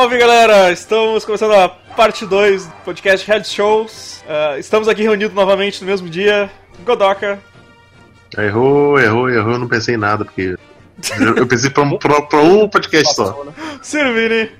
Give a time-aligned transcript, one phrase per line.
[0.00, 0.72] Salve galera!
[0.72, 4.24] Estamos começando a parte 2 do podcast Head Shows.
[4.26, 6.50] Uh, estamos aqui reunidos novamente no mesmo dia.
[6.86, 7.38] Godoka.
[8.38, 10.56] Errou, errou, errou, eu não pensei em nada, porque.
[11.20, 13.44] Eu, eu pensei pra, um- pra- pra um podcast só.
[13.82, 14.50] Sirvini.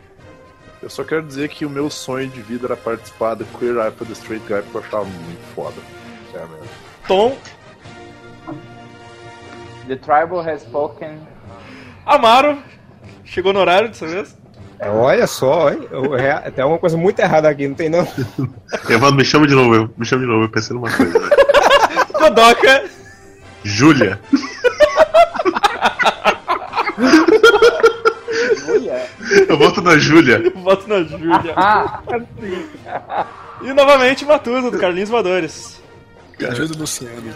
[0.82, 3.92] Eu só quero dizer que o meu sonho de vida era participar do Queer Eye
[3.92, 5.80] for the Straight Guy, porque eu achava muito foda.
[6.32, 6.68] Sério mesmo.
[7.08, 7.38] Tom.
[9.88, 11.18] The tribal has spoken.
[12.04, 12.58] Amaro.
[13.24, 14.38] Chegou no horário dessa vez.
[14.82, 15.68] Olha só?
[15.70, 18.06] Eu- é- tem alguma coisa muito errada aqui, não tem não?
[18.88, 21.18] Evandro, me chama de novo, eu, me chama de novo, eu pensei numa coisa.
[22.18, 22.84] Godoka.
[23.62, 24.18] Júlia.
[28.68, 29.06] Olha.
[29.48, 30.42] Eu volto na Júlia.
[30.56, 31.54] Voto na Júlia.
[33.62, 35.80] E novamente Matusa, do Carlinhos Voadores.
[36.38, 37.34] Me ajuda, Luciano.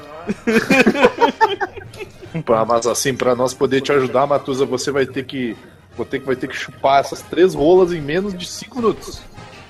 [2.45, 5.55] Pra- Mas assim, pra nós poder te ajudar, Matusa, você vai ter que.
[5.97, 9.21] Vou ter que, vai ter que chupar essas três rolas em menos de cinco minutos.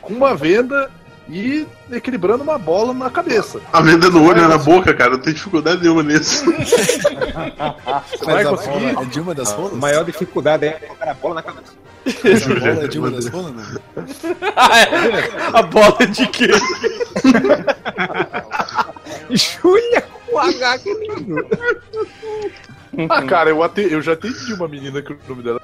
[0.00, 0.90] Com uma venda
[1.28, 3.60] e equilibrando uma bola na cabeça.
[3.72, 6.44] A venda no olho é na boca, cara, eu não tenho dificuldade nenhuma nisso.
[8.10, 8.92] Você vai conseguir.
[8.92, 9.72] bola é de uma das rolas?
[9.72, 11.72] A maior dificuldade é colocar a bola na cabeça.
[12.06, 13.64] A bola é de uma das rolas, não?
[14.56, 15.58] Ah, é.
[15.58, 16.48] A bola de quê?
[19.30, 21.46] Júlia com H, que lindo.
[23.08, 25.60] Ah, cara, eu, ate- eu já atendi uma menina que o nome dela.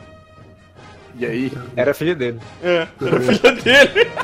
[1.21, 1.53] E aí?
[1.77, 2.41] Era filha dele.
[2.63, 4.11] É, era filha dele.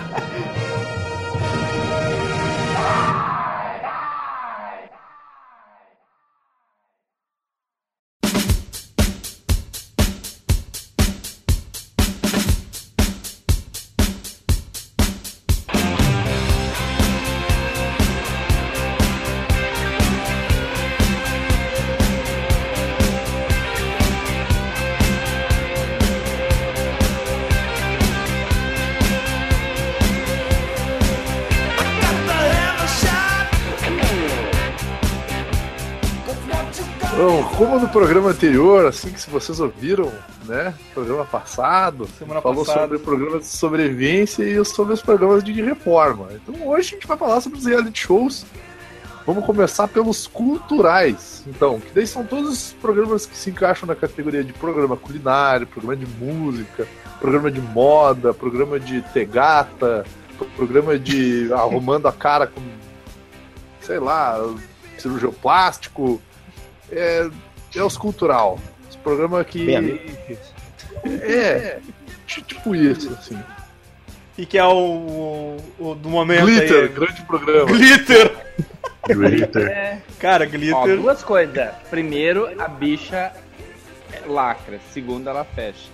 [37.67, 40.13] como no programa anterior, assim que se vocês ouviram,
[40.45, 40.73] né?
[40.95, 42.83] Programa passado, Semana falou passada.
[42.83, 46.29] sobre programas de sobrevivência e sobre os programas de reforma.
[46.31, 48.47] Então hoje a gente vai falar sobre os reality shows.
[49.27, 51.43] Vamos começar pelos culturais.
[51.45, 55.67] Então, que daí são todos os programas que se encaixam na categoria de programa culinário,
[55.67, 56.87] programa de música,
[57.19, 60.05] programa de moda, programa de tegata,
[60.55, 62.63] programa de arrumando a cara com,
[63.81, 64.39] sei lá,
[64.97, 66.23] cirurgião plástico.
[66.93, 67.29] É,
[67.79, 68.59] é os cultural.
[68.89, 69.75] Os programas que.
[71.23, 71.79] É,
[72.27, 73.39] ti- tipo isso, assim.
[74.39, 76.89] E que é o, o, o do momento Glitter, aí.
[76.89, 77.65] grande programa.
[77.67, 78.33] Glitter.
[79.09, 79.67] Glitter.
[79.69, 80.03] é.
[80.19, 80.97] Cara, Ó, glitter.
[80.99, 81.71] duas coisas.
[81.89, 83.33] Primeiro, a bicha
[84.27, 84.79] lacra.
[84.93, 85.89] Segundo, ela fecha.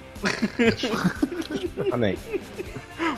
[1.91, 2.17] Também.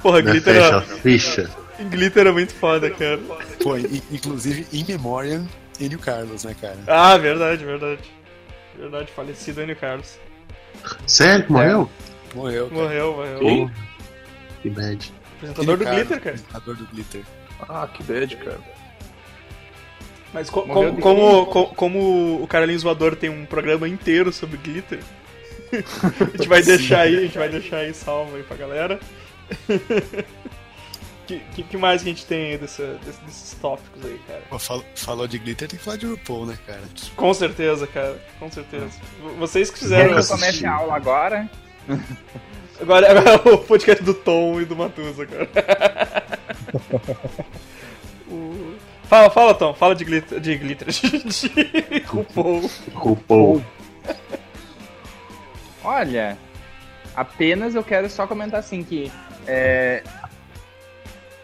[0.03, 1.51] Porra, Né, glitter, fecha é, ficha.
[1.91, 3.19] glitter é muito foda, cara.
[3.63, 5.47] Pô, in- inclusive, in memoriam,
[5.81, 6.79] Enio Carlos, né, cara?
[6.87, 8.01] Ah, verdade, verdade.
[8.79, 10.19] Verdade, falecido Enio Carlos.
[11.07, 11.91] Sério morreu?
[12.35, 12.81] Morreu, cara.
[12.83, 13.39] Morreu, morreu.
[13.39, 13.71] Pô,
[14.63, 15.13] Que bad.
[15.37, 16.37] Apresentador do glitter, cara.
[16.37, 17.23] Apresentador do Glitter.
[17.69, 18.61] Ah, que bad, cara.
[20.33, 24.99] Mas co- de como, co- como o Carlinhos Voador tem um programa inteiro sobre glitter,
[25.73, 28.99] a gente vai deixar aí, a gente vai deixar aí salvo aí pra galera.
[31.27, 34.43] que, que, que mais que a gente tem aí dessa- desses tópicos aí, cara?
[34.51, 36.83] Pô, fal- falou de Glitter, tem que falar de RuPaul, né, cara?
[37.17, 38.89] Com certeza, cara, com certeza.
[39.39, 40.17] Vocês que fizeram.
[40.19, 41.49] eu comece a aula agora?
[42.81, 45.49] Agora, agora é o podcast do Tom e do Matusa, cara.
[48.29, 50.41] O- Fala, fala, Tom, fala de glitter.
[50.41, 50.89] De glitter.
[50.91, 52.71] De RuPaul.
[52.95, 53.63] RuPaul.
[55.85, 56.39] Olha,
[57.15, 59.13] apenas eu quero só comentar assim que
[59.47, 60.03] é,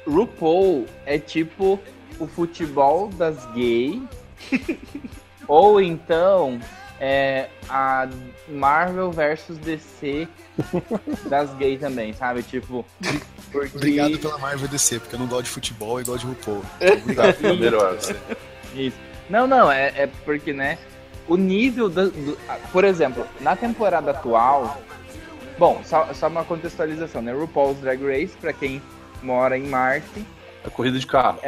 [0.07, 1.79] RuPaul é tipo
[2.19, 4.03] o futebol das gays
[5.49, 6.61] ou então
[7.01, 8.09] é a
[8.49, 10.29] Marvel versus DC
[11.27, 12.43] das gays também, sabe?
[12.43, 12.85] Tipo,
[13.51, 16.63] porque Obrigado pela Marvel DC, porque eu não gosto de futebol e gosto de RuPaul.
[17.59, 17.97] Melhor.
[18.75, 18.97] Isso.
[19.31, 20.77] Não, não, é, é porque, né?
[21.27, 24.81] O nível do, do- ah, Por exemplo, na temporada atual.
[25.59, 27.33] Bom, só, só uma contextualização, né?
[27.33, 28.83] RuPaul's Drag Race, pra quem
[29.23, 30.27] mora em Marte.
[30.65, 31.39] A corrida de carro.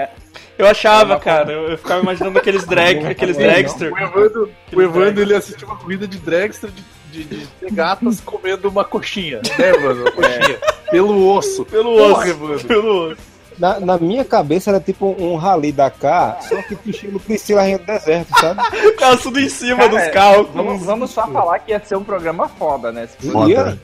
[0.58, 3.92] Eu achava, É cara, eu, eu ficava imaginando aqueles drag, aqueles dragster.
[3.92, 8.68] O Evandro, o Evandro ele assistiu uma corrida de dragster de, de, de gatas comendo
[8.68, 10.02] uma coxinha, né, Evandro?
[10.02, 10.58] Uma coxinha.
[10.90, 11.64] Pelo osso.
[11.66, 12.28] Pelo Porra, osso.
[12.28, 12.68] Evandro.
[12.68, 13.32] Pelo osso.
[13.58, 17.84] Na, na minha cabeça era tipo um rally Dakar, só que pro estilo Priscila do
[17.84, 18.60] Deserto, sabe?
[18.88, 20.48] O cara tudo em cima Cara, dos carros.
[20.54, 23.06] Vamos, vamos só falar que ia ser um programa foda, né?
[23.06, 23.50] Se Foda.
[23.50, 23.78] Ia,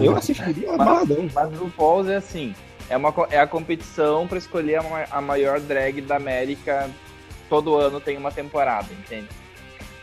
[0.00, 1.28] Eu assistiria amarradão.
[1.34, 2.54] Mas o RuPaul's é assim,
[2.92, 6.90] é, uma, é a competição pra escolher a, a maior drag da América.
[7.48, 9.28] Todo ano tem uma temporada, entende?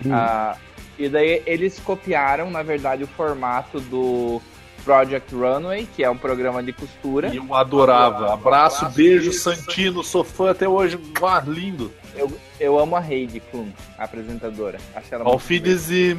[0.03, 0.12] Hum.
[0.12, 0.57] Ah,
[0.97, 4.41] e daí eles copiaram, na verdade, o formato do
[4.83, 7.30] Project Runway, que é um programa de costura.
[7.30, 8.33] E eu adorava.
[8.33, 11.00] Abraço, beijo, Santino, sou fã até hoje.
[11.21, 11.94] Ah, lindo.
[12.15, 14.80] Eu, eu amo a Heidi Klum, a apresentadora.
[14.95, 16.18] Acho ela muito Alfides e.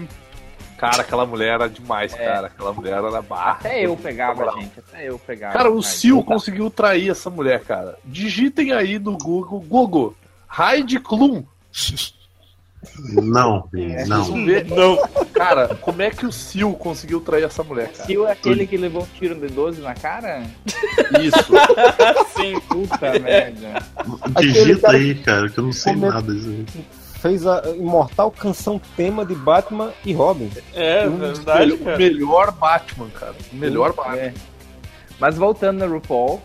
[0.81, 2.17] Cara, aquela mulher era demais, É.
[2.17, 2.47] cara.
[2.47, 3.51] Aquela mulher era barra.
[3.61, 4.79] Até eu pegava, gente.
[4.79, 5.53] Até eu pegava.
[5.53, 7.99] Cara, o Sil conseguiu trair essa mulher, cara.
[8.03, 10.17] Digitem aí no Google, Google,
[10.59, 11.45] Heidi Klum.
[13.13, 14.97] Não, Vocês não.
[15.35, 18.07] Cara, como é que o Sil conseguiu trair essa mulher, cara?
[18.09, 20.43] Sil é aquele que levou um tiro de 12 na cara?
[21.21, 21.53] Isso.
[22.35, 22.59] sim.
[22.69, 23.83] Puta merda.
[24.41, 26.85] Digita cara aí, cara, que eu não sei Como é- nada disso aí.
[27.21, 30.51] Fez a imortal canção tema de Batman e Robin.
[30.75, 31.97] É, Um dos verdade, melhor- cara.
[31.97, 33.35] o melhor Batman, cara.
[33.53, 34.17] O melhor Batman.
[34.17, 34.35] É.
[35.19, 36.41] Mas voltando na RuPaul,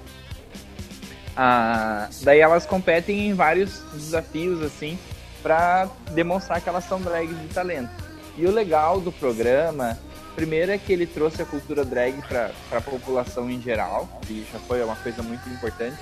[1.35, 4.97] ah, daí elas competem em vários desafios, assim,
[5.41, 7.89] pra demonstrar que elas são drags de talento.
[8.37, 9.97] E o legal do programa,
[10.35, 14.59] primeiro é que ele trouxe a cultura drag pra, pra população em geral, e já
[14.59, 15.97] foi uma coisa muito importante,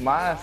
[0.00, 0.40] mas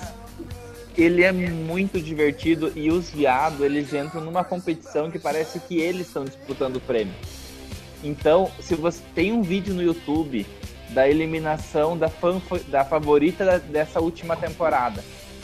[0.97, 6.07] ele é muito divertido e os viados, eles entram numa competição que parece que eles
[6.07, 7.13] estão disputando o prêmio.
[8.03, 10.45] Então, se você tem um vídeo no YouTube
[10.89, 12.09] da eliminação da,
[12.67, 15.03] da favorita dessa última temporada.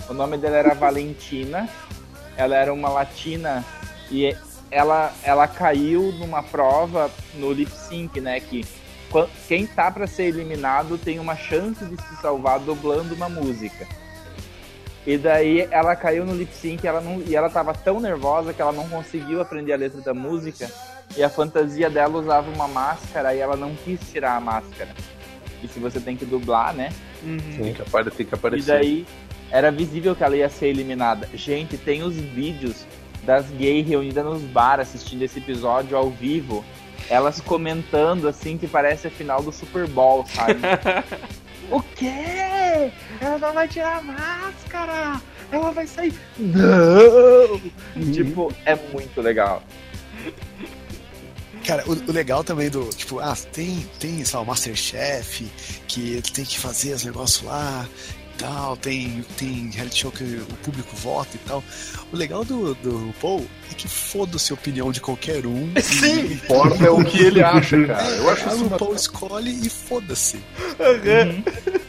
[0.10, 1.70] O nome dela era Valentina.
[2.36, 3.64] Ela era uma latina
[4.10, 4.36] e
[4.72, 8.40] ela, ela caiu numa prova no lip sync, né?
[8.40, 8.66] Que
[9.48, 13.88] quem tá para ser eliminado tem uma chance de se salvar dublando uma música.
[15.06, 18.62] E daí ela caiu no lip sync ela não, e ela tava tão nervosa que
[18.62, 20.70] ela não conseguiu aprender a letra da música.
[21.18, 24.90] E a fantasia dela usava uma máscara e ela não quis tirar a máscara.
[25.62, 26.90] E se você tem que dublar, né?
[27.22, 27.38] Uhum.
[27.58, 28.18] Tem que aparecer.
[28.18, 28.66] Tem que E aparecer.
[28.80, 29.06] daí
[29.52, 31.30] era visível que ela ia ser eliminada.
[31.34, 32.86] Gente, tem os vídeos
[33.24, 36.64] das gays reunidas nos bar assistindo esse episódio ao vivo.
[37.10, 40.56] Elas comentando assim que parece a final do Super Bowl, sabe?
[41.72, 42.92] o quê?
[43.22, 45.22] Ela não vai tirar a máscara!
[45.52, 46.14] Ela vai sair.
[46.38, 47.60] Não!
[48.12, 49.62] tipo, é muito legal.
[51.66, 55.50] Cara, o, o legal também do, tipo, ah, tem, tem, sei lá, o Masterchef,
[55.88, 57.88] que tem que fazer os negócios lá
[58.44, 61.64] tal, tem, tem reality show que o público vota e tal.
[62.12, 65.72] O legal do, do Paul é que foda-se a opinião de qualquer um.
[65.82, 66.26] Sim.
[66.26, 68.10] O que importa é o que ele acha, cara.
[68.10, 68.78] Eu acho isso o uma...
[68.78, 70.38] Paul escolhe e foda-se.
[70.38, 71.44] Uhum.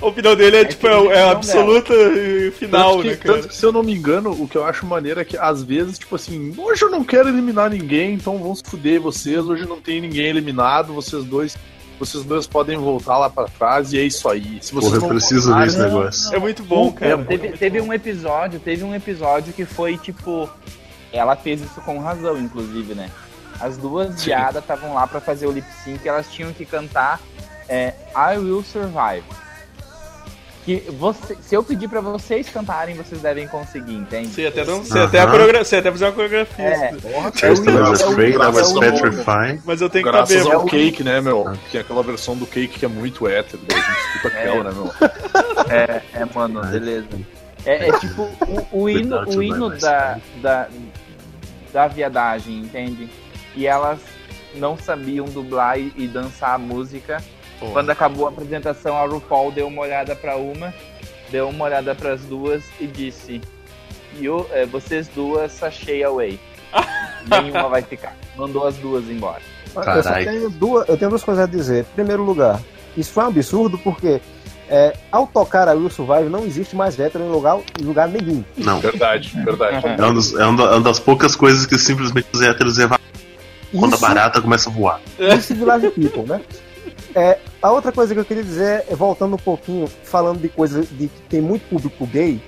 [0.00, 3.16] A opinião dele é, tipo, é, que é não absoluta e final, tanto, que, né,
[3.16, 3.34] cara?
[3.34, 5.62] tanto que, se eu não me engano, o que eu acho maneiro é que às
[5.62, 9.64] vezes, tipo assim, hoje eu não quero eliminar ninguém, então vão se fuder vocês, hoje
[9.64, 11.56] não tem ninguém eliminado, vocês dois.
[12.02, 14.58] Vocês dois podem voltar lá pra trás e é isso aí.
[14.60, 16.34] Se vocês Porra, eu não preciso ver esse negócio.
[16.34, 17.24] É muito bom, cara.
[17.24, 20.50] Teve, teve um episódio, teve um episódio que foi tipo.
[21.12, 23.08] Ela fez isso com razão, inclusive, né?
[23.60, 24.26] As duas Sim.
[24.26, 27.20] viadas estavam lá pra fazer o lip sync, elas tinham que cantar
[27.68, 29.22] é, I Will Survive.
[30.64, 34.28] Que você, se eu pedir pra vocês cantarem, vocês devem conseguir, entende?
[34.28, 36.64] Você até, não, você até, coreografia, você até fazer uma coreografia.
[36.64, 36.94] É.
[37.42, 39.60] É é o- petrified.
[39.64, 40.54] Mas eu tenho que Graças saber.
[40.54, 41.52] ao cake, né, meu?
[41.68, 44.70] Que é aquela versão do cake que é muito hétero, a gente escuta aquela, né,
[44.72, 44.92] meu?
[45.68, 47.08] É, é, mano, beleza.
[47.66, 48.22] É, é tipo
[48.72, 50.68] o, o hino, o hino da, da,
[51.72, 53.08] da viadagem, entende?
[53.56, 53.98] E elas
[54.54, 57.20] não sabiam dublar e, e dançar a música.
[57.62, 60.74] Pô, Quando acabou a apresentação, a RuPaul deu uma olhada pra uma,
[61.30, 63.40] deu uma olhada pras duas e disse:
[64.18, 66.40] you, é, vocês duas sachei away.
[67.30, 68.16] Nenhuma vai ficar.
[68.36, 69.40] Mandou as duas embora.
[69.74, 71.80] Eu, só tenho duas, eu tenho duas coisas a dizer.
[71.92, 72.60] Em primeiro lugar,
[72.96, 74.20] isso foi um absurdo porque
[74.68, 78.44] é, ao tocar a Will Survive não existe mais hétero em lugar, em lugar nenhum.
[78.56, 78.80] Não.
[78.80, 79.86] Verdade, verdade.
[79.86, 82.76] É, um dos- é um da- é uma das poucas coisas que simplesmente os héteros
[82.78, 83.00] evacuam
[83.78, 85.00] quando a barata começa a voar.
[85.18, 86.40] Isso Village People, né?
[87.14, 90.82] É, a outra coisa que eu queria dizer é, voltando um pouquinho, falando de coisa
[90.82, 92.40] de que tem muito público gay,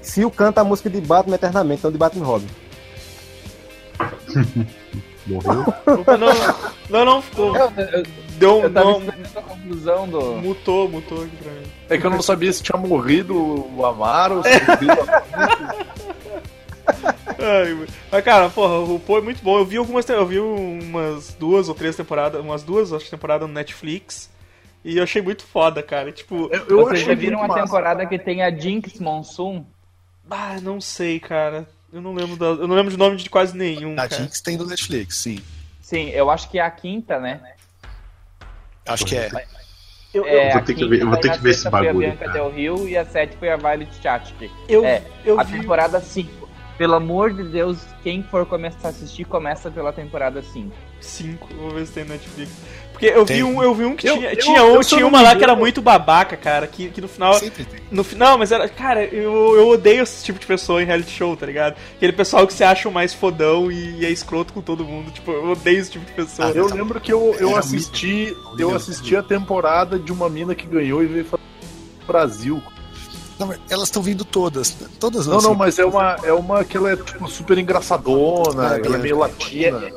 [0.00, 2.46] se o canta a música de Batman eternamente, não de Batman e Robin.
[5.26, 5.64] Morreu?
[5.86, 6.04] Não,
[6.88, 7.54] não, não, ficou.
[7.54, 8.02] Eu, eu,
[8.38, 8.62] Deu um.
[8.62, 9.00] eu Não,
[10.08, 10.20] do.
[10.36, 11.66] mutou, mutou aqui pra mim.
[11.90, 13.34] É que eu não sabia se tinha morrido
[13.76, 15.22] o Amaro, se tinha morrido a...
[17.38, 19.58] Ai, mas, cara, porra, o RuPaul é muito bom.
[19.58, 23.46] Eu vi algumas, eu vi umas duas ou três temporadas, umas duas, acho que temporadas
[23.46, 24.28] no Netflix.
[24.84, 26.10] E eu achei muito foda, cara.
[26.10, 27.62] Tipo, Eu, eu Vocês já viram uma massa.
[27.64, 29.64] temporada que tem a Jinx Monsoon?
[30.30, 31.68] ah, não sei, cara.
[31.92, 34.22] Eu não lembro da, eu não lembro de nome de quase nenhum, A cara.
[34.22, 35.38] Jinx tem no Netflix, sim.
[35.80, 37.40] Sim, eu acho que é a quinta, né?
[38.86, 39.30] Acho que é.
[40.12, 41.86] Eu, É, vou a ter que ver- eu vou ter que ver esse sexta foi
[41.86, 42.32] bagulho, a Bianca cara.
[42.32, 44.50] Del Rio e a sete foi a Violet Chachki.
[44.68, 45.60] eu, É, eu a vi.
[45.60, 46.37] temporada 5.
[46.78, 50.70] Pelo amor de Deus, quem for começar a assistir, começa pela temporada 5.
[51.00, 52.52] 5, vou ver se tem Netflix.
[52.92, 55.20] Porque eu vi um, eu vi um que Eu- tinha, eu- tinha, um, tinha uma
[55.20, 57.80] lá que era muito babaca, cara, que, que no final Sempre tem.
[57.90, 58.68] No final, mas era.
[58.68, 61.76] Cara, eu, eu odeio esse tipo de pessoa em reality show, tá ligado?
[61.96, 65.10] Aquele pessoal que se acha o mais fodão e, é escroto com todo mundo.
[65.12, 66.48] Tipo, eu odeio esse tipo de pessoa.
[66.48, 68.32] Ah, Eu lembro que eu, eu Era assisti.
[68.36, 71.42] muito- Eu assisti a temporada de uma mina que ganhou e veio falar
[72.06, 72.60] Brasil.
[73.38, 74.76] Não, elas estão vindo todas.
[74.98, 75.46] Todas Não, assim.
[75.46, 78.80] não, mas é uma, é uma que ela é tipo super engraçadona, Ah, ela é
[78.80, 78.98] Bianca.
[78.98, 79.90] meio latina.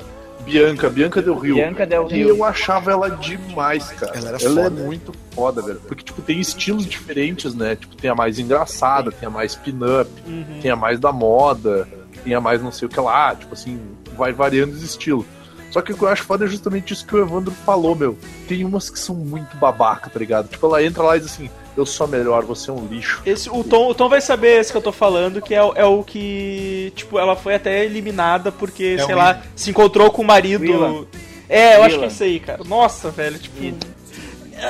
[0.45, 1.55] Bianca, Bianca Del Rio.
[1.55, 2.29] Bianca Del E Rio.
[2.29, 4.17] eu achava ela demais, cara.
[4.17, 4.29] Ela
[4.61, 5.79] era é muito foda, velho.
[5.87, 7.75] Porque, tipo, tem estilos diferentes, né?
[7.75, 10.59] Tipo, tem a mais engraçada, tem a mais pin-up, Uhum.
[10.61, 11.87] tem a mais da moda,
[12.23, 13.35] tem a mais não sei o que lá.
[13.35, 13.79] Tipo assim,
[14.17, 15.25] vai variando os estilos.
[15.69, 18.17] Só que o que eu acho foda é justamente isso que o Evandro falou, meu.
[18.47, 20.47] Tem umas que são muito babaca, tá ligado?
[20.49, 23.21] Tipo, ela entra lá e diz assim, eu sou a melhor, você é um lixo.
[23.25, 25.73] Esse, o, Tom, o Tom vai saber esse que eu tô falando, que é, o-
[25.75, 26.91] é o que.
[26.95, 30.61] Tipo, ela foi até eliminada porque, É sei o lá, se encontrou com o marido.
[30.63, 31.05] Willan.
[31.49, 32.63] É, eu acho que é isso aí, cara.
[32.63, 33.55] Nossa, velho, tipo.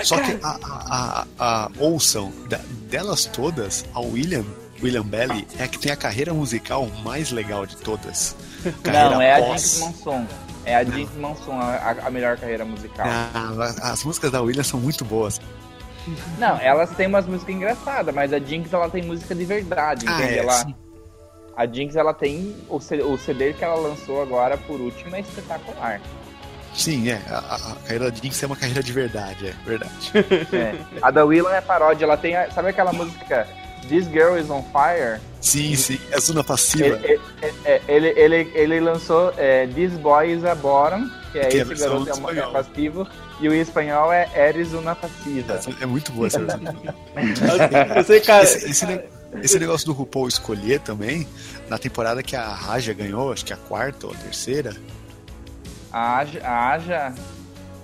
[0.04, 2.32] Só que a, a, a, a ouçam
[2.90, 4.46] delas todas, a William,
[4.82, 8.36] William Belly, é a que tem a carreira musical mais legal de todas.
[8.84, 9.62] Carreira Não, é a pós.
[9.62, 10.26] Jinx Monsoon.
[10.64, 13.06] É a Jinx Monsoon, a, a melhor carreira musical.
[13.08, 15.42] Ah, as músicas da William são muito boas.
[16.38, 20.14] Não, elas têm umas músicas engraçadas, mas a Jinx ela tem música de verdade, Ah,
[20.14, 20.34] entende?
[20.34, 20.76] é, ela, sim.
[21.56, 26.02] a Jinx ela tem o, o CD que ela lançou agora por último é espetacular.
[26.74, 27.22] Sim, é.
[27.30, 30.12] A, a- carreira da Jinx é uma carreira de verdade, é verdade.
[30.54, 30.76] É.
[31.02, 33.46] A da Willan é paródia, ela tem, a- sabe aquela música
[33.90, 35.20] This Girl Is On Fire?
[35.42, 36.00] sim, sim.
[36.12, 36.86] É zona passiva.
[36.86, 37.20] Ele,
[37.66, 41.62] ele, ele, ele, ele lançou é, This Boy Is A Bottom, que é Que é
[41.62, 43.08] esse garoto é, uma- é passivo,
[43.42, 45.60] e o espanhol é Eres Una Passiva.
[45.82, 46.62] É muito boa essa versão.
[47.96, 48.44] Eu sei, cara.
[48.44, 49.04] Esse, esse ne-
[49.42, 51.28] esse negócio do RuPaul escolher também,
[51.70, 54.76] na temporada que a Raja ganhou, acho que a quarta ou a terceira.
[55.92, 57.14] A Aja, a Aja,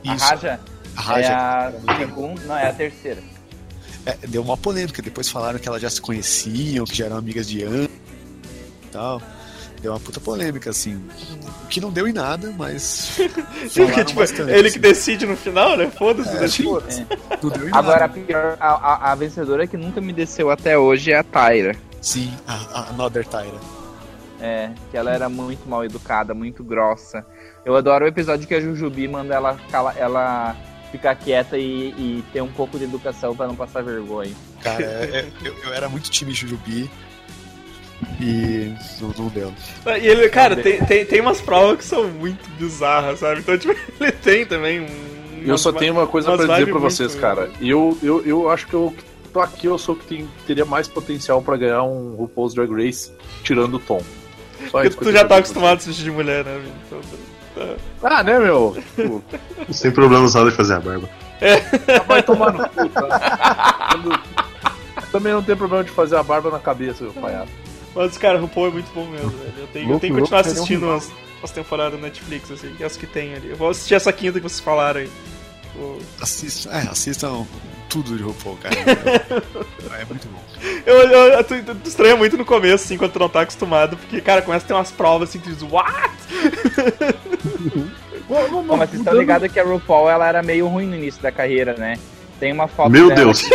[0.05, 0.59] a Isso, Raja,
[0.95, 1.33] a Raja é
[1.91, 3.21] a segunda, não, é a terceira.
[4.05, 5.01] é, deu uma polêmica.
[5.01, 7.89] Depois falaram que elas já se conheciam, que já eram amigas de anos
[8.83, 9.21] e tal.
[9.81, 10.95] Deu uma puta polêmica, assim.
[11.63, 12.81] O que não deu em nada, mas.
[12.81, 14.71] Sim, porque, falaram tipo, bastante, ele assim.
[14.73, 15.89] que decide no final, né?
[15.97, 17.07] Foda-se, É, né?
[17.43, 18.13] Não deu em Agora, a, nada.
[18.19, 21.75] pior, a, a, a vencedora que nunca me desceu até hoje é a Tyra.
[22.01, 23.59] Sim, a, a Another Tyra.
[24.41, 27.25] É, que ela era muito mal educada, muito grossa.
[27.65, 29.57] Eu adoro o episódio que a Jujubi manda ela,
[29.97, 30.55] ela
[30.91, 34.31] ficar quieta e, e ter um pouco de educação pra não passar vergonha.
[34.63, 36.89] Cara, é- é- eu, eu era muito time Jujubi.
[38.19, 39.53] E não deu.
[40.01, 43.39] E ele, cara, tem, tem, tem umas provas que são muito bizarras, sabe?
[43.41, 44.87] Então, tipo, ele tem também um.
[45.45, 47.49] Eu só tenho uma coisa pra dizer muito- vocês, cara.
[47.61, 50.65] Eu, eu, eu acho que eu que tô aqui, eu sou o que tem, teria
[50.65, 53.11] mais potencial pra ganhar um RuPaul's Drag Race,
[53.43, 54.01] tirando o Tom.
[54.65, 56.61] Só Porque isso tu já tá acostumado a assistir de mulher, né?
[56.87, 56.99] Então,
[57.55, 57.75] tá.
[58.03, 58.75] Ah, né, meu?
[58.95, 59.23] Tipo,
[59.71, 61.09] Sem problema só de fazer a barba.
[62.07, 63.89] vai tomar no cu, tá?
[65.11, 67.51] Também não tem problema de fazer a barba na cabeça, meu palhaço.
[67.97, 69.53] Mas, cara, o RuPaul é muito bom mesmo, velho.
[69.57, 71.11] Eu tenho, eu tenho que continuar assistindo as,
[71.43, 73.49] as temporadas da Netflix, assim, as que tem ali.
[73.49, 75.09] Eu vou assistir essa quinta que vocês falaram aí.
[76.21, 77.45] Assistam, é, assistam
[77.89, 78.75] tudo de RuPaul, cara.
[78.75, 80.39] É, é muito bom.
[80.87, 83.41] Eu, eu, eu, tu, tu- tu estranha muito no começo, assim, quando tu não tá
[83.41, 86.09] acostumado, porque, cara, começa a ter umas provas assim, que tu diz, what?
[88.27, 91.31] Pô, mas vocês estão ligados que a RuPaul ela era meio ruim no início da
[91.31, 91.97] carreira, né?
[92.39, 93.47] Tem uma foto Meu dela Deus.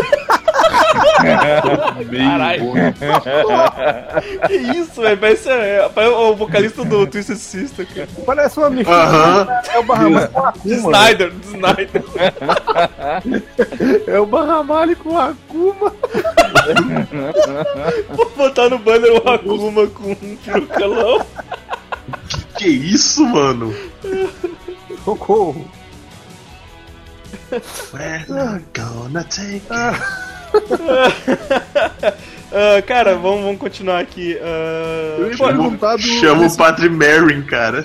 [1.23, 2.73] Caralho.
[4.47, 5.19] que isso, velho?
[5.19, 8.09] Parece é, parece o vocalista do Twisted Sister, cara.
[8.27, 8.97] Parece uma mistura.
[8.97, 9.47] Aham.
[9.73, 10.65] É o Bahamas com Akuma.
[10.65, 10.77] né?
[10.77, 12.03] Snyder, de Snyder.
[14.07, 15.93] É o Bahamali com a Akuma.
[18.11, 21.25] Vou botar no banner o Akuma com um perucalão.
[22.59, 23.75] Que isso, mano?
[25.05, 25.67] Socorro.
[27.93, 29.63] We're not gonna take
[32.55, 34.37] Ah, cara, vamos, vamos continuar aqui.
[34.39, 36.03] Ah, Eu ia pô, perguntar do.
[36.03, 37.83] Chama o Padre Merrin, cara.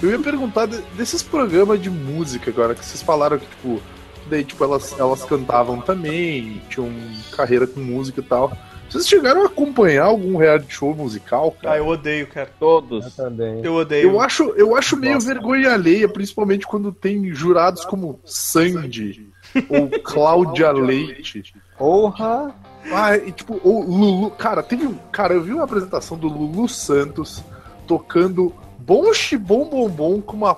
[0.00, 3.82] Eu ia perguntar de- desses programas de música agora, que vocês falaram que, tipo,
[4.28, 6.88] daí, tipo, elas, elas cantavam também, tinham
[7.32, 8.56] carreira com música e tal.
[8.88, 11.78] Vocês chegaram a acompanhar algum reality show musical, Ah, cara?
[11.78, 12.48] eu odeio, cara.
[12.60, 13.04] Todos.
[13.18, 13.60] Eu também.
[13.64, 14.08] Eu odeio.
[14.08, 19.28] Eu acho, eu acho meio vergonha alheia, principalmente quando tem jurados como Sandy
[19.68, 21.54] ou Cláudia Leite.
[21.76, 22.54] Porra!
[22.92, 24.30] Ah, e tipo, o Lulu.
[24.32, 24.94] Cara, teve um.
[25.12, 27.42] Cara, eu vi uma apresentação do Lulu Santos
[27.86, 30.54] tocando Bom Bom Bom Bom com uma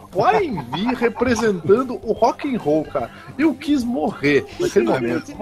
[0.52, 3.10] V representando o rock and roll, cara.
[3.36, 5.32] Eu quis morrer naquele momento.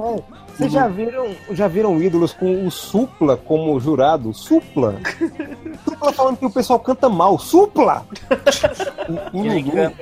[0.61, 4.35] É, Vocês já viram, já viram ídolos com o Supla como jurado?
[4.35, 5.01] Supla?
[5.85, 7.39] Supla falando que o pessoal canta mal.
[7.39, 8.05] Supla!
[9.33, 9.93] O, o Lulu,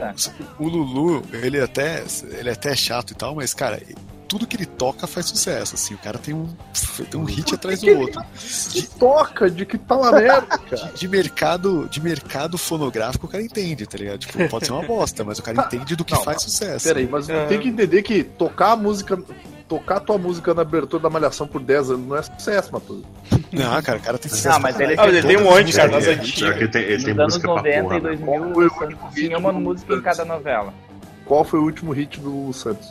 [0.59, 2.05] o Lulu, ele é até,
[2.39, 3.81] ele é até chato e tal, mas, cara,
[4.29, 5.95] tudo que ele toca faz sucesso, assim.
[5.95, 6.47] O cara tem um,
[7.11, 8.23] tem um hit atrás do outro.
[8.71, 10.93] Que toca de que na merda, cara.
[10.95, 14.19] De mercado, de mercado fonográfico, o cara entende, tá ligado?
[14.19, 16.87] Tipo, pode ser uma bosta, mas o cara entende do que Não, faz sucesso.
[16.87, 17.47] Peraí, mas É.
[17.47, 19.19] tem que entender que tocar a música.
[19.69, 23.03] Tocar tua música na abertura da Malhação por 10 anos não é sucesso, Matheus.
[23.53, 24.49] Não, cara, o cara tem sucesso.
[24.55, 26.57] Não, mas ele Ah, mas ele tem um monte, cara, nas É, antigas.
[26.57, 27.97] ele tem, ele tem Nos anos música pra 90 porra.
[27.97, 28.09] e né?
[28.09, 30.73] 2000, Qual foi o Santos tinha uma música em cada novela.
[31.27, 32.89] Qual foi o último hit do Lulu Santos?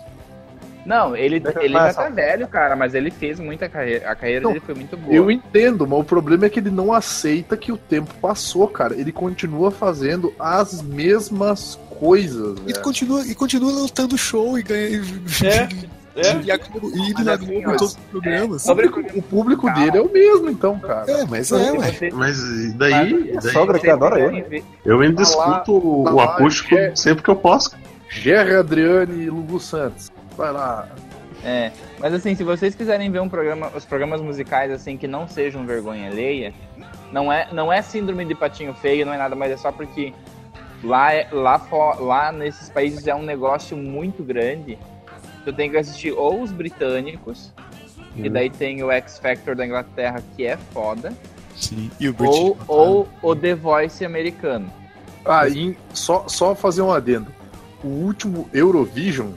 [0.86, 4.10] Não, ele, ele já tá velho, cara, mas ele fez muita carreira.
[4.10, 5.14] A carreira Não, dele foi muito boa.
[5.14, 8.94] Eu entendo, mas o problema é que ele não aceita que o tempo passou, cara.
[8.96, 12.82] Ele continua fazendo as mesmas coisas, E velho.
[12.84, 14.88] continua, e continua lutando show e ganha.
[14.88, 18.62] E, É, e, a Globo- e na assim, Globo em todos os programas.
[18.62, 21.10] Sobre O público dele é o mesmo, então, cara.
[21.12, 21.92] É, mas é, ué.
[21.92, 24.64] você- Mas e daí, daí sogra que adora ele.
[24.86, 26.96] eu ainda lá, escuto o- acústico é.
[26.96, 27.76] sempre que eu posso.
[28.10, 30.12] Jerry Adriane e Lulu Santos.
[30.36, 30.88] Vai lá.
[31.44, 35.28] É, mas assim, se vocês quiserem ver um programa, os programas musicais assim que não
[35.28, 36.52] sejam vergonha alheia,
[37.12, 40.14] não é, não é síndrome de patinho feio, não é nada, mas é só porque
[40.84, 41.62] lá, é- lá,
[42.00, 44.78] lá nesses países é um negócio muito grande.
[45.48, 47.54] Tu tem que assistir ou os britânicos,
[48.18, 51.14] e daí tem o X Factor da Inglaterra, que é foda,
[51.56, 51.90] Sim.
[51.98, 52.38] E o British.
[52.38, 54.70] ou, ou o The Voice americano.
[55.26, 57.28] Ah, e só, só fazer um adendo.
[57.82, 59.30] O último Eurovision.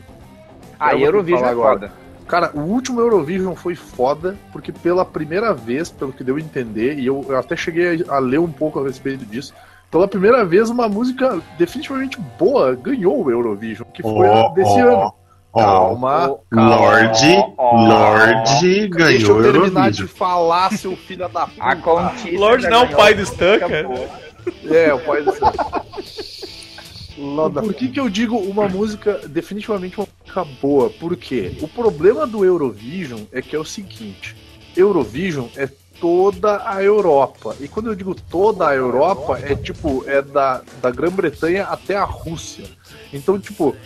[0.81, 1.79] Ah, e Eurovision é agora.
[1.79, 1.93] foda.
[2.27, 6.99] Cara, o último Eurovision foi foda, porque pela primeira vez, pelo que deu a entender,
[6.99, 9.55] e eu, eu até cheguei a, a ler um pouco a respeito disso,
[9.93, 14.83] pela primeira vez uma música definitivamente boa ganhou o Eurovision, que foi a Ó, desse
[14.83, 15.20] ó, ano.
[15.53, 16.77] Calma, calma.
[16.77, 20.09] Lorde, Lorde Deixa ganhou eu o terminar de Eurovision.
[20.09, 21.61] falar, seu filho da puta.
[22.39, 23.89] Lorde não é o ganhou pai do Stan, cara.
[24.71, 25.33] É, o pai do.
[27.19, 27.61] Loda.
[27.61, 30.89] Por que, que eu digo uma música, definitivamente uma música boa?
[30.89, 31.57] Por quê?
[31.61, 34.37] O problema do Eurovision é que é o seguinte:
[34.77, 35.69] Eurovision é
[36.01, 37.55] toda a Europa.
[37.61, 42.05] E quando eu digo toda a Europa, é tipo, é da, da Grã-Bretanha até a
[42.05, 42.65] Rússia.
[43.13, 43.77] Então, tipo,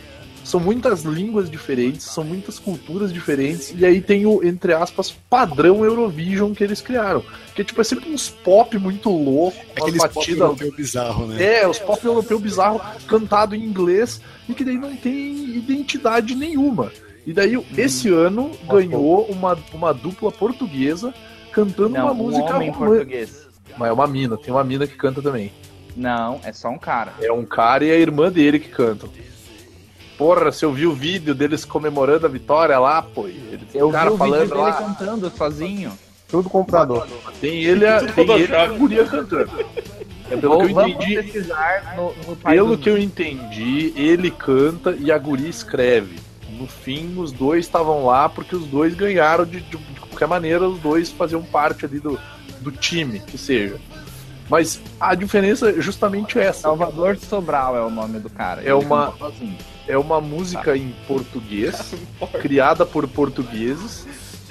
[0.45, 5.85] são muitas línguas diferentes, são muitas culturas diferentes, e aí tem o, entre aspas, padrão
[5.85, 7.25] Eurovision que eles criaram.
[7.55, 11.61] Que tipo, é sempre uns pop muito louco, Aqueles pop europeu bizarro, né?
[11.63, 16.93] é, os pop europeu bizarro cantado em inglês e que daí não tem identidade nenhuma.
[17.27, 21.15] E daí esse ano ganhou uma, uma dupla portuguesa
[21.53, 22.97] cantando Não, uma um música homem romântica.
[22.97, 23.49] português.
[23.79, 25.51] Mas é uma mina, tem uma mina que canta também.
[25.97, 27.15] Não, é só um cara.
[27.23, 29.09] É um cara e a irmã dele que cantam.
[30.17, 33.27] Porra, você ouviu o vídeo deles comemorando a vitória lá, pô?
[33.27, 34.73] e Eles, Eu o cara vi o falando vídeo dele lá.
[34.73, 35.93] cantando sozinho.
[36.29, 37.07] Tudo comprador.
[37.41, 39.51] Tem ele, a, tem ele e a guria cantando.
[40.31, 41.43] É pelo que eu entendi.
[41.97, 46.19] no, no Pelo que eu entendi, ele canta e a guria escreve.
[46.51, 50.67] No fim, os dois estavam lá porque os dois ganharam de, de- de qualquer maneira,
[50.69, 52.19] os dois faziam parte ali do,
[52.61, 53.77] do time, que seja.
[54.49, 56.61] Mas a diferença é justamente essa.
[56.63, 58.61] Salvador Sobral é o nome do cara.
[58.63, 59.13] É Ele uma-.
[59.87, 61.95] É uma música em português,
[62.41, 64.07] criada por portugueses,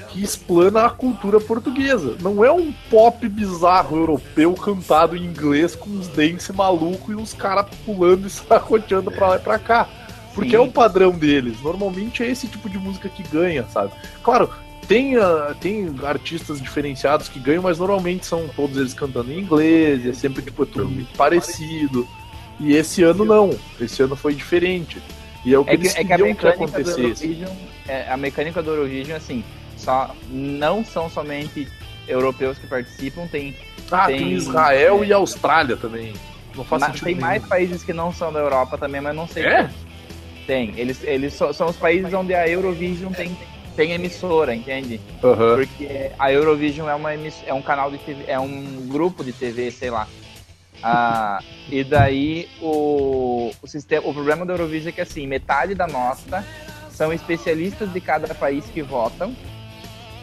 [0.10, 2.16] que explana a cultura portuguesa.
[2.22, 7.34] Não é um pop bizarro europeu cantado em inglês com uns dentes malucos e uns
[7.34, 9.90] caras pulando e sacoteando pra lá e pra cá.
[10.36, 10.56] Porque Sim.
[10.56, 11.62] é o padrão deles.
[11.62, 13.92] Normalmente é esse tipo de música que ganha, sabe?
[14.24, 14.50] Claro,
[14.88, 20.06] tem, ah, tem artistas diferenciados que ganham, mas normalmente são todos eles cantando em inglês,
[20.06, 22.08] e é sempre tipo, é tudo muito parecido.
[22.60, 23.58] E esse ano não.
[23.80, 25.02] Esse ano foi diferente.
[25.46, 27.02] E é o que É que, eles é que a queriam que mecânica do acontecesse.
[27.02, 27.52] Eurovision,
[27.88, 29.44] é, a mecânica do Eurovision, assim,
[29.78, 31.68] só não são somente
[32.08, 33.56] europeus que participam, tem,
[33.92, 35.08] Ah, tem- tem, Israel é.
[35.08, 36.14] e Austrália também.
[36.56, 37.28] Não faz ma- sentido tem nenhum.
[37.28, 39.44] mais países que não são da Europa também, mas não sei.
[39.46, 39.56] É?
[39.64, 39.76] quantos.
[40.46, 40.74] Tem.
[40.78, 43.36] Eles, eles so- são os países onde a Eurovision tem,
[43.76, 45.00] tem emissora, entende?
[45.24, 45.56] Aham.
[45.56, 49.32] Porque a Eurovision é, uma emiss- é um canal de TV, é um grupo de
[49.34, 50.08] TV, sei lá.
[50.84, 55.88] Ah, e daí o, o, sistema, o problema da Eurovision é que assim, metade da
[55.88, 56.44] nota
[56.92, 59.34] são especialistas de cada país que votam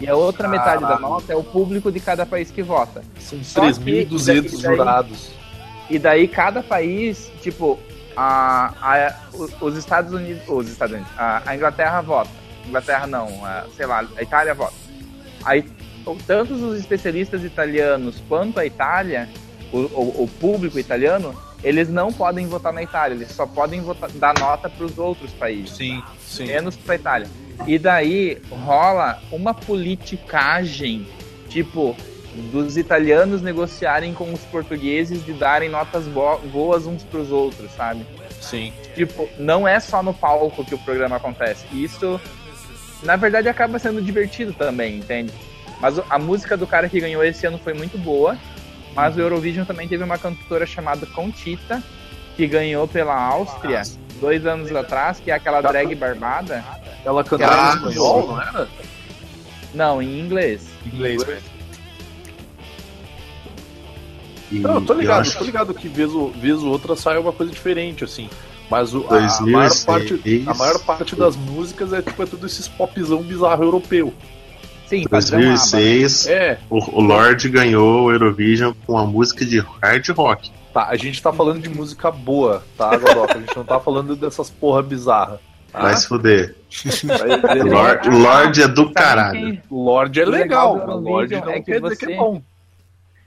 [0.01, 3.03] E a outra metade da nota é o público de cada país que vota.
[3.18, 5.31] São Só que- 3.200 e daí- jurados.
[5.88, 7.79] E daí cada país, tipo,
[8.16, 9.16] a, a-
[9.61, 12.31] os Estados Unidos, os Estados Unidos, a, a Inglaterra vota.
[12.66, 14.75] Inglaterra não, a- sei lá, a Itália vota.
[15.44, 15.64] Aí,
[16.27, 19.29] tanto os especialistas italianos quanto a Itália,
[19.73, 24.11] o, o- o público italiano, eles não podem votar na Itália, eles só podem votar,
[24.13, 26.47] dar nota para os outros países Sim, sim.
[26.47, 27.29] menos pra Itália.
[27.67, 31.07] E daí rola uma politicagem,
[31.49, 31.95] tipo,
[32.53, 38.07] dos italianos negociarem com os portugueses de darem notas bo- boas uns pros outros, sabe?
[38.41, 38.73] Sim.
[38.95, 41.67] Tipo, não é só no palco que o programa acontece.
[41.73, 42.19] Isso,
[43.03, 45.33] na verdade, acaba sendo divertido também, entende?
[45.81, 48.39] Mas a música do cara que ganhou esse ano foi muito boa.
[48.94, 51.83] Mas o Eurovision também teve uma cantora chamada Conchita,
[52.37, 53.83] que ganhou pela Áustria
[54.20, 56.64] dois anos atrás, que é aquela drag barbada.
[57.05, 58.68] Ela cantava Ah, em espanhol, não era?
[59.72, 60.68] Não, em inglês.
[60.85, 61.42] Inglês, velho.
[64.50, 66.96] E Não, eu tô eu ligado, acho tô ligado que vez ou, vez ou outra
[66.96, 68.29] sai uma coisa diferente, assim.
[68.68, 69.50] Mas o, a, 2006.
[69.50, 74.12] maior parte, a maior parte das músicas é tipo é tudo esses popzão bizarro europeu.
[74.90, 75.48] Sim, padrão ABBA.
[75.50, 80.50] 2006, É, o, o Lorde ganhou o Eurovision com a música de hard rock.
[80.74, 83.37] tá, a gente tá falando de música boa, tá, Goroca?
[83.37, 85.40] A gente não tá falando dessas porra bizarra.
[85.70, 85.83] Tá?
[85.83, 86.57] Vai se fuder.
[87.07, 89.62] Vai- Lorde, Lorde é do caralho.
[89.70, 92.42] Lorde é legal legal, Lorde não é que quer dizer que você- é bom.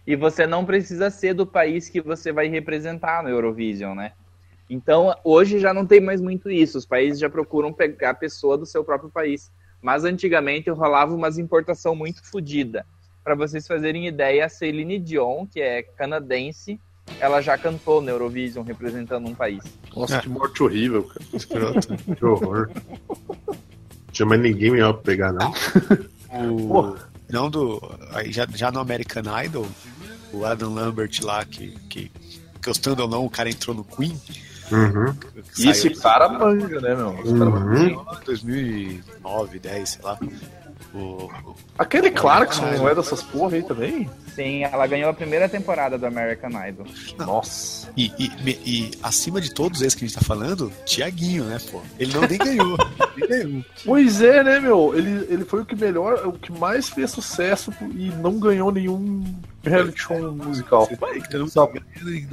[0.05, 4.11] E você não precisa ser do país que você vai representar no Eurovision, né?
[4.69, 6.77] Então, hoje já não tem mais muito isso.
[6.77, 9.49] Os países já procuram pegar a pessoa do seu próprio país.
[9.83, 12.85] Mas antigamente rolava umas importação muito fodida.
[13.21, 16.79] Para vocês fazerem ideia, a Celine Dion, que é canadense,
[17.19, 19.61] ela já cantou no Eurovision representando um país.
[19.93, 20.21] Nossa, É.
[20.21, 21.03] que morte horrível,
[21.49, 22.15] cara.
[22.15, 22.69] Que horror.
[24.11, 25.53] Tinha mais ninguém melhor pra pegar, não.
[26.31, 26.95] O,
[27.29, 27.81] não do.
[28.13, 29.67] aí Já, já no American Idol,
[30.31, 32.11] o Adam Lambert lá, que, que
[32.63, 34.17] gostando ou não, o cara entrou no Queen.
[34.71, 35.13] Uhum.
[35.57, 37.13] E esse cara manja, né, meu?
[37.23, 37.95] Esse cara manja.
[37.95, 38.05] Uhum.
[38.25, 40.17] 2009, 10, sei lá.
[40.93, 41.29] O,
[41.77, 44.09] Aquele Clarkson não é dessas porra aí também?
[44.35, 46.85] Sim, ela ganhou a primeira temporada do American Idol.
[47.17, 47.89] Nossa.
[47.95, 48.31] e, e,
[48.65, 51.81] e acima de todos esses que a gente tá falando, Tiaguinho, né, pô?
[51.99, 52.77] Ele não nem ganhou.
[53.15, 53.65] nem ganhou.
[53.85, 54.93] Pois é, né, meu?
[54.95, 59.23] Ele, ele foi o que melhor, o que mais fez sucesso e não ganhou nenhum
[59.63, 60.89] reality show musical.
[61.31, 61.47] Não,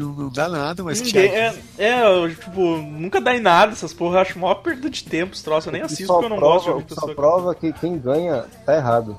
[0.06, 1.62] não, não dá nada, mas Ninguém, Tiaguinho.
[1.78, 4.16] é, é, eu, tipo, nunca dá em nada essas porra.
[4.16, 5.68] Eu acho maior perda de tempo esse troço.
[5.68, 8.74] Eu nem assisto porque eu não prova, gosto de só prova que quem ganha tá
[8.74, 9.16] errado.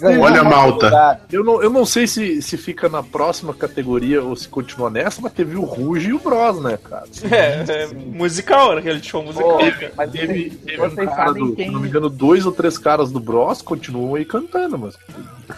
[0.00, 1.20] Ganha Olha, uma malta.
[1.30, 5.20] Eu não, eu não sei se, se fica na próxima categoria ou se continua nessa,
[5.20, 7.04] mas teve o Ruge e o Bros, né, cara?
[7.32, 9.58] É, é musical, era aquele show musical.
[9.58, 9.92] Cara.
[9.96, 13.10] mas Teve, teve um cara do, quem- se não me engano, dois ou três caras
[13.10, 14.96] do Bros continuam aí cantando, mas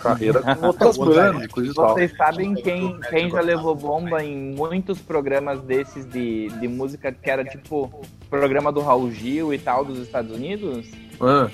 [0.00, 1.94] carreira com outras bandas coisa e tal.
[1.94, 7.28] Vocês sabem quem, quem já levou bomba em muitos programas desses de, de música que
[7.30, 7.92] era tipo
[8.30, 10.86] programa do Raul Gil e tal dos Estados Unidos?
[11.20, 11.48] Ah,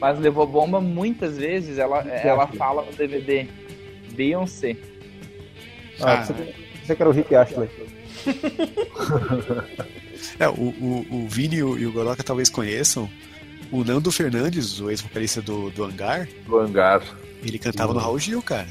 [0.00, 1.78] Mas levou bomba muitas vezes.
[1.78, 3.46] Ela, ela fala no DVD
[4.12, 4.76] Beyoncé.
[6.00, 7.68] Ah, você, você que era o Rick Astley.
[10.38, 13.08] É, o, o, o Vini e o, e o Goroka talvez conheçam.
[13.70, 17.02] O Nando Fernandes, o ex-vocalista do, do Hangar, do hangar.
[17.42, 18.66] ele cantava no Raul Gil, cara.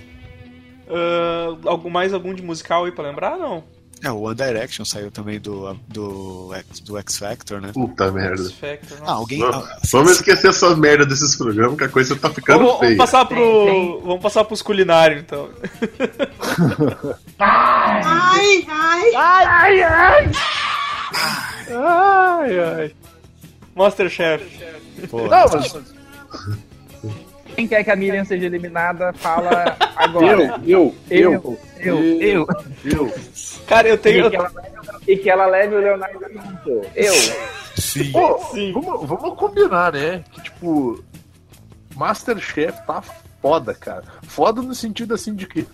[0.89, 3.37] Ah, algum, mais algum de musical aí pra lembrar?
[3.37, 3.63] Não.
[4.01, 7.71] É, o One Direction saiu também do, do, X- do X Factor, né?
[7.73, 8.43] Puta merda.
[8.43, 9.39] X Factor, Ah, alguém.
[9.39, 12.88] Vamos, ah, vamos esquecer essas merda desses programas, que a coisa tá ficando Vamos, vamos
[12.88, 12.97] feia.
[12.97, 13.35] passar pro.
[13.38, 14.01] Tem, tem.
[14.01, 15.49] Vamos passar pros culinários, então.
[21.71, 22.95] Ai, ai.
[23.75, 24.43] Masterchef.
[25.09, 25.73] pô, Não, mas
[27.60, 30.62] Quem quer que a Miriam seja eliminada, fala agora.
[30.65, 32.48] eu, eu, eu, eu, eu.
[32.86, 33.13] eu.
[33.67, 34.28] Cara, eu tenho.
[34.28, 34.52] E que, ela,
[35.10, 36.82] e que ela leve o Leonardo junto.
[36.95, 37.13] Eu.
[37.76, 38.12] sim.
[38.13, 38.72] Pô, Sim.
[38.72, 40.24] vamos, vamos combinar, né?
[40.32, 41.04] Que tipo,
[41.98, 43.04] Masterchef tá
[43.41, 44.06] foda, cara.
[44.24, 45.67] Foda no sentido assim de que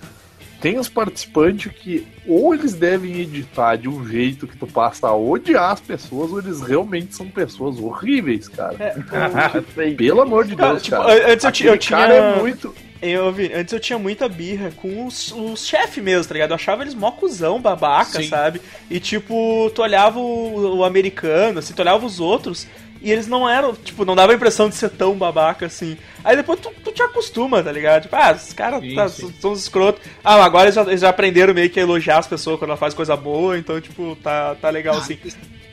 [0.62, 5.16] tem os participantes que ou eles devem editar de um jeito que tu passa a
[5.16, 8.76] odiar as pessoas, ou eles realmente são pessoas horríveis, cara.
[8.80, 8.96] É,
[9.96, 11.32] Pelo amor de Cara, Deus, tipo, cara.
[11.32, 12.74] antes eu ti- eu tinha- cara é muito.
[13.02, 16.52] Eu, vi- antes eu tinha muita birra com os, os chefes mesmo, tá ligado?
[16.52, 18.28] Eu achava eles mó cuzão, babaca, Sim.
[18.30, 18.60] sabe?
[18.90, 22.66] E tipo, tu olhava o, o americano, assim, tu olhava os outros,
[23.06, 25.96] e eles não eram, tipo, não dava a impressão de ser tão babaca assim.
[26.24, 28.04] Aí depois tu, tu te acostuma, tá ligado?
[28.04, 29.08] Tipo, ah, esses caras tá,
[29.40, 30.02] são uns escrotos.
[30.24, 32.72] Ah, mas agora eles já, eles já aprenderam meio que a elogiar as pessoas quando
[32.72, 35.18] elas fazem coisa boa, então, tipo, tá, tá legal assim.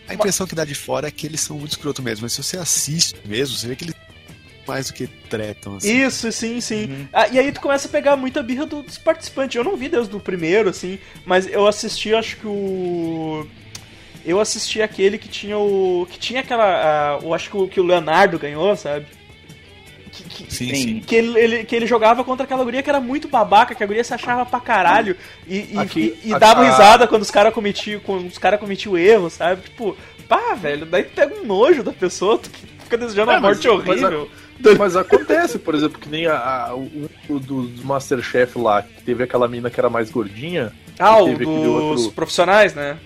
[0.07, 2.43] A impressão que dá de fora é que eles são muito escroto mesmo, mas se
[2.43, 3.95] você assiste mesmo, você vê que eles
[4.67, 6.03] mais do que tretam, assim.
[6.05, 7.09] Isso, sim, sim.
[7.13, 9.57] Ah, e aí tu começa a pegar muita birra do- dos participantes.
[9.57, 13.45] Eu não vi desde o primeiro, assim, mas eu assisti, acho que o.
[14.25, 16.07] Eu assisti aquele que tinha o.
[16.11, 17.19] Que tinha aquela.
[17.23, 19.07] eu acho que o, que o Leonardo ganhou, sabe?
[20.13, 21.01] Que, que- Sim, Sim.
[21.01, 23.87] que ele, ele- que ele jogava contra aquela guria que era muito babaca, que a
[23.87, 25.17] guria se achava pra caralho
[25.49, 28.59] e, e, Aqui- e- e dava a- risada quando os caras cometiam, quando os cara
[28.59, 29.63] cometiam erro, sabe?
[29.63, 29.97] Tipo,
[30.29, 32.51] pá, velho, daí tu pega um nojo da pessoa, tu
[32.85, 34.31] fica desejando É, a mas- morte mas a- horrível.
[34.79, 36.37] Mas acontece, por exemplo, que nem a,
[36.69, 40.73] a- o, o dos Masterchef lá, que teve aquela mina que era mais gordinha.
[40.99, 41.67] Ah, que o dos
[42.03, 42.99] outro- profissionais, né?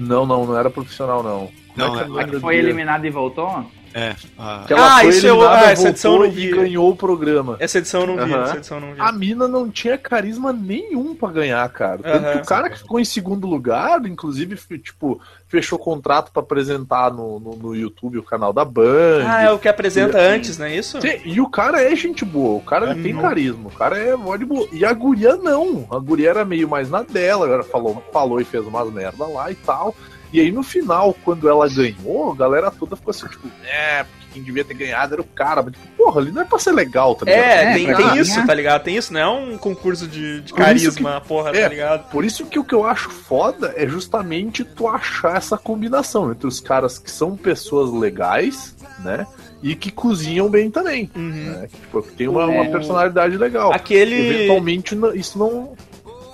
[0.00, 1.50] Não, não, não era profissional, não.
[1.76, 2.58] Não, é que é- é que foi guria?
[2.60, 3.64] eliminada e voltou?
[3.92, 6.48] É, a- Que ela Ah, isso eu- eliminada, ah, essa edição eu voltou não vi.
[6.48, 7.56] e ganhou o programa.
[7.58, 9.00] Essa edição eu não vi, essa edição eu não vi.
[9.00, 11.98] A mina não tinha carisma nenhum pra ganhar, cara.
[12.02, 17.12] Tanto que o cara que ficou em segundo lugar, inclusive, tipo, fechou contrato pra apresentar
[17.12, 19.24] no, no, no YouTube o canal da Band.
[19.26, 21.00] Ah, é o que apresenta E- antes, não é isso?
[21.00, 23.20] Sim, e o cara é gente boa, o cara É, tem não.
[23.22, 24.68] carisma, o cara é mó de boa.
[24.72, 28.44] E a guria não, a guria era meio mais na dela, agora falou, falou e
[28.44, 29.96] fez umas merda lá e tal.
[30.32, 34.26] E aí no final, quando ela ganhou, a galera toda ficou assim, tipo, é, porque
[34.34, 35.60] quem devia ter ganhado era o cara.
[35.62, 37.40] Mas, tipo, porra, ali não é pra ser legal, tá ligado?
[37.42, 38.16] É, É, tem, tem ganhar.
[38.16, 38.82] isso, tá ligado?
[38.84, 41.62] Tem isso, não é um concurso de, de carisma, porra, é.
[41.62, 42.10] tá ligado?
[42.10, 46.46] Por isso que o que eu acho foda é justamente tu achar essa combinação entre
[46.46, 49.26] os caras que são pessoas legais, né?
[49.62, 51.10] E que cozinham bem também.
[51.14, 51.30] Uhum.
[51.52, 51.68] Né?
[51.70, 52.46] Que, tipo, que tem uma, É.
[52.46, 53.72] uma personalidade legal.
[53.72, 54.28] Aquele.
[54.28, 55.74] Eventualmente isso não.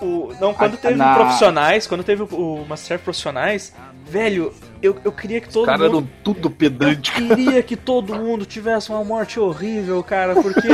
[0.00, 3.72] o- não, quando A- teve na- profissionais, quando teve o, o Masterchef profissionais,
[4.06, 4.52] velho,
[4.86, 5.98] eu, eu queria que Os todo caras mundo.
[5.98, 7.12] eram tudo Eu pedante.
[7.12, 10.68] queria que todo mundo tivesse uma morte horrível, cara, porque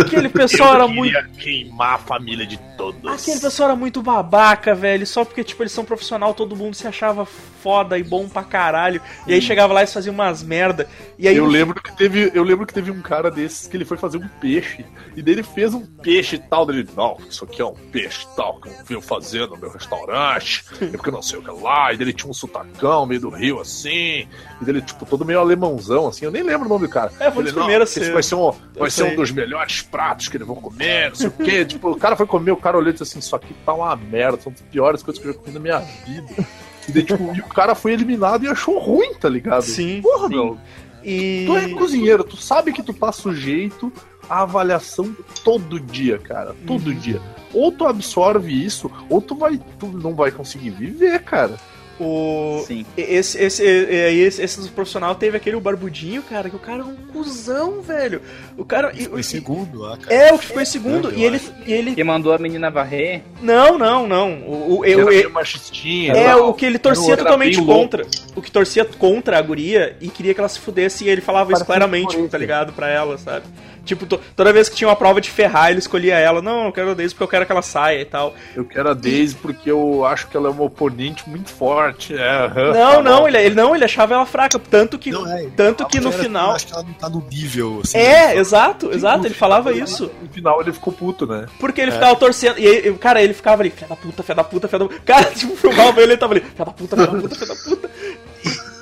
[0.00, 1.16] aquele pessoal era muito.
[1.38, 3.22] queimar a família de todos.
[3.22, 5.06] Aquele pessoal era muito babaca, velho.
[5.06, 9.00] Só porque, tipo, eles são profissional, todo mundo se achava foda e bom pra caralho.
[9.26, 10.88] E aí chegava lá e fazia umas merda.
[11.18, 11.36] E aí.
[11.36, 14.18] Eu lembro que teve, eu lembro que teve um cara desses que ele foi fazer
[14.18, 14.84] um peixe
[15.16, 18.26] e daí ele fez um peixe e tal, dele, não, isso aqui é um peixe
[18.30, 21.42] e tal que eu venho fazer no meu restaurante, é porque eu não sei o
[21.42, 22.34] que lá, e daí ele tinha um
[22.76, 24.28] sotacão meio do rio assim,
[24.60, 27.10] e dele tipo todo meio alemãozão assim, eu nem lembro o nome do cara.
[27.18, 28.12] É, foi ele, não, esse ser.
[28.12, 31.28] vai ser um, vai ser um dos melhores pratos que eles vão comer, não sei
[31.28, 33.54] o que, tipo, o cara foi comer, o cara olhou e disse assim, isso aqui
[33.64, 36.46] tá uma merda, são as piores coisas que eu já comi na minha vida.
[36.88, 39.62] E daí, tipo, e o cara foi eliminado e achou ruim, tá ligado?
[39.62, 40.00] Sim.
[40.02, 40.34] Porra, Sim.
[40.34, 40.58] meu.
[41.02, 41.44] E.
[41.46, 43.92] Tu é cozinheiro, tu sabe que tu tá sujeito
[44.28, 46.54] à avaliação todo dia, cara.
[46.66, 47.20] Todo dia.
[47.52, 49.60] Ou tu absorve isso, ou tu vai.
[49.78, 51.56] Tu não vai conseguir viver, cara.
[51.98, 52.62] O.
[52.66, 52.84] Sim.
[52.96, 57.80] Esse, esse, esse, esse, profissional teve aquele barbudinho, cara, que o cara é um cuzão,
[57.80, 58.20] velho.
[58.56, 58.92] O cara.
[58.94, 60.14] e- Foi e- segundo lá, cara.
[60.14, 61.12] É, o que ficou em segundo.
[61.14, 61.94] E ele, e ele.
[61.94, 63.22] Que mandou a menina varrer.
[63.40, 64.34] Não, não, não.
[64.40, 66.12] O, o, eu, machistinha.
[66.12, 68.06] É, o que ele torcia Era totalmente contra.
[68.34, 71.52] O que torcia contra a guria e queria que ela se fudesse e ele falava
[71.52, 72.72] isso claramente, tá ligado?
[72.72, 73.46] Pra ela, sabe?
[73.84, 76.42] Tipo, to- toda vez que tinha uma prova de ferrar, ele escolhia ela.
[76.42, 78.34] Não, eu quero a Daisy porque eu quero que ela saia e tal.
[78.54, 81.85] Eu quero a Daisy porque eu acho que ela é uma oponente muito forte.
[82.10, 84.58] É, aham, Não, tá não, ele, ele não, ele achava ela fraca.
[84.58, 86.52] Tanto que, Não, é, tanto que no Era- final.
[86.52, 87.98] Acho que ela não tá no nível, assim.
[87.98, 88.36] É, né?
[88.38, 90.10] exato, Sim, exato, ele falava final, isso.
[90.22, 91.46] No final ele ficou puto, né?
[91.58, 92.58] Porque ele ficava torcendo.
[92.58, 95.00] E aí, cara, ele ficava ali, filha da puta, filha da puta, filha da puta.
[95.04, 97.54] Cara, tipo, filmava ele, ele tava ali, filha da puta, filha da puta, filha da
[97.54, 97.90] puta.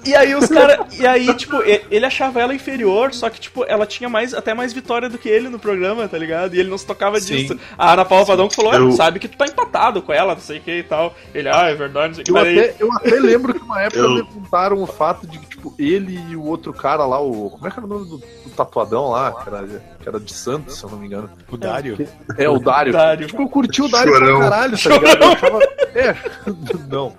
[0.07, 0.79] E, aí os caras.
[0.99, 1.57] E aí, tipo,
[1.91, 5.29] ele achava ela inferior, só que, tipo, ela tinha mais, até mais vitória do que
[5.29, 6.55] ele no programa, tá ligado?
[6.55, 7.37] E ele não se tocava Sim.
[7.37, 7.59] disso.
[7.77, 10.35] A Ana Paula Padão que falou, Eu- "Ah, sabe que tu tá empatado com ela,
[10.35, 11.15] não sei o que e tal.
[11.35, 12.31] Ele, ah, é verdade, não sei o que.
[12.31, 15.39] Eu Mas aí- até, eu até lembro que uma época Eu- levantaram o fato de
[15.39, 17.51] que, tipo, ele e o outro cara lá, o.
[17.51, 19.35] Como é que era o nome do, do tatuadão lá?
[19.47, 21.31] Era, que era de Santos, se eu não me engano.
[21.51, 22.07] O Dário.
[22.37, 22.93] É, o Dário.
[22.93, 23.27] Dário.
[23.27, 24.39] Tipo, eu curti o Dário Chorão.
[24.39, 25.23] pra caralho, tá ligado?
[25.23, 25.59] Eu achava.
[25.95, 26.17] É,
[26.91, 27.13] não.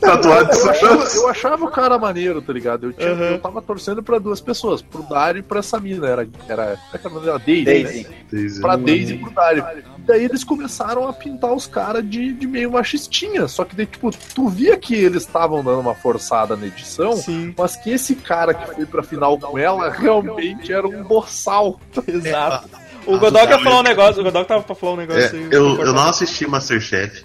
[0.00, 1.14] Tatuado de Eu achava, Santos.
[1.16, 2.86] eu achava o cara maneiro, tá ligado?
[2.86, 3.20] Eu, tinha, Uhum.
[3.22, 6.06] eu tava torcendo pra duas pessoas, pro Dário e pra essa mina.
[6.06, 6.26] Era.
[6.48, 7.38] era é que era?
[7.38, 7.64] Daisy.
[7.64, 8.08] Daisy.
[8.08, 8.14] Né?
[8.32, 8.60] Daisy.
[8.62, 9.66] Pra Daisy e pro Dário.
[9.98, 13.46] E daí eles começaram a pintar os caras de, de meio machistinha.
[13.46, 17.12] Só que daí, tipo, tu via que eles estavam dando uma forçada na edição.
[17.18, 21.78] Sim, Mas que esse cara que foi pra final com ela realmente era um boçal.
[22.08, 22.29] exato.
[22.30, 22.60] É,
[23.06, 25.06] O a Godok do ia falar um negócio, o Godok tava pra falar um É,
[25.06, 27.24] negócio aí, eu, eu não assisti Masterchef.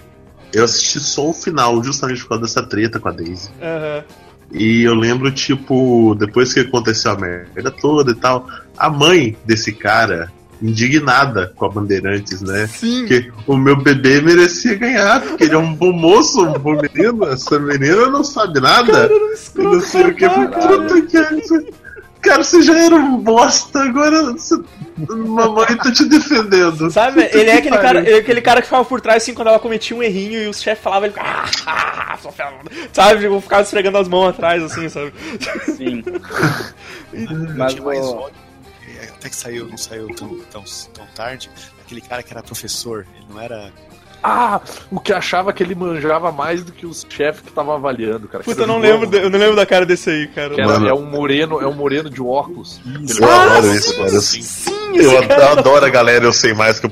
[0.53, 3.49] Eu assisti só o final, justamente por causa dessa treta com a Daisy.
[3.61, 4.03] Aham.
[4.51, 9.73] E eu lembro, tipo, depois que aconteceu a merda toda e tal, a mãe desse
[9.73, 12.67] cara, indignada com a Bandeirantes, né?
[12.67, 12.99] Sim.
[13.01, 17.25] Porque o meu bebê merecia ganhar, porque ele é um bom moço, um bom menino.
[17.25, 19.09] Essa menina não sabe nada.
[19.57, 20.29] E não sei o que.
[20.29, 21.84] Puta que.
[22.25, 24.55] Cara, você já era um bosta, agora você...
[24.97, 26.89] mamãe tá te defendendo.
[26.91, 29.33] Sabe, ele é que aquele cara, ele é aquele cara que ficava por trás assim
[29.33, 32.17] quando ela cometia um errinho e os chefes falavam, ele ficava, ah, ah,
[32.91, 35.13] sabe, tipo, ficava esfregando as mãos atrás assim, sabe?
[35.75, 36.03] Sim.
[37.55, 38.35] Mas tinha mais o- ódio.
[39.13, 41.49] até que saiu, não saiu tão, tão, tão tarde,
[41.83, 43.71] aquele cara que era professor, ele não era.
[44.27, 44.59] Ah,
[44.89, 48.43] o que achava que ele manjava mais do que os chefes que estavam avaliando, cara.
[48.43, 50.55] Puta, eu não lembro, de- eu não lembro da cara desse aí, cara.
[50.55, 52.81] Que era- é um moreno, é um moreno de óculos.
[53.19, 54.11] Eu adoro isso, mano.
[54.15, 54.43] Eu, Sim,
[54.95, 56.91] eu cara adoro a galera, eu sei mais que eu.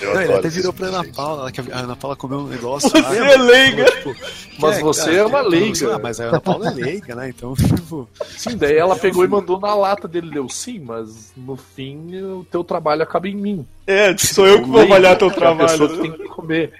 [0.00, 2.88] Eu Não, ele até virou pra Ana Paula, que a Ana Paula comeu um negócio.
[2.90, 3.86] Você lá, é leiga.
[3.92, 6.68] falou, tipo, Mas "É, você cara, é uma tem- leiga." Ah, mas a Ana Paula
[6.68, 7.28] é leiga, né?
[7.28, 8.08] Então, tipo.
[8.36, 12.44] Sim, daí ela pegou e mandou na lata dele, deu sim, mas no fim o
[12.50, 13.66] teu trabalho acaba em mim.
[13.86, 15.98] É, sou eu que vou avaliar teu é a pessoa que trabalho.
[16.02, 16.72] tem que comer.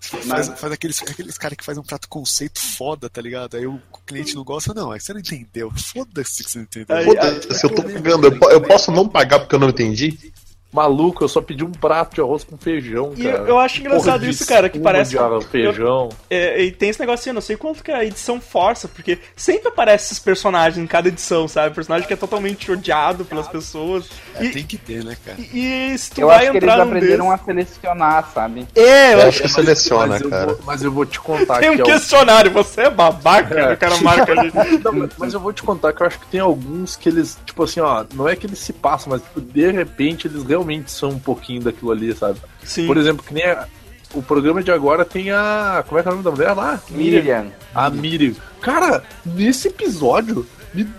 [0.00, 3.58] Faz, faz aqueles, aqueles caras que fazem um prato conceito foda, tá ligado?
[3.58, 4.90] Aí o cliente não gosta, não.
[4.90, 5.70] Aí você não entendeu.
[5.92, 6.96] Foda-se que você não entendeu.
[6.96, 8.26] Aí- Foda-se, eu tô pagando.
[8.26, 10.18] Eu, eu posso não pagar porque eu não entendi?
[10.70, 13.38] Maluco, eu só pedi um prato de arroz com feijão, E cara.
[13.38, 15.10] eu, eu acho engraçado Porra isso, cara, que parece.
[15.12, 16.10] de arroz, feijão.
[16.28, 19.68] É, e tem esse negocinho, eu não sei quanto que a edição força, porque sempre
[19.68, 21.74] aparece esses personagens em cada edição, sabe?
[21.74, 24.10] Personagem que é totalmente odiado pelas pessoas.
[24.34, 25.38] É, E, tem que ter, né, cara?
[25.40, 27.40] e, e se tu Eu vai acho que eles entrar aprenderam desses...
[27.40, 28.66] a selecionar, sabe?
[28.76, 30.46] É, eu Eu acho acho que seleciona, mas, eu cara.
[30.52, 33.58] vou, mas eu vou te contar Tem um que é o- questionário, você é babaca,
[33.58, 33.72] É.
[33.72, 34.52] o cara marca ali.
[34.84, 37.38] Não, mas- mas eu vou te contar que eu acho que tem alguns que eles,
[37.46, 40.57] tipo assim, ó, não é que eles se passam, mas tipo, de repente eles realmente
[40.86, 42.38] são um pouquinho daquilo ali, sabe?
[42.62, 42.86] Sim.
[42.86, 43.66] Por exemplo, que nem a-
[44.14, 45.84] o programa de agora tem a.
[45.86, 46.80] Como é que é o nome da mulher lá?
[46.90, 47.46] Miriam.
[47.74, 48.34] A Miriam.
[48.60, 50.46] Cara, nesse episódio,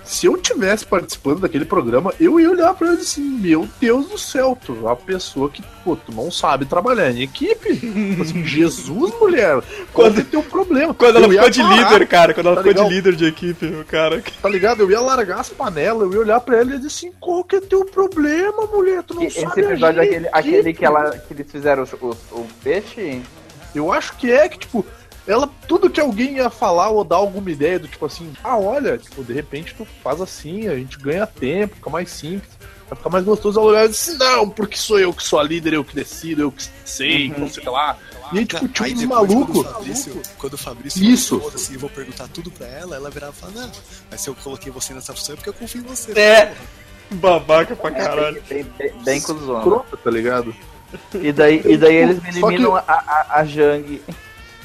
[0.04, 4.18] se eu tivesse participando daquele programa, eu ia olhar pra ela assim, meu Deus do
[4.18, 7.76] céu, tu é uma pessoa que, pô, tu não sabe trabalhar em equipe.
[7.76, 9.62] Tipo assim, Jesus, mulher,
[9.94, 10.94] qual Quando- é o teu problema?
[10.94, 13.16] Quando ela Eu ia ficou de parar, líder, cara, quando ela Tá ficou de líder
[13.16, 14.22] de equipe, o cara.
[14.42, 14.82] Tá ligado?
[14.82, 17.58] Eu ia largar as panelas, eu ia olhar pra ela e dizer assim, qual que
[17.58, 19.04] é teu problema, mulher?
[19.04, 21.84] Tu não Esse sabe episódio, agir em aquele, aquele equipe." que, ela, que eles fizeram
[21.84, 23.22] os- os- o peixe,
[23.76, 24.84] Eu acho que é que, tipo,
[25.30, 28.98] ela, tudo que alguém ia falar ou dar alguma ideia do tipo assim, ah, olha,
[28.98, 32.50] tipo, de repente tu faz assim, a gente ganha tempo, fica mais simples,
[32.90, 33.60] vai ficar mais gostoso.
[33.60, 36.42] Ela olhar e disse, não, porque sou eu que sou a líder, eu que decido,
[36.42, 37.96] eu que sei, não sei lá.
[38.34, 39.58] E aí, tipo, tinha Aí uns Quando malucos.
[39.58, 41.38] o Fabrício, quando o Fabrício Isso.
[41.40, 43.72] falou assim, eu vou perguntar tudo pra ela, ela virava e falava, não,
[44.12, 46.12] mas se eu coloquei você nessa função é porque eu confio em você.
[46.20, 46.54] É.
[47.12, 48.42] Babaca pra caralho.
[48.48, 49.60] bem, bem, bem cuzona.
[49.60, 50.54] Escrota, tá ligado?
[51.16, 54.02] E daí, e daí eles Só que- eliminam a, a, a Jang.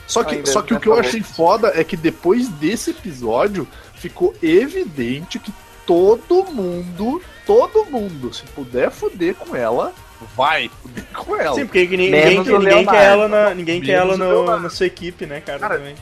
[0.06, 3.66] Só que, só que o que eu pensar achei foda é que depois desse episódio
[3.94, 5.52] ficou evidente que
[5.86, 9.92] todo mundo, todo mundo, se puder fuder com ela,
[10.36, 11.54] vai fuder com ela.
[11.54, 15.26] Sim, porque ninguém, ninguém, ninguém quer ela na, ninguém quer ela no, na sua equipe,
[15.26, 15.58] né, cara?
[15.58, 15.94] Cara, também.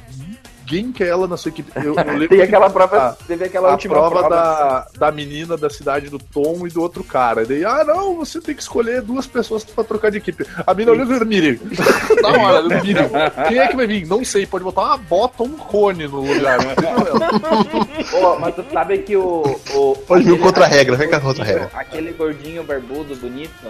[0.62, 1.70] Ninguém quer ela na sua equipe.
[1.76, 4.86] Eu, eu lembro Tem que aquela prova, a- teve aquela a última prova, prova, da,
[4.98, 7.42] da menina da cidade do Tom e do outro cara.
[7.42, 10.46] E daí, ah, não, você tem que escolher duas pessoas pra trocar de equipe.
[10.66, 11.58] A menina olhou e falou, Miriam.
[12.22, 13.10] Na hora, Miriam.
[13.48, 14.06] Quem é que vai vir?
[14.06, 16.58] Não sei, pode botar uma bota ou um cone no lugar.
[18.40, 19.42] Mas tu sabe que o.
[19.74, 21.80] o Pode vir aquele- contra a regra, vem cá contra a gordinho- regra.
[21.80, 23.68] Aquele gordinho barbudo bonito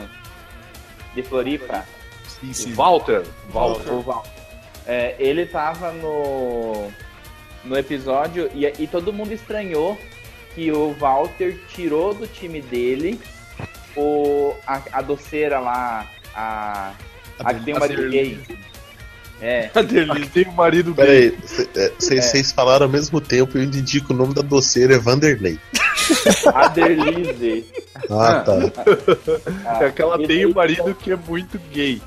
[1.15, 1.85] de Floripa,
[2.41, 2.73] Sim, sim.
[2.75, 3.23] Walter.
[3.53, 3.93] Walter.
[4.05, 4.25] Val.
[4.93, 6.91] É, ele tava no.
[7.65, 9.99] no episódio e, e todo mundo estranhou
[10.55, 13.19] que o Walter tirou do time dele
[13.97, 16.93] o, a, a doceira lá, a.
[17.39, 18.39] A que tem o marido gay.
[19.41, 19.71] É.
[19.75, 19.81] A.
[19.81, 21.39] Aqui tem o marido Pera dele.
[21.75, 25.59] aí, vocês falaram ao mesmo tempo e eu indico o nome da doceira é Vanderlei.
[26.53, 26.67] A.
[28.11, 28.53] Ah, tá.
[29.87, 32.01] É que ela e tem o marido que é muito gay.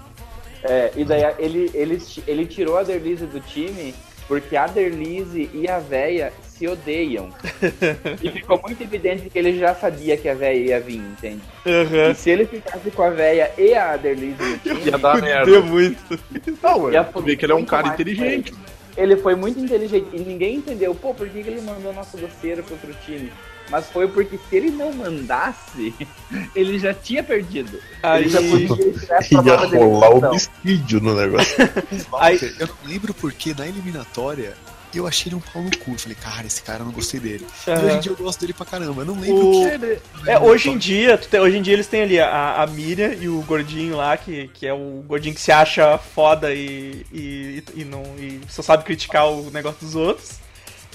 [0.67, 3.93] É, e daí ele, ele, ele tirou a Derlize do time
[4.27, 7.29] porque a Derlize e a véia se odeiam.
[8.21, 11.41] e ficou muito evidente que ele já sabia que a véia ia vir, entende?
[11.65, 12.11] Aham.
[12.11, 15.61] E se ele ficasse com a véia e a Derlize no time, Ia dar merda.
[15.61, 16.19] Muito.
[16.63, 18.53] Não, Ia vi que ele é um cara inteligente.
[18.97, 22.63] ele foi muito inteligente e ninguém entendeu, pô, por que, que ele mandou nosso doceiro
[22.63, 23.31] pro outro time?
[23.69, 25.93] Mas foi porque se ele não mandasse,
[26.55, 27.79] ele já tinha perdido.
[28.03, 28.67] Aí, Ele já podia
[29.45, 31.55] Ia rolar o homicídio no negócio.
[32.19, 34.53] aí, eu não lembro porque na eliminatória
[34.93, 35.91] eu achei ele um pau no cu.
[35.91, 37.45] Eu Falei, cara, esse cara eu não gostei dele.
[37.67, 39.01] E hoje em dia eu gosto dele pra caramba.
[39.01, 39.99] Eu não lembro O- que ele.
[40.25, 43.27] É, hoje em dia, tem- hoje em dia eles têm ali a, a Miriam e
[43.27, 47.83] o gordinho lá, que, que é o gordinho que se acha foda e, e, e
[47.83, 50.44] não, e só sabe criticar o negócio dos outros.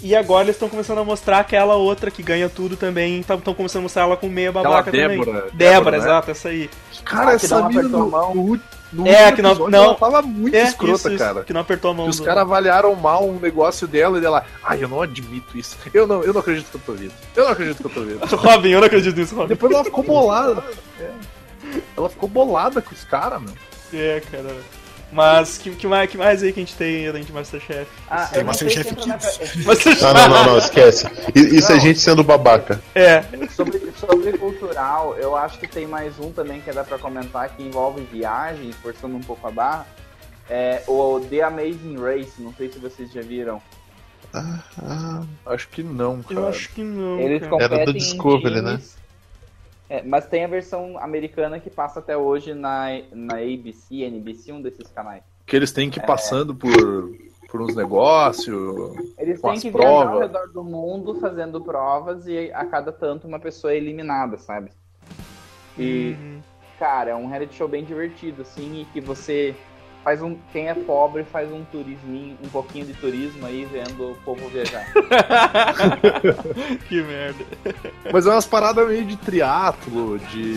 [0.02, 3.20] E agora eles estão começando a mostrar aquela outra que ganha tudo também.
[3.20, 5.18] Estão começando a mostrar ela com meia babaca Aquela também.
[5.18, 6.04] Débora, Débora, Débora, né?
[6.04, 6.70] exato, essa aí.
[7.04, 9.94] Cara, Ah, que essa não mina apertou no, É, último que não- episódio, não- ela
[9.94, 11.44] tava muito É, escrota, isso, isso, cara.
[11.44, 14.20] que não apertou a mão Que os do- caras avaliaram mal um negócio dela e
[14.20, 15.76] dela, ai, eu não admito isso.
[15.92, 17.12] Eu não, eu não acredito que eu tô vendo.
[17.36, 18.20] Eu não acredito que eu tô vendo.
[18.36, 19.48] Robin, eu não acredito nisso, Robin.
[19.48, 20.64] Depois ela ficou bolada.
[20.98, 21.10] É.
[21.96, 23.52] Ela ficou bolada com os caras, meu.
[23.92, 24.56] É, cara.
[25.12, 27.90] Mas que, que, mais, que mais aí que a gente tem além de Masterchef?
[28.08, 30.02] Ah, não se Masterchef na- Masterchef.
[30.02, 31.06] Não, não, não, não, esquece.
[31.34, 32.80] Isso é gente sendo babaca.
[32.94, 33.22] É.
[33.50, 37.62] sobre, sobre cultural, eu acho que tem mais um também que dá pra comentar que
[37.62, 39.86] envolve viagem, forçando um pouco a barra.
[40.48, 43.60] É o The Amazing Race, não sei se vocês já viram.
[44.32, 46.40] Ah, ah, Acho que não, cara.
[46.40, 47.18] Eu acho que não.
[47.20, 48.80] Eles competem Era do Discovery, né?
[49.90, 54.62] É, mas tem a versão americana que passa até hoje na, na ABC, NBC, um
[54.62, 55.24] desses canais.
[55.44, 56.70] Que eles têm que ir passando por,
[57.48, 58.96] por uns negócios.
[59.18, 60.20] Eles Com têm as que viajar ao provas.
[60.28, 64.70] redor do mundo fazendo provas e a cada tanto uma pessoa é eliminada, sabe?
[65.76, 66.40] E, Uhum.
[66.78, 69.56] cara, é um reality show bem divertido, assim, e que você
[70.02, 70.36] faz um.
[70.52, 74.86] Quem é pobre faz um turisminho, um pouquinho de turismo aí, vendo o povo viajar.
[76.88, 77.44] que merda.
[78.12, 80.54] Mas é umas paradas meio de triatlo, de.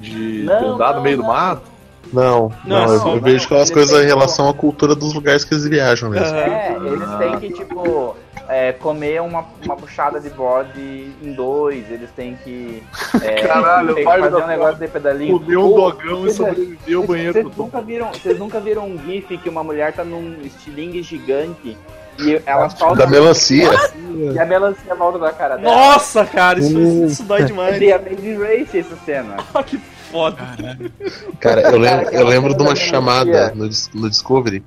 [0.00, 1.28] de, de Não, andar no não, meio do não.
[1.30, 1.77] mato.
[2.12, 5.12] Não, Não, não, eu, só- eu vejo aquelas Ele coisas em relação à cultura dos
[5.14, 6.36] lugares que eles viajam mesmo.
[6.36, 8.16] É, eles têm que, tipo,
[8.48, 12.82] é, comer uma, uma puxada de bode em dois, eles têm que,
[13.22, 15.38] é, Caralho, tem que fazer um negócio de pedalinho.
[15.40, 17.62] Comeu um dogão e vocês- sobreviveu ao banheiro do Tom.
[17.64, 21.76] nunca viram, vocês nunca viram um gif que uma mulher tá num estilingue gigante
[22.18, 23.70] e ela solta Da melancia.
[24.32, 25.70] e a melancia volta da cara dela.
[25.74, 27.78] Nossa, cara, isso, isso dói É demais.
[27.78, 29.36] The Amazing Race essa cena.
[29.54, 29.78] Ah, que
[30.10, 30.36] foda.
[30.36, 30.92] Caralho.
[31.40, 33.90] Cara, eu lembro, eu lembro de uma chamada melancia.
[33.94, 34.62] no, no Discovery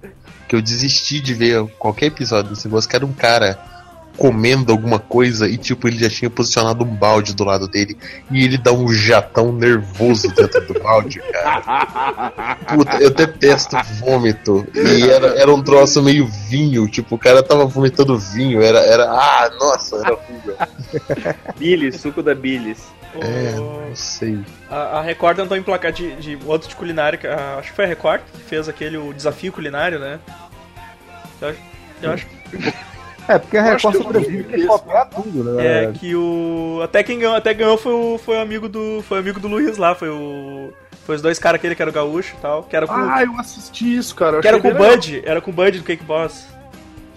[0.47, 3.57] que eu desisti de ver qualquer episódio desse negócio, que era um cara
[4.17, 7.97] comendo alguma coisa e tipo, ele já tinha posicionado um balde do lado dele
[8.29, 12.57] e ele dá um jatão nervoso dentro do balde, cara.
[12.67, 14.67] Puta, eu detesto vômito.
[14.75, 19.05] E era, era um troço meio vinho, tipo, o cara tava vomitando vinho, era, era
[19.09, 20.55] ah, nossa, era horrível.
[21.57, 22.83] Billy, suco da Billis.
[23.15, 24.39] É, O- não sei.
[24.69, 27.85] A, a Record tentou emplacar de, de outro de culinária, que, a- acho que foi
[27.85, 30.19] a Record que fez aquele o desafio culinário, né?
[31.41, 31.59] Eu acho,
[32.01, 32.27] eu acho
[33.27, 34.67] É, porque a Record que sobrevive isso.
[34.67, 35.83] copiar tudo, né?
[35.85, 36.79] é, que o.
[36.83, 39.03] Até quem ganhou, até ganhou foi o, foi o amigo do.
[39.07, 40.71] Foi o amigo do Luiz lá, foi o.
[41.05, 42.63] Foi os dois caras aquele que era o gaúcho e tal.
[42.63, 44.37] Que era com, Ah, eu assisti isso, cara.
[44.37, 44.73] eu que era com o.
[44.75, 46.47] Bud, era com o Bud do Cake Boss.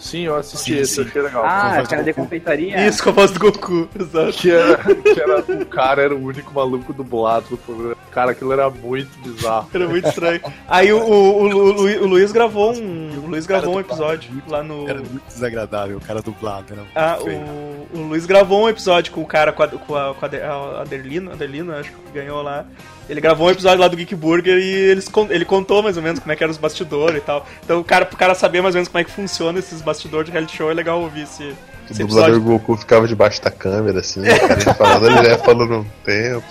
[0.05, 1.09] Sim, eu assisti Sim, esse, sim.
[1.09, 1.44] achei legal.
[1.46, 2.86] Ah, cara de confeitaria?
[2.86, 4.32] Isso, com a voz do Goku, exato.
[4.34, 7.96] Que era, que era o cara era o único maluco dublado do programa.
[8.11, 9.68] Cara, aquilo era muito bizarro.
[9.72, 10.40] Era muito estranho.
[10.68, 13.18] Aí o, o, o, Lu- o Luiz gravou um.
[13.24, 14.88] O Luiz gravou um episódio lá no.
[14.88, 16.66] Era muito desagradável, o cara dublado.
[16.70, 17.38] Era muito Ah, feio.
[17.40, 20.80] o, o Luiz gravou um episódio com o cara, com a, com a, com a
[20.82, 22.66] Adelina, Adelina, acho que ganhou lá.
[23.09, 26.20] Ele gravou um episódio lá do Geek Burger e eles, ele contou mais ou menos
[26.20, 27.46] como é que eram os bastidores e tal.
[27.62, 30.26] Então, o cara, pro cara saber mais ou menos como é que funciona esses bastidores
[30.26, 31.55] de reality show, é legal ouvir esse, O
[31.90, 32.40] esse dublador episódio.
[32.40, 36.46] Goku ficava debaixo da câmera, assim, o cara falando, ele já um tempo.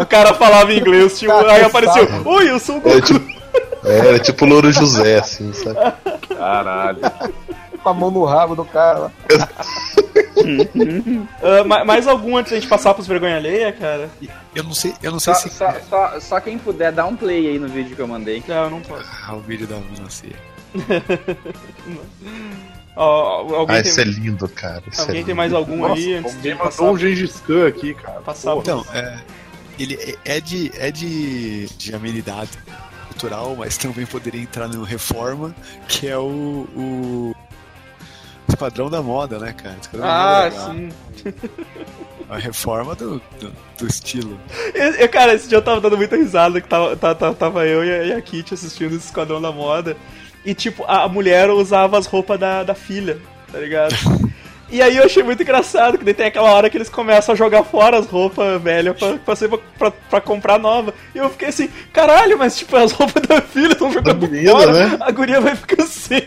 [0.00, 3.06] O cara falava inglês, tipo, aí apareceu, oi, eu sou o Era Goku.
[3.06, 3.42] tipo,
[3.84, 5.78] é, era tipo o Louro José, assim, sabe?
[6.36, 7.00] Caralho.
[7.82, 9.10] Com a mão no rabo do cara.
[11.66, 14.10] Ma- mais algum antes da gente passar pros vergonha alheia, cara?
[14.54, 15.50] Eu não sei, eu não sei Só, se.
[15.50, 18.42] só, só, só quem puder, dá um play aí no vídeo que eu mandei.
[18.48, 19.04] Não, eu não posso.
[19.26, 20.32] Ah, o vídeo da melancia.
[22.94, 24.82] Alguém Ah, tem, isso é lindo, cara.
[24.90, 26.82] Isso alguém é tem mais algum Nossa, aí antes de alguém passar?
[26.82, 28.20] mandou um Gengis Khan aqui, cara.
[28.20, 28.54] passar.
[28.56, 29.18] Então, é,
[29.78, 32.50] ele é- é de, é de, de amenidade
[33.08, 35.54] cultural, mas também poderia entrar no Reforma,
[35.88, 37.34] que é o, o
[38.48, 39.76] Esquadrão da Moda, né, cara?
[39.80, 40.88] Esquadrão Ah, sim.
[42.28, 44.38] A reforma do, do, do estilo.
[44.74, 47.84] Eu- cara, esse dia eu tava dando muita risada que tava, tava, tava- tava eu
[47.84, 49.96] e a, Kitty assistindo esse Esquadrão da Moda.
[50.44, 53.18] E, tipo, a, a mulher usava as roupas da, da filha,
[53.50, 53.94] tá ligado?
[54.72, 57.36] E aí eu achei muito engraçado, que daí tem aquela hora que eles começam a
[57.36, 60.94] jogar fora as roupas velhas pra, pra, pra, pra comprar nova.
[61.14, 64.72] E eu fiquei assim, caralho, mas tipo, as roupas da filha estão jogando menina, fora,
[64.72, 64.96] né?
[64.98, 66.22] a guria vai ficar sem.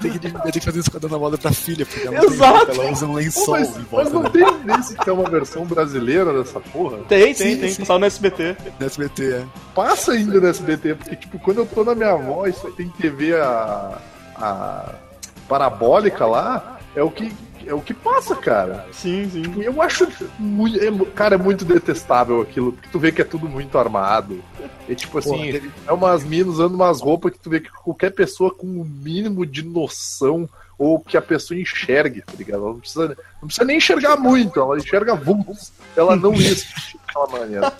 [0.00, 2.66] Tem que, tem que fazer o Esquadrão da Moda pra filha, porque ela, Exato.
[2.66, 5.64] tem, ela usa um Pô, lençol mas, mas não tem nesse que é uma versão
[5.64, 6.98] brasileira dessa porra?
[7.08, 7.84] Tem, tem, Sim, tem, sim.
[7.86, 8.56] só no SBT.
[8.78, 9.32] do SBT.
[9.32, 9.44] É.
[9.74, 13.34] Passa ainda no SBT, porque, tipo, quando eu tô na minha avó só tem TV
[13.34, 13.98] a,
[14.36, 14.94] a
[15.50, 17.32] parabólica lá, é o que,
[17.66, 18.86] é o que passa, cara.
[18.92, 19.42] Sim, sim.
[19.60, 20.06] Eu acho
[20.38, 20.78] muito.
[20.78, 24.40] é cara, é muito detestável aquilo, porque tu vê que é tudo muito armado.
[24.88, 28.54] É tipo assim, é umas minas usando umas roupas que tu vê que qualquer pessoa
[28.54, 30.48] com o mínimo de noção
[30.78, 32.62] ou que a pessoa enxergue, tá ligado?
[32.62, 33.08] Ela não precisa,
[33.42, 35.72] não precisa nem enxergar muito, ela enxerga vultos.
[35.96, 37.72] Ela não vestir daquela maneira.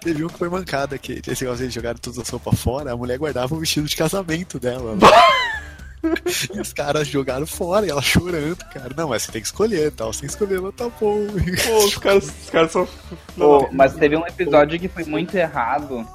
[0.00, 2.96] Teve um que foi mancada, que esse negócio de jogar todas as roupas fora, a
[2.96, 4.94] mulher guardava o vestido de casamento dela.
[4.96, 5.00] né?
[6.54, 8.90] e os caras jogaram fora e ela chorando, cara.
[8.96, 10.12] Não, mas você tem que escolher tal.
[10.12, 11.26] Sem escolher, ela tá bom.
[11.66, 12.88] Pô, os caras, os caras são.
[13.36, 16.06] Pô, mas teve um episódio que foi muito errado,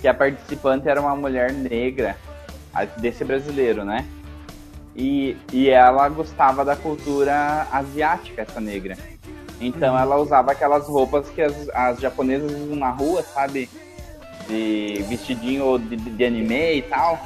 [0.00, 2.16] que a participante era uma mulher negra,
[2.98, 4.06] desse brasileiro, né?
[4.96, 8.96] E, e ela gostava da cultura asiática, essa negra.
[9.60, 13.68] Então ela usava aquelas roupas que as, as japonesas usam na rua, sabe?
[14.48, 17.20] De vestidinho de, de anime e tal.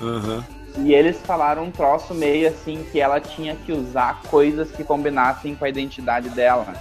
[0.00, 0.55] Aham.
[0.78, 5.54] E eles falaram um troço meio assim que ela tinha que usar coisas que combinassem
[5.54, 6.74] com a identidade dela.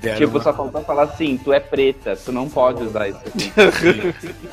[0.00, 3.18] Deram tipo, uma- só faltou falar assim, tu é preta, tu não pode usar isso
[3.26, 3.52] aqui.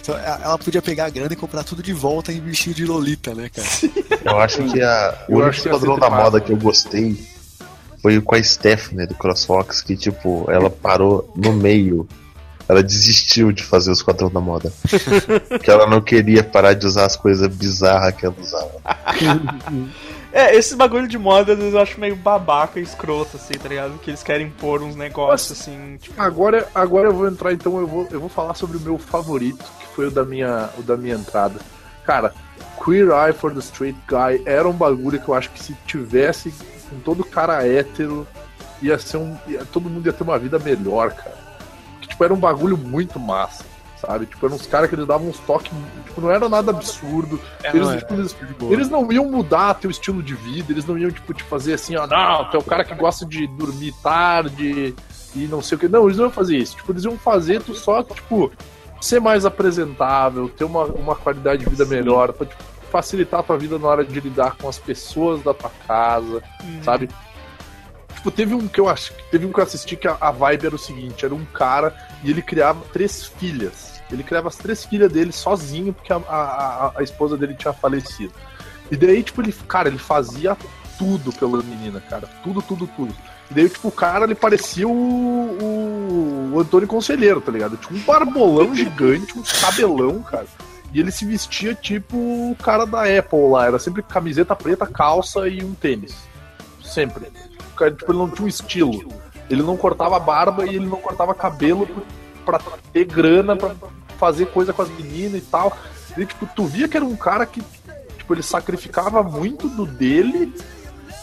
[0.00, 3.32] Então, ela podia pegar a grana e comprar tudo de volta em vestido de Lolita,
[3.34, 3.68] né, cara?
[4.24, 7.16] Eu acho que a, o único padrão da moda que eu gostei
[8.00, 12.08] foi com a Stephanie do CrossFox, que tipo, ela parou no meio.
[12.72, 14.72] Ela desistiu de fazer os quadrão da moda.
[15.48, 18.72] Porque ela não queria parar de usar as coisas bizarras que ela usava.
[20.34, 23.68] É, esse bagulho de moda às vezes eu acho meio babaca e escroto, assim, tá
[23.68, 23.98] ligado?
[23.98, 26.18] Que eles querem pôr uns negócios assim, tipo.
[26.20, 29.62] Agora, agora eu vou entrar, então eu vou, eu vou falar sobre o meu favorito,
[29.78, 31.56] que foi o da minha, o da minha entrada.
[32.02, 32.32] Cara,
[32.82, 36.50] Queer Eye for the Straight Guy era um bagulho que eu acho que se tivesse
[36.88, 38.26] com todo cara hétero,
[38.80, 39.36] ia ser um.
[39.46, 41.41] ia- todo mundo ia ter uma vida melhor, cara.
[42.12, 43.64] Tipo, era um bagulho muito massa,
[43.98, 44.26] sabe?
[44.26, 45.72] Tipo, eram uns caras que eles davam uns toques.
[46.04, 47.40] Tipo, não era nada absurdo.
[47.64, 48.00] eles, não era.
[48.00, 48.36] tipo, eles,
[48.70, 51.96] eles não iam mudar teu estilo de vida, eles não iam, tipo, te fazer assim,
[51.96, 54.94] ó, não, tu é o cara que gosta de dormir tarde
[55.34, 55.88] e não sei o que.
[55.88, 56.76] Não, eles não iam fazer isso.
[56.76, 58.52] Tipo, eles iam fazer tu só, tipo,
[59.00, 63.56] ser mais apresentável, ter uma, uma qualidade de vida melhor, pra tipo, facilitar a tua
[63.56, 66.42] vida na hora de lidar com as pessoas da tua casa,
[66.82, 67.08] sabe?
[68.22, 70.66] Tipo, teve um que eu acho, teve um que eu assisti que a, a vibe
[70.66, 71.92] era o seguinte, era um cara
[72.22, 74.00] e ele criava três filhas.
[74.12, 78.32] Ele criava as três filhas dele sozinho, porque a, a, a- esposa dele tinha falecido.
[78.92, 80.56] E daí, tipo, ele, cara, ele fazia
[80.96, 82.28] tudo pela menina, cara.
[82.44, 83.12] Tudo, tudo, tudo.
[83.50, 87.76] E daí, tipo, o cara, ele parecia o, o, o Antônio Conselheiro, tá ligado?
[87.76, 90.46] Tinha um barbolão gigante, um cabelão, cara.
[90.94, 93.66] E ele se vestia tipo o cara da Apple lá.
[93.66, 96.14] Era sempre camiseta preta, calça e um tênis.
[96.84, 97.32] Sempre.
[97.76, 99.12] Tipo, ele não tinha um estilo.
[99.50, 101.88] Ele não cortava barba e ele não cortava cabelo
[102.44, 102.60] pra
[102.92, 103.74] ter grana pra
[104.18, 105.76] fazer coisa com as meninas e tal.
[106.16, 107.62] E, tipo, tu via que era um cara que,
[108.18, 110.52] tipo, ele sacrificava muito do dele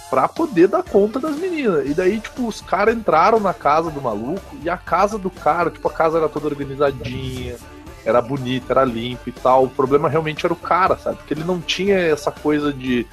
[0.10, 1.88] pra poder dar conta das meninas.
[1.88, 5.70] E daí, tipo, os caras entraram na casa do maluco e a casa do cara,
[5.70, 7.56] tipo, a casa era toda organizadinha,
[8.04, 9.66] era bonita, era limpa e tal.
[9.66, 11.18] O problema realmente era o cara, sabe?
[11.18, 13.06] Porque ele não tinha essa coisa de,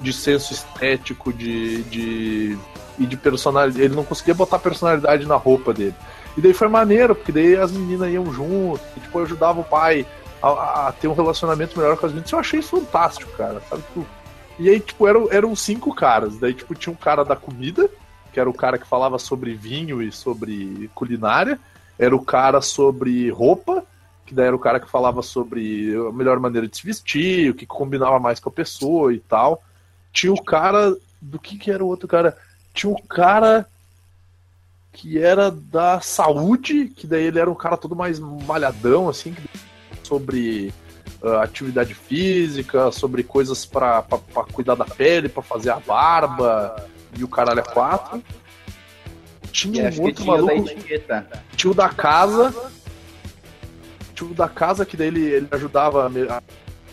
[0.00, 2.58] de senso estético, de, de.
[2.98, 3.82] E de personalidade.
[3.82, 5.94] Ele não conseguia botar personalidade na roupa dele.
[6.36, 10.06] E daí foi maneiro, porque daí as meninas iam junto, e, tipo, ajudava o pai
[10.42, 12.30] a, a ter um relacionamento melhor com as meninas.
[12.30, 13.60] Eu achei isso fantástico, cara.
[13.68, 13.82] Sabe?
[13.82, 14.06] Tipo,
[14.58, 16.38] e aí, tipo, eram, eram cinco caras.
[16.38, 17.88] Daí, tipo, tinha um cara da comida,
[18.32, 21.58] que era o cara que falava sobre vinho e sobre culinária.
[21.98, 23.84] Era o cara sobre roupa,
[24.24, 27.54] que daí era o cara que falava sobre a melhor maneira de se vestir, o
[27.54, 29.62] que combinava mais com a pessoa e tal.
[30.12, 30.96] Tinha o cara.
[31.20, 32.36] Do que que era o outro cara?
[32.78, 33.66] Tinha o cara
[34.92, 39.48] que era da saúde, que daí ele era um cara todo mais malhadão, assim, que-
[40.04, 40.72] sobre
[41.20, 44.04] ah, atividade física, sobre coisas pra
[44.52, 46.86] cuidar da pele, pra fazer a barba
[47.18, 48.22] e o caralho é quatro.
[49.50, 50.68] Tinha um outro tinha maluco,
[51.56, 52.70] tio da casa.
[54.14, 56.42] Tio da casa, que daí ele, ele ajudava a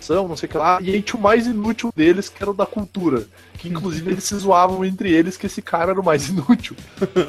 [0.06, 0.80] ação, não sei o que lá.
[0.82, 3.26] E aí tinha o mais inútil deles, que era o da cultura.
[3.58, 6.76] Que inclusive eles se zoavam entre eles que esse cara era o mais inútil.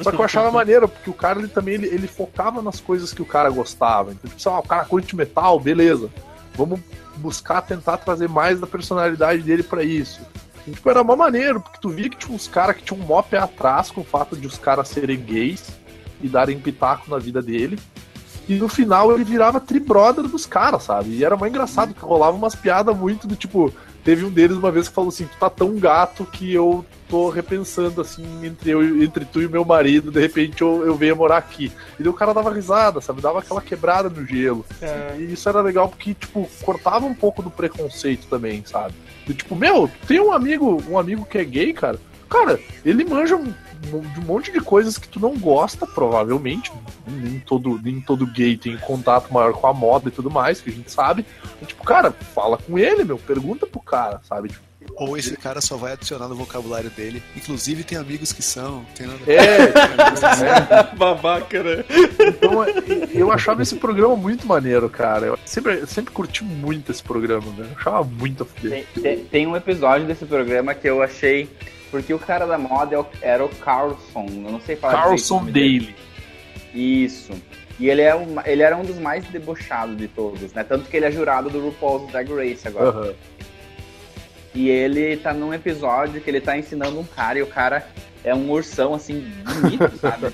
[0.03, 3.13] Só que eu achava maneiro, porque o cara ele também ele, ele focava nas coisas
[3.13, 4.11] que o cara gostava.
[4.11, 6.09] Então, tipo, sei lá, o cara curte metal, beleza.
[6.55, 6.79] Vamos
[7.17, 10.21] buscar tentar trazer mais da personalidade dele pra isso.
[10.67, 13.05] E, tipo, era mó maneiro, porque tu via que tinha uns caras que tinham um
[13.05, 15.69] mó pé atrás com o fato de os caras serem gays
[16.21, 17.79] e darem pitaco na vida dele.
[18.47, 21.09] E no final ele virava tri-brother dos caras, sabe?
[21.09, 23.73] E era mais engraçado, que rolava umas piadas muito do tipo.
[24.03, 27.29] Teve um deles uma vez que falou assim: Tu tá tão gato que eu tô
[27.29, 31.37] repensando assim entre, eu, entre tu e meu marido, de repente eu, eu venho morar
[31.37, 31.71] aqui.
[31.99, 33.21] E daí o cara dava risada, sabe?
[33.21, 34.65] Dava aquela quebrada no gelo.
[35.17, 38.93] E isso era legal porque, tipo, cortava um pouco do preconceito também, sabe?
[39.25, 41.99] Do tipo, meu, tem um amigo, um amigo que é gay, cara.
[42.29, 46.71] Cara, ele manja um, de um monte de coisas que tu não gosta, provavelmente.
[47.07, 50.69] Nem todo, nem todo gay tem contato maior com a moda e tudo mais, que
[50.69, 51.25] a gente sabe.
[51.61, 54.49] E, tipo, cara, fala com ele, meu, pergunta pro cara, sabe?
[54.49, 57.21] Tipo, Ou esse cara só vai adicionar no vocabulário dele.
[57.35, 61.83] Inclusive tem amigos que são, tem nada é, Babaca, né?
[62.27, 62.65] então
[63.13, 65.27] eu achava esse programa muito maneiro, cara.
[65.27, 67.67] Eu sempre, sempre curti muito esse programa, né?
[67.71, 68.85] Eu achava muito a fuder.
[68.93, 71.47] Tem, tem- tem um episódio desse programa que eu achei.
[71.89, 75.45] Porque o cara da moda é era o Carlson, eu não sei falar Carlson.
[75.45, 75.95] Daly.
[76.73, 77.31] Isso.
[77.79, 80.63] E ele, é um, ele era um dos mais debochados de todos, né?
[80.63, 82.89] Tanto que ele é jurado do RuPaul's Drag Race agora.
[82.89, 83.13] Aham.
[84.57, 87.87] E ele tá num episódio que ele tá ensinando um cara e o cara
[88.23, 89.31] é um ursão, assim,
[89.61, 90.33] bonito, sabe?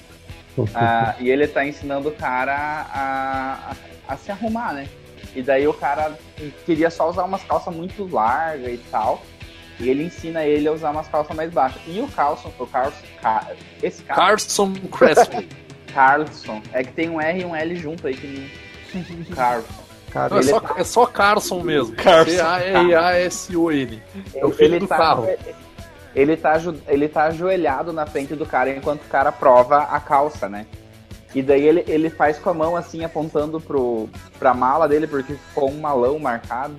[0.74, 3.72] Ah, e ele tá ensinando o cara a,
[4.08, 4.88] a, a se arrumar, né?
[5.36, 6.18] E daí o cara
[6.66, 9.22] queria só usar umas calças muito largas e tal.
[9.78, 11.82] E ele ensina ele a usar umas calças mais baixas.
[11.86, 13.52] E o Carlson, o Carlson, Car-
[13.82, 15.44] esse cara, Carson Crespo.
[15.94, 18.50] Carlson, é que tem um R e um L junto aí que
[18.96, 19.26] não.
[19.36, 19.83] Carlson.
[20.14, 21.96] Cara, Não, é, Ele só, tá- é só Carson mesmo.
[21.96, 22.32] Carson.
[22.32, 24.02] C-A-R-A-S-O-N.
[24.36, 25.28] É o filho do tá, carro.
[26.16, 26.54] Ele tá,
[26.88, 30.68] ele tá ajoelhado na frente do cara enquanto o cara prova a calça, né?
[31.34, 34.08] E daí ele, ele faz com a mão assim, apontando pro,
[34.38, 36.76] pra mala dele, porque ficou um malão marcado.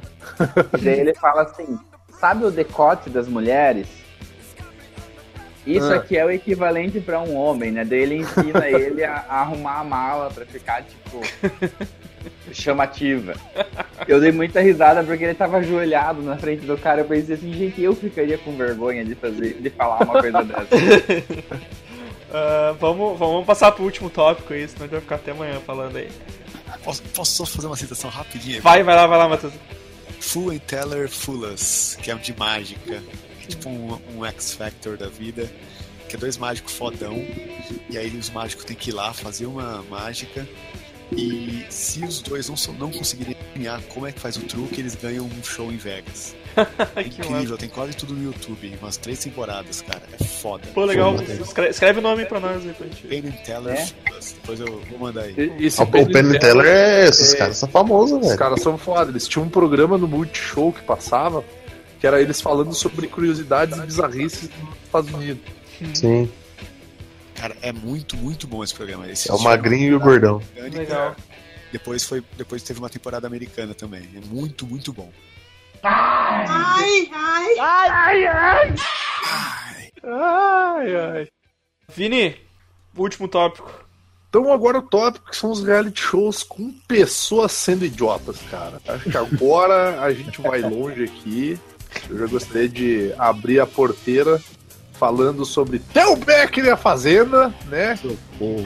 [0.79, 1.77] E daí ele fala assim:
[2.21, 3.89] sabe o decote das mulheres?
[5.67, 5.97] Isso Ah.
[5.97, 7.85] aqui é o equivalente pra um homem, né?
[7.85, 11.21] Daí ele ensina ele a, a arrumar a mala pra ficar, tipo,
[12.53, 13.35] chamativa.
[14.07, 17.01] Eu dei muita risada porque ele tava ajoelhado na frente do cara.
[17.01, 20.69] Eu pensei assim, gente, eu ficaria com vergonha de fazer, de falar uma coisa dessa.
[22.33, 25.61] Ah, vamos, vamos passar pro último tópico aí, senão a gente vai ficar até amanhã
[25.61, 26.09] falando aí.
[26.83, 28.61] Posso, posso só fazer uma citação rapidinha?
[28.61, 29.53] Vai, vai lá, vai lá, Matheus.
[30.21, 33.03] Full and Teller Fullas, que é de mágica.
[33.47, 35.51] Tipo um, um X-Factor da vida.
[36.09, 37.15] Que é dois mágicos fodão.
[37.89, 40.47] E aí os mágicos têm que ir lá fazer uma mágica.
[41.13, 44.95] E se os dois não, não conseguirem ganhar como é que faz o truque, eles
[44.97, 46.35] ganham um show em Vegas.
[46.95, 48.73] É incrível, tem quase tudo no YouTube.
[48.81, 50.03] Umas três temporadas, cara.
[50.13, 50.63] É foda.
[50.73, 51.17] Pô, legal.
[51.17, 53.03] Escreve, escreve o nome pra nós aí pra gente.
[53.09, 53.87] Penn Teller É?
[54.35, 55.35] Depois eu vou mandar aí.
[55.37, 56.07] E- Esse O Penn
[56.39, 57.09] Teller é.
[57.09, 57.39] Esses É.
[57.39, 58.39] caras são famosos, Os velho.
[58.39, 59.11] caras são foda.
[59.11, 61.43] Eles tinham um programa no Multishow que passava,
[62.01, 65.43] que era eles falando sobre curiosidades e bizarrices dos Estados Unidos.
[65.93, 66.31] Sim.
[67.35, 69.09] Cara, é muito, muito bom esse programa.
[69.09, 70.37] Esse É o magrinho e o gordão.
[70.37, 70.79] Orgânica.
[70.79, 71.17] Legal.
[71.73, 74.09] Depois foi, depois teve uma temporada americana também.
[74.15, 75.11] É muito, muito bom.
[75.83, 77.11] Ai,
[80.97, 81.29] ai.
[81.95, 82.37] Vini,
[82.97, 83.85] último tópico.
[84.29, 88.81] Então agora o tópico que são os reality shows com pessoas sendo idiotas, cara.
[88.87, 91.59] Acho que agora a gente vai longe aqui.
[92.09, 94.41] Eu já gostaria de abrir a porteira
[95.05, 97.99] falando sobre Theo Becker e a Fazenda, né?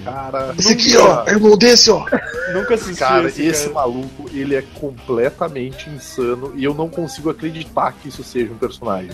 [0.04, 1.24] Cara, Esse aqui, ó.
[1.26, 2.04] É irmão desse, ó.
[2.52, 3.74] Nunca assisti Cara, esse, esse cara.
[3.74, 9.10] maluco, ele é completamente insano e eu não consigo acreditar que isso seja um personagem.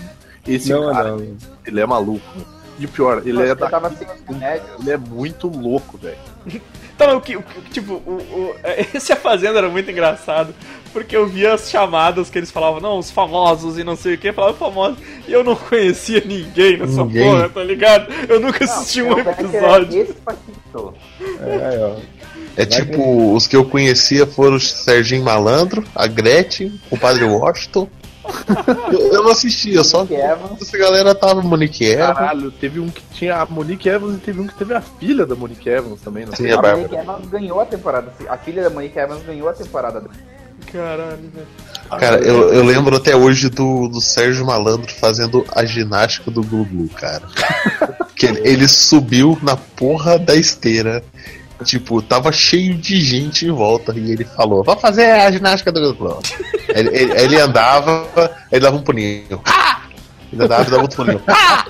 [0.47, 1.37] Esse Não, cara, não.
[1.67, 2.21] ele é maluco.
[2.79, 3.69] E o pior, ele é Eu da...
[3.71, 4.05] tava assim.
[4.81, 6.17] Ele é muito louco, velho.
[6.97, 8.55] Tá, mas o que, o tipo, o, o-
[8.95, 10.55] esse A Fazenda era muito engraçado,
[10.93, 14.19] porque eu via as chamadas que eles falavam, não, os famosos e não sei o
[14.19, 17.29] que, falavam famosos, e eu não conhecia ninguém nessa Ninguém.
[17.29, 18.07] porra, tá ligado?
[18.29, 20.07] Eu nunca assisti um episódio.
[21.41, 21.75] É.
[21.75, 21.97] É, ó.
[22.57, 27.89] É tipo, os que eu conhecia foram o Serginho Malandro, a Gretchen, o Padre Washington.
[28.93, 30.07] Eu, eu não assistia, eu só
[30.61, 32.17] essa galera tava Monique Evans.
[32.17, 35.27] Caralho, teve um que tinha a Monique Evans e teve um que teve a filha
[35.27, 36.53] da Monique Evans também, não Sim, sei.
[36.53, 36.89] a A Bárbara.
[36.89, 38.13] Monique Evans ganhou a temporada.
[38.29, 40.05] A filha da Monique Evans ganhou a temporada.
[40.73, 41.47] Caralho, velho.
[41.99, 46.89] Cara, eu, eu lembro até hoje do, do Sérgio Malandro fazendo a ginástica do Glu-Glu,
[46.89, 47.23] cara.
[48.17, 51.05] que ele, ele subiu na porra da esteira.
[51.65, 53.93] Tipo, tava cheio de gente em volta.
[53.97, 56.21] E ele falou: Vou fazer a ginástica do Glu-Glu.
[56.69, 58.07] ele, ele, ele andava,
[58.51, 59.41] ele dava um pulinho.
[59.47, 59.83] Ah!
[60.33, 61.23] Ele andava e dava outro pulinho.
[61.29, 61.65] Ah!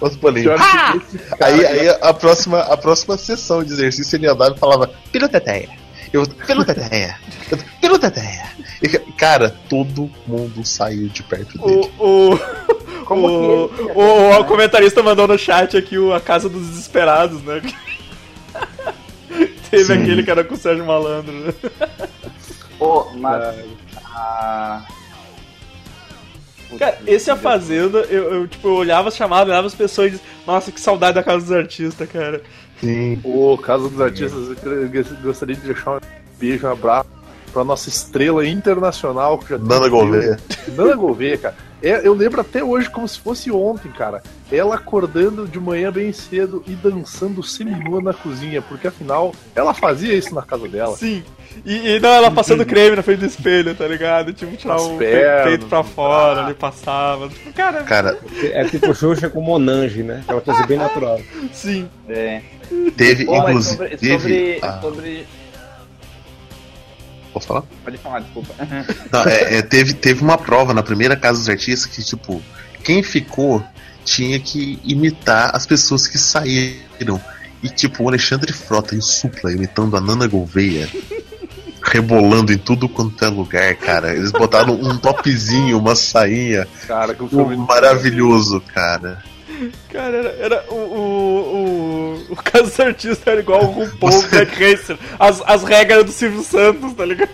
[0.00, 0.52] Outro pulinho.
[0.58, 0.94] Ah!
[0.96, 4.90] esse cara, Aí, aí a, próxima, a próxima sessão de exercício ele andava e falava:
[5.12, 5.68] Piloteteia.
[6.12, 7.16] Eu, piloteteia.
[7.50, 8.44] Eu, Piloteteia.
[8.82, 11.90] E, cara, todo mundo saiu de perto dele.
[11.98, 12.38] O, o,
[13.04, 16.66] Como o, que ele- o, o comentarista mandou no chat aqui o A Casa dos
[16.68, 17.60] Desesperados, né?
[19.70, 20.02] Teve Sim.
[20.02, 21.52] aquele que era com o Sérgio Malandro, né?
[22.78, 23.42] Pô, mas.
[24.14, 24.84] a-
[26.78, 30.10] Cara, esse A Fazenda, eu, eu, tipo, eu olhava as chamadas, olhava as pessoas e
[30.12, 32.42] dizia, nossa, que saudade da Casa dos Artistas, cara.
[32.80, 33.20] Sim.
[33.24, 34.88] O caso dos artistas, eu
[35.22, 36.00] gostaria de deixar um
[36.38, 37.08] beijo, um abraço
[37.56, 40.38] pra nossa estrela internacional que já tem Nana Gouveia.
[40.76, 41.54] Nana Gouveia, cara.
[41.82, 44.22] É, eu lembro até hoje como se fosse ontem, cara.
[44.52, 50.12] Ela acordando de manhã bem cedo e dançando seminua na cozinha, porque afinal ela fazia
[50.14, 50.94] isso na casa dela.
[50.98, 51.22] Sim.
[51.64, 54.34] E, e não, ela passando creme na frente do espelho, tá ligado?
[54.34, 57.30] Tipo, tirar o pernas, peito pra fora, ali passava.
[57.54, 58.18] Cara, Cara,
[58.52, 60.20] É tipo Xuxa com Monange, né?
[60.24, 61.18] Aquela coisa bem natural.
[61.54, 61.88] sim.
[62.06, 62.42] É.
[62.98, 63.76] teve, Pô, inclusive.
[63.76, 63.96] sobre.
[63.96, 65.26] teve- sobre, ah, sobre-
[67.36, 67.62] posso falar?
[67.84, 68.54] Pode falar, desculpa.
[69.12, 72.42] Não, é, é, teve, teve uma prova na primeira Casa dos Artistas que, tipo,
[72.82, 73.62] quem ficou
[74.04, 77.20] tinha que imitar as pessoas que saíram.
[77.62, 80.88] E, tipo, o Alexandre Frota e o Supla imitando a Nana Gouveia
[81.84, 84.14] rebolando em tudo quanto é lugar, cara.
[84.14, 86.66] Eles botaram um topzinho, uma sainha.
[86.86, 89.22] Cara, que filme Maravilhoso, cara.
[89.90, 94.28] Cara, era, era o, o, o, o caso dos artistas era igual o RuPaul Você-
[94.44, 94.98] Black Racer.
[95.18, 97.30] As, as regras do Silvio Santos, tá ligado?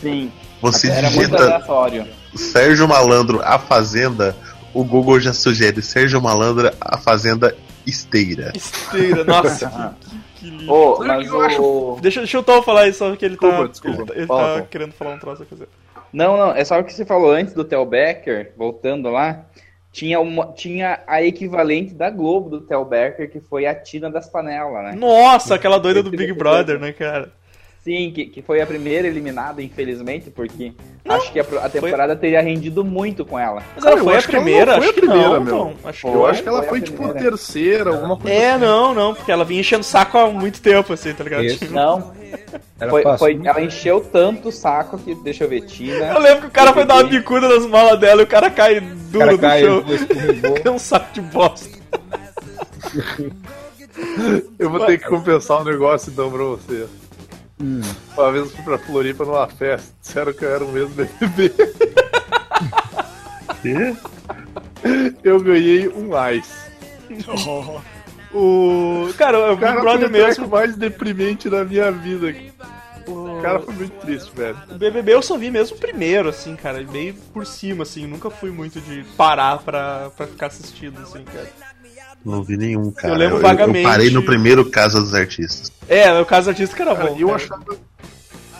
[0.00, 2.06] Sim, Você era muito digita aleatório.
[2.34, 4.36] Sérgio Malandro, a Fazenda,
[4.74, 8.52] o Google já sugere Sérgio Malandro, a Fazenda Esteira.
[8.54, 9.94] Esteira, nossa,
[10.36, 11.62] que, que Sabe mas o eu acho?
[11.62, 11.98] o.
[12.00, 14.00] Deixa, deixa o Tom falar isso, só que ele tá, Desculpa, desculpa.
[14.02, 15.46] ele, tá- ele Fala, tá querendo falar um troço.
[16.12, 19.44] Não, não, é só o que você falou antes do Tel Becker, voltando lá.
[19.96, 24.28] Tinha, uma, tinha a equivalente da Globo do Tel Becker, que foi a Tina das
[24.28, 24.92] Panelas, né?
[24.94, 27.32] Nossa, aquela doida do Big Brother, né, cara?
[27.82, 30.72] Sim, que, que foi a primeira eliminada, infelizmente, porque
[31.08, 33.62] acho que a, a temporada teria rendido muito com ela.
[33.74, 34.74] Mas ela Cara, foi a não primeira?
[34.74, 35.56] foi a acho que primeira, não, meu.
[35.56, 35.74] Tom.
[35.84, 38.50] Acho que Eu Foi, acho que ela foi foi tipo a terceira, alguma coisa É,
[38.50, 38.60] assim.
[38.64, 41.44] não, não, porque ela vinha enchendo o saco há muito tempo, assim, tá ligado?
[41.44, 41.72] Isso.
[41.72, 42.15] Não, Ela
[42.90, 46.12] foi, foi- ela encheu tanto o saco que, deixa eu ver, Tina.
[46.12, 48.50] Eu lembro que o cara foi dar uma bicuda nas malas dela e o cara
[48.50, 50.54] cai duro cara no caiu, chão.
[50.64, 51.76] É um saco de bosta.
[54.58, 56.86] Eu vou ter que compensar um negócio então pra você.
[57.60, 57.80] Hum.
[58.16, 61.52] Uma vez eu fui pra Floripa numa festa, disseram que eu era o mesmo BBB.
[63.62, 63.96] Quê?
[65.24, 66.52] Eu ganhei um ice.
[67.48, 67.80] Oh,
[68.32, 69.08] O.
[69.16, 70.48] Cara, o Big Cara, foi Brother o mesmo.
[70.48, 72.34] mais deprimente da minha vida.
[73.06, 73.36] O...
[73.38, 74.56] O cara foi muito triste, velho.
[74.70, 78.06] o BBB eu só vi mesmo o primeiro, assim, cara, meio por cima, assim.
[78.06, 81.46] Nunca fui muito de parar pra, pra ficar assistindo, assim, cara.
[82.24, 83.14] Não vi nenhum, cara.
[83.14, 83.84] Eu lembro eu, vagamente.
[83.84, 85.70] parei no primeiro Casa dos Artistas.
[85.88, 87.16] É, o caso artístico era Cara, bom.
[87.16, 87.36] eu cara.
[87.40, 87.64] achava.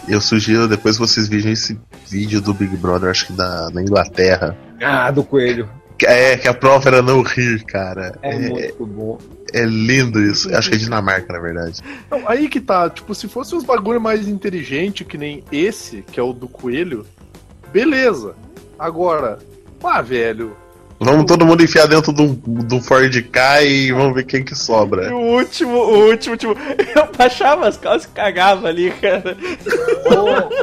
[0.08, 1.76] Eu sugiro depois que vocês vejam esse
[2.08, 4.56] vídeo do Big Brother, acho que da, da Inglaterra.
[4.80, 5.68] Ah, do coelho.
[5.98, 8.16] Que- É, que a prova era não rir, cara.
[8.22, 9.18] É, É, muito bom.
[9.52, 10.54] É lindo isso.
[10.56, 11.82] Acho que é Dinamarca, na verdade.
[12.10, 16.18] Não, aí que tá, tipo, se fosse uns bagulho mais inteligente que nem esse, que
[16.18, 17.06] é o do coelho,
[17.72, 18.34] beleza.
[18.78, 19.38] Agora,
[19.82, 20.56] ah, velho.
[20.98, 24.54] Vamos todo mundo enfiar dentro de de um Ford K e vamos ver quem que
[24.54, 25.14] E sobra.
[25.14, 26.54] o último, o último, tipo,
[26.96, 29.36] eu baixava as calças e cagava ali, cara.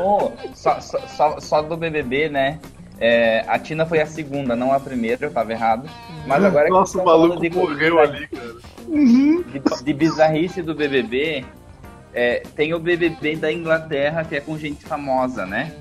[0.01, 2.59] Ô, só, só, só, só do BBB, né?
[2.99, 5.89] É, a Tina foi a segunda, não a primeira, eu tava errado.
[6.27, 8.53] Mas agora que Nossa, o vocês tão maluco de- morreu ali, cara.
[8.87, 11.43] de, de bizarrice do BBB,
[12.13, 15.73] é, tem o BBB da Inglaterra, que é com gente famosa, né?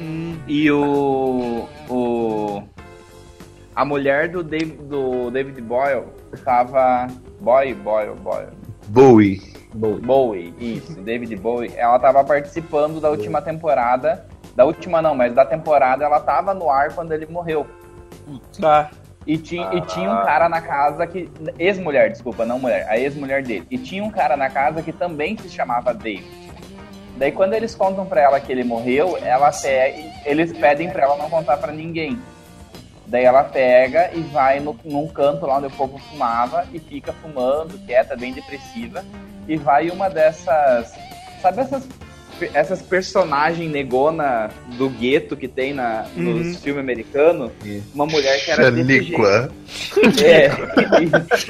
[0.00, 1.68] Hum, E o.
[1.88, 2.62] o
[3.76, 6.04] a mulher do David, do David Boyle
[6.44, 7.08] tava.
[7.40, 8.48] Boy, Boyle, Boyle.
[8.88, 9.42] Bowie.
[9.74, 11.72] Bowie, isso, David Bowie.
[11.76, 14.24] Ela tava participando da última temporada.
[14.54, 17.66] Da última não, mas da temporada ela tava no ar quando ele morreu.
[18.60, 18.90] tá.
[19.26, 21.30] E, ti, e tinha um cara na casa que.
[21.58, 22.86] Ex-mulher, desculpa, não mulher.
[22.88, 23.66] A ex-mulher dele.
[23.70, 26.44] E tinha um cara na casa que também se chamava David.
[27.16, 31.16] Daí quando eles contam pra ela que ele morreu, ela pega, eles pedem pra ela
[31.16, 32.18] não contar pra ninguém.
[33.06, 37.12] Daí ela pega e vai no, num canto lá onde o povo fumava e fica
[37.12, 39.04] fumando, quieta, bem depressiva.
[39.46, 40.92] E vai uma dessas.
[41.40, 41.86] Sabe essas,
[42.52, 46.54] essas personagens negona do gueto que tem na, nos Uhum.
[46.54, 47.50] filmes americanos?
[47.94, 49.22] Uma mulher que era desse jeito.
[49.22, 49.52] Xaniqua.
[50.24, 50.48] É,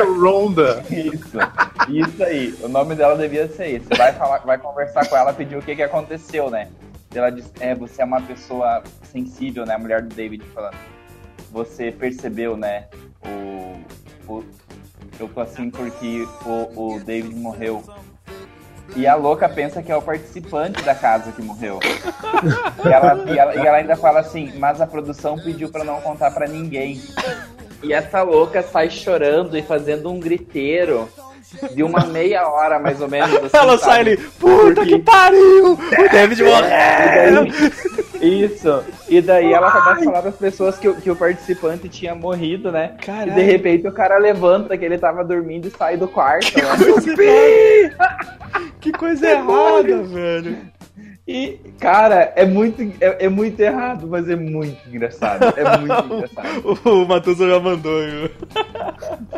[0.03, 0.85] Ronda.
[0.91, 1.39] isso,
[1.89, 2.55] isso aí.
[2.63, 3.87] O nome dela devia ser esse.
[3.87, 6.69] Você vai falar, vai conversar com ela, pedir o que, que aconteceu, né?
[7.15, 8.83] Ela diz, é, você é uma pessoa
[9.13, 9.75] sensível, né?
[9.75, 10.77] A mulher do David falando.
[11.53, 12.87] Você percebeu, né?
[13.25, 14.45] O, o
[15.21, 17.85] eu tô assim porque o, o David morreu.
[18.97, 21.81] E a louca pensa que é o participante da casa que morreu.
[22.85, 26.01] E ela, e ela, e ela ainda fala assim, mas a produção pediu pra não
[26.01, 27.01] contar pra ninguém.
[27.83, 31.09] E essa louca sai chorando e fazendo um griteiro
[31.75, 33.35] de uma meia hora, mais ou menos.
[33.45, 35.73] assim, Ela sai ali, puta Porque- que pariu!
[35.75, 37.47] O David morreu!
[37.47, 37.51] E
[38.21, 38.83] daí- Isso.
[39.09, 42.15] E daí ela começa a falar para as pessoas que, o- que o participante tinha
[42.15, 42.93] morrido, né?
[43.05, 43.33] Caralho.
[43.33, 46.53] E de repente o cara levanta que ele tava dormindo e sai do quarto.
[46.57, 46.65] né?
[48.81, 50.59] Que coisa errada, velho.
[51.27, 55.43] E, cara, é muito, é, é muito errado, mas é muito engraçado.
[55.57, 56.79] É muito engraçado.
[56.85, 58.31] O Matusa já mandou, viu?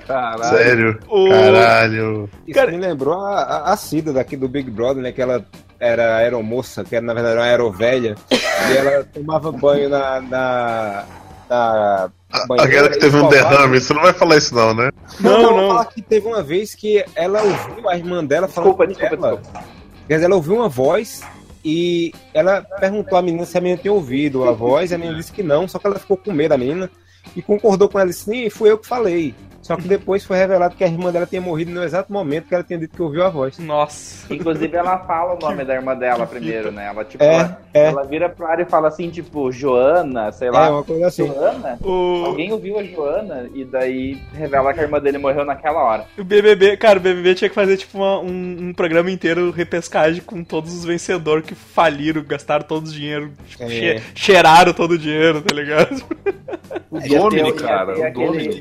[0.06, 0.44] Caralho.
[0.44, 0.98] Sério?
[1.08, 2.30] O- Caralho.
[2.46, 5.12] Isso Cara- me lembrou a, a, a Cida daqui do Big Brother, né?
[5.12, 5.44] Que ela
[5.78, 8.16] era aeromoça, que era, na verdade era uma aerovelha.
[8.32, 10.20] e ela tomava banho na.
[10.22, 11.04] na,
[11.48, 12.10] na
[12.48, 14.90] banheira Aquela que teve um derrame, você não vai falar isso não, né?
[15.20, 15.68] Não, Não, não.
[15.68, 19.36] Falar que teve uma vez que ela ouviu a irmã dela falando Desculpa, desculpa, ela.
[19.36, 19.64] desculpa.
[20.08, 21.20] Quer dizer, ela ouviu uma voz
[21.68, 25.32] e ela perguntou à menina se a menina tinha ouvido a voz, a menina disse
[25.32, 26.88] que não, só que ela ficou com medo da menina
[27.34, 29.34] e concordou com ela disse, sim, fui eu que falei.
[29.66, 32.54] Só que depois foi revelado que a irmã dela tinha morrido no exato momento que
[32.54, 33.58] ela tinha dito que ouviu a voz.
[33.58, 34.32] Nossa.
[34.32, 36.86] Inclusive, ela fala o nome da irmã dela primeiro, né?
[36.86, 37.84] Ela, tipo, É, ela, é.
[37.86, 40.70] ela vira pro ar e fala assim, tipo, Joana, sei É, lá.
[40.70, 41.26] uma coisa assim.
[41.26, 41.78] Joana?
[41.82, 46.04] O, Alguém ouviu a Joana e daí revela que a irmã dele morreu naquela hora.
[46.18, 50.22] o BBB, cara, o BBB tinha que fazer tipo uma- um, um programa inteiro repescagem
[50.22, 53.68] com todos os vencedores que faliram, gastaram todo o dinheiro, tipo, É.
[53.68, 56.02] che- cheiraram todo o dinheiro, tá ligado?
[56.88, 57.98] O É, Domini, cara.
[57.98, 58.26] O aquele-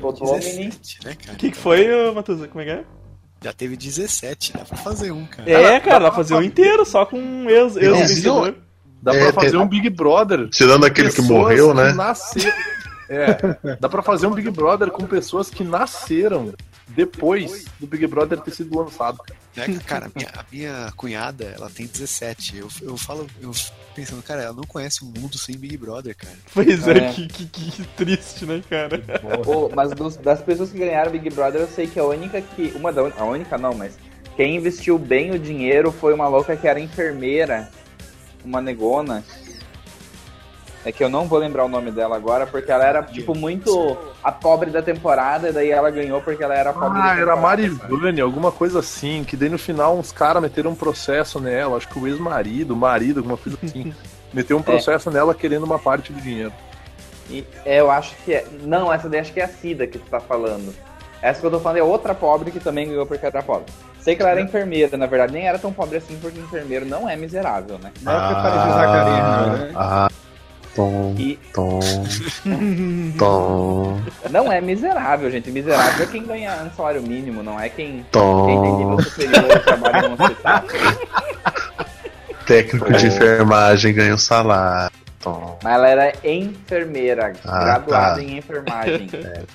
[1.00, 1.04] O Domini.
[1.04, 1.32] 17, né, cara?
[1.32, 2.48] O que, que foi, Matuza?
[2.48, 2.84] Como é que é?
[3.42, 5.50] Já teve 17, dá pra fazer um, cara.
[5.50, 8.54] É, cara, dá pra fazer um inteiro só com um ex- ex-vencedor.
[9.02, 10.48] Dá É, pra fazer tem- um Big Brother.
[10.48, 11.90] Tirando aquele que morreu, né?
[11.90, 12.56] que nasceram-
[13.08, 16.52] É, dá pra fazer um Big Brother com pessoas que nasceram
[16.88, 19.18] depois do Big Brother ter sido lançado.
[19.56, 22.56] Né, cara, a minha, a minha cunhada, ela tem 17.
[22.58, 23.50] Eu, eu falo, eu
[23.94, 26.36] pensando, cara, ela não conhece um mundo sem Big Brother, cara.
[26.52, 27.12] Pois é, É.
[27.12, 28.98] que, que, que triste, né, cara?
[29.44, 32.72] Pô, mas dos- das pessoas que ganharam Big Brother, eu sei que a única que.
[32.76, 33.94] Uma da a única não, mas
[34.36, 37.70] quem investiu bem o dinheiro foi uma louca que era enfermeira,
[38.44, 39.24] uma negona.
[40.86, 43.98] É que eu não vou lembrar o nome dela agora, porque ela era, tipo, muito
[44.22, 47.08] a pobre da temporada, e daí ela ganhou porque ela era a pobre da Ah,
[47.08, 47.40] era temporada.
[47.40, 51.88] Marivânia, alguma coisa assim, que daí no final uns caras meteram um processo nela, acho
[51.88, 53.92] que o ex-marido, o marido, alguma coisa assim.
[54.32, 56.52] Meteu um processo nela querendo uma parte do dinheiro.
[57.28, 58.46] E, é, eu acho que é.
[58.62, 60.72] Não, essa daí acho que é a Cida que tu tá falando.
[61.20, 63.72] Essa que eu tô falando é outra pobre que também ganhou porque era pobre.
[63.98, 67.08] Sei que ela era enfermeira, na verdade, nem era tão pobre assim, porque enfermeiro não
[67.08, 67.90] é miserável, né?
[68.02, 69.72] Não é porque parecia o Zacarias, não, né?
[69.74, 70.08] Ah,
[70.76, 71.80] tom, E tom,
[73.18, 74.00] tom,
[74.30, 75.50] não é miserável, gente.
[75.50, 79.02] Miserável é quem ganha um salário mínimo, não é quem, quem tem nível tom.
[79.02, 80.64] superior e trabalha no hospital.
[82.46, 84.94] Técnico de enfermagem ganha um salário.
[85.20, 85.58] Tom.
[85.64, 88.22] Mas ela era enfermeira, Ah, graduada tá.
[88.22, 89.08] em enfermagem.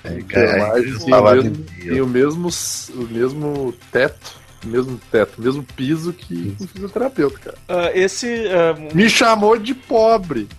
[0.03, 2.49] É, ganha Enfermagem um tem o salário mesmo, o mesmo,
[2.95, 4.31] o mesmo teto,
[4.65, 7.57] o mesmo teto, o mesmo piso que o fisioterapeuta, cara.
[7.69, 8.27] Ah, esse.
[8.49, 10.49] ah, Me chamou de pobre.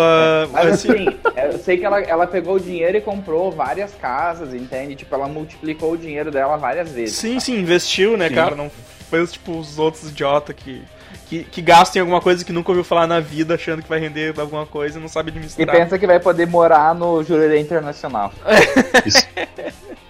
[0.00, 1.06] Ah, Mas assim,
[1.36, 4.94] eu sei que ela, ela pegou o dinheiro e comprou várias casas, entende?
[4.94, 7.16] Tipo, ela multiplicou o dinheiro dela várias vezes.
[7.16, 8.34] Sim, sim, investiu, né, Sim.
[8.34, 8.54] cara?
[8.54, 8.70] Não
[9.10, 10.82] fez tipo os outros idiotas que,
[11.26, 13.98] que, que gastam em alguma coisa que nunca ouviu falar na vida, achando que vai
[13.98, 15.74] render alguma coisa e não sabe E administrar.
[15.76, 18.32] pensa que vai poder morar no Jurerê Internacional.
[19.06, 19.28] Es-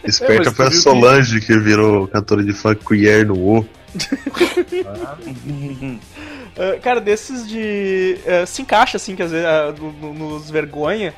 [0.04, 3.34] É, Esperta mas foi a tu viu Solange que virou cantora de funk queer no
[3.36, 3.68] U.
[6.58, 8.18] Ah, cara, desses de.
[8.26, 9.46] ah, se encaixa, assim, que às vezes
[9.80, 11.14] no- no- nos vergonha.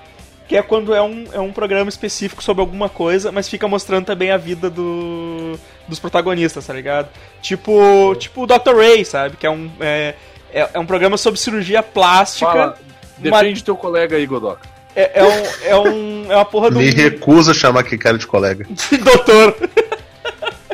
[0.46, 4.04] Que é quando é um, é um programa específico sobre alguma coisa, mas fica mostrando
[4.06, 7.08] também a vida do, dos protagonistas, tá ligado?
[7.40, 8.74] Tipo, tipo o Dr.
[8.76, 9.36] Ray, sabe?
[9.36, 10.14] Que é um, é,
[10.52, 12.50] é, é um programa sobre cirurgia plástica.
[12.50, 12.78] Fala,
[13.16, 14.68] defende teu colega aí, Godoka.
[14.96, 18.18] É, é, um, é, um, é uma porra do Me recusa a chamar aquele cara
[18.18, 18.66] de colega.
[19.04, 19.56] doutor.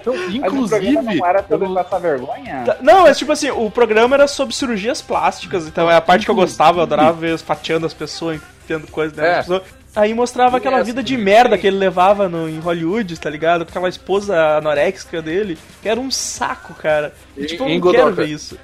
[0.07, 2.62] Então, Mas o inclusive, programa não era sobre eu- passar vergonha?
[2.64, 6.24] Tá, Não, é tipo assim, o programa era sobre cirurgias plásticas, então é a parte
[6.24, 9.34] que eu gostava, eu adorava ver fatiando as pessoas, enfiando coisa dentro É.
[9.36, 9.62] das pessoas.
[9.96, 13.64] Aí mostrava aquela vida de merda que ele levava no, em Hollywood, tá ligado?
[13.64, 17.14] Com aquela esposa anoréxica dele, que era um saco, cara.
[17.36, 18.22] E, tipo, eu não quero Godoka.
[18.22, 18.59] ver isso.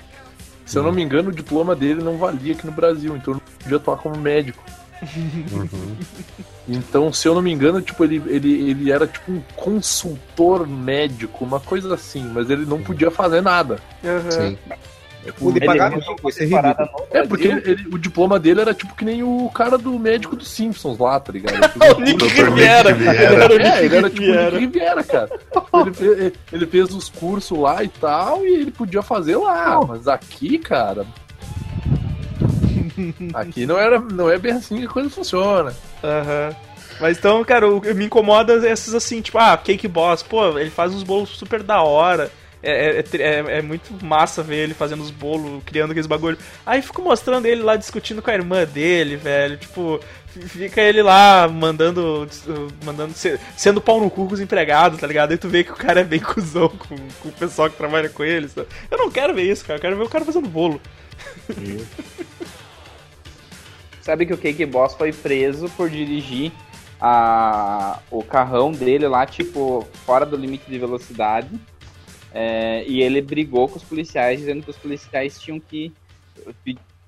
[0.67, 3.41] se eu não me engano, o diploma dele não valia aqui no Brasil, então eu
[3.41, 4.63] não podia atuar como médico.
[6.69, 11.45] Então, se eu não me engano, tipo, ele, ele, ele era tipo um consultor médico,
[11.45, 13.79] uma coisa assim, mas ele não podia fazer nada.
[14.05, 14.31] Aham.
[14.31, 14.59] Sim.
[15.39, 18.75] Pude Ele pagar mesmo mico, isso é É, porque ele- ele- o diploma dele era
[18.75, 21.61] tipo que nem o cara do médico dos Simpsons lá, tá ligado?
[21.97, 22.91] O Nick Riviera.
[22.91, 24.35] Ele É, ele era tipo o.
[24.35, 25.29] Nick Riviera, cara.
[26.01, 29.81] Ele ele fez os cursos lá e tal, e ele podia fazer lá.
[29.87, 31.07] Mas aqui, cara.
[33.35, 35.75] Aqui não, era, não é bem assim que a coisa funciona.
[36.03, 36.55] Aham.
[37.01, 40.71] Mas então, cara, o que me incomoda esses assim, tipo, ah, Cake Boss, pô, ele
[40.71, 42.31] faz uns bolos super da hora.
[42.63, 46.39] É, é, é é- é muito massa ver ele fazendo os bolos, criando aqueles bagulho.
[46.65, 49.57] Aí fico mostrando ele lá discutindo com a irmã dele, velho.
[49.57, 52.29] Tipo, fica ele lá mandando.
[52.85, 53.13] mandando
[53.57, 55.33] sendo pau no cu com os empregados, tá ligado?
[55.33, 58.09] Aí tu vê que o cara é bem cuzão com, com o pessoal que trabalha
[58.09, 58.47] com ele.
[58.49, 58.69] sabe?
[58.89, 59.79] Eu não quero ver isso, cara.
[59.79, 60.81] Eu quero ver o cara fazendo bolo.
[64.03, 66.53] Sabe que o Cake Boss foi preso por dirigir
[67.01, 71.49] a, o carrão dele lá, tipo, fora do limite de velocidade.
[72.35, 75.93] É, e ele brigou com os policiais, dizendo que os policiais tinham que.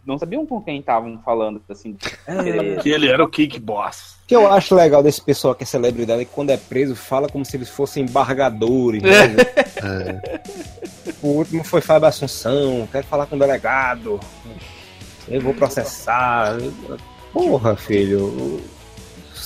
[0.06, 1.96] Não sabiam com quem estavam falando, assim.
[2.28, 4.16] ele- Que ele era o Cake Boss.
[4.24, 6.94] O que eu acho legal desse pessoal que é celebridade é que quando é preso
[6.94, 9.02] fala como se eles fossem embargadores.
[9.02, 10.20] né?
[11.22, 14.20] O último foi Fábio Assunção, quero falar com o delegado.
[15.28, 16.56] Eu vou processar.
[17.32, 18.60] Porra, filho.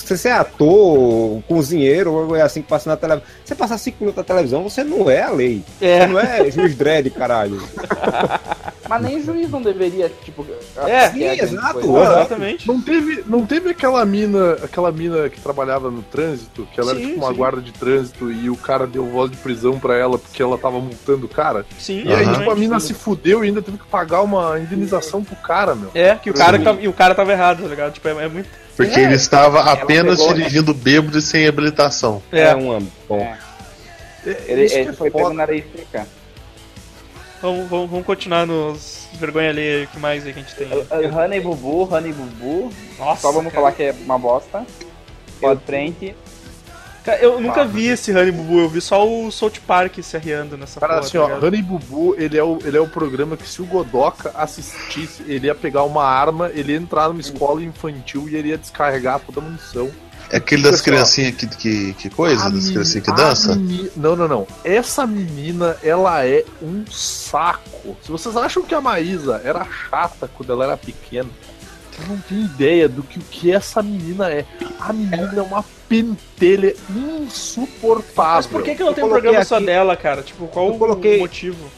[0.05, 3.29] Se você é ator, cozinheiro, ou é assim que passa na televisão.
[3.43, 5.63] Você passar cinco minutos na televisão, você não é a lei.
[5.81, 5.99] É.
[5.99, 7.61] Você não é juiz dread, caralho.
[8.89, 10.43] Mas nem juiz não deveria, tipo.
[10.75, 11.73] É, apreciar sim, grande exato.
[11.79, 11.89] coisa.
[11.91, 12.19] Ué.
[12.19, 12.67] Exatamente.
[12.67, 16.97] Não teve, não teve aquela mina, aquela mina que trabalhava no trânsito, que ela Sim,
[16.97, 17.37] era tipo uma sim.
[17.37, 20.79] guarda de trânsito e o cara deu voz de prisão pra ela porque ela tava
[20.79, 21.65] multando o cara.
[21.77, 22.87] Sim, E aí, tipo, a mina sim.
[22.87, 25.91] se fudeu e ainda teve que pagar uma indenização pro cara, meu.
[25.93, 27.93] É, que o cara, e o cara tava errado, tá ligado?
[27.93, 28.49] Tipo, é, é muito.
[28.79, 29.03] Porque É.
[29.03, 30.37] ele estava apenas pegou, né?
[30.37, 32.23] dirigindo bêbado e sem habilitação.
[32.31, 32.81] É, uma.
[33.09, 33.19] Bom.
[33.19, 33.37] É.
[34.25, 36.07] É, Ele, que ele é foi pego na areia seca.
[37.41, 40.67] vamos, vamos, vamos continuar nos vergonha ali, o que mais que a gente tem?
[40.67, 42.71] Uh, Honey Bubu, Honey Bubu.
[42.97, 43.63] Nossa, Só vamos cara.
[43.63, 44.65] falar que é uma bosta.
[45.41, 46.05] Pode frente.
[46.07, 46.28] Cara,
[47.21, 50.79] eu nunca vi esse Honey Bubu, eu vi só o South Park se arriando nessa
[50.79, 51.43] Cara, porra, assim, tá ó, ligado?
[51.45, 55.47] Honey Bubu, ele é, o, ele é o programa que se o Godoka assistisse, ele
[55.47, 59.39] ia pegar uma arma, ele ia entrar numa escola infantil e ele ia descarregar toda
[59.39, 59.89] a munição.
[60.31, 60.95] É aquele das Pessoal.
[60.97, 62.41] criancinhas que, que, que coisa?
[62.45, 63.55] A Das meni- criancinhas que a dança?
[63.55, 64.47] meni- Não, não, não.
[64.63, 67.97] Essa menina, ela é um saco.
[68.03, 71.29] Se vocês acham que a Maísa era chata quando ela era pequena,
[72.01, 74.45] eu não tenho ideia do que o que essa menina é.
[74.79, 78.33] A menina é uma pentelha insuportável.
[78.35, 80.21] Mas por que, que não Eu tem um coloquei programa só aqui- dela, cara?
[80.21, 81.69] Tipo, qual Eu o coloquei- motivo?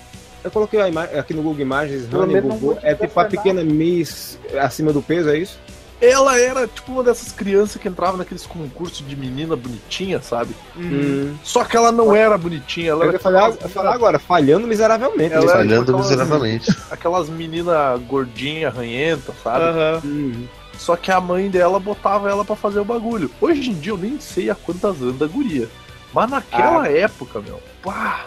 [0.44, 4.40] Eu coloquei a ima- aqui no Google Imagens, Honey vou É tipo a pequena Miss
[4.60, 5.60] acima do peso, é isso?
[6.02, 10.56] Ela era tipo uma dessas crianças que entrava naqueles concursos de menina bonitinha, sabe?
[10.76, 11.36] Uhum.
[11.44, 14.18] Só que ela não era bonitinha, ela Eu era ia falar, aquelas eu falar agora,
[14.20, 15.34] falhando miseravelmente.
[15.34, 15.68] Ela nesse é- aí.
[15.68, 16.78] Falhando aquelas- miseravelmente.
[16.90, 19.64] aquelas meninas gordinhas, ranhentas, sabe?
[19.66, 20.02] Aham.
[20.04, 20.48] Uhum.
[20.78, 23.30] Só que a mãe dela botava ela pra fazer o bagulho.
[23.40, 25.70] Hoje em dia eu nem sei a quantas anda a guria.
[26.12, 28.26] Mas naquela época, meu, pá,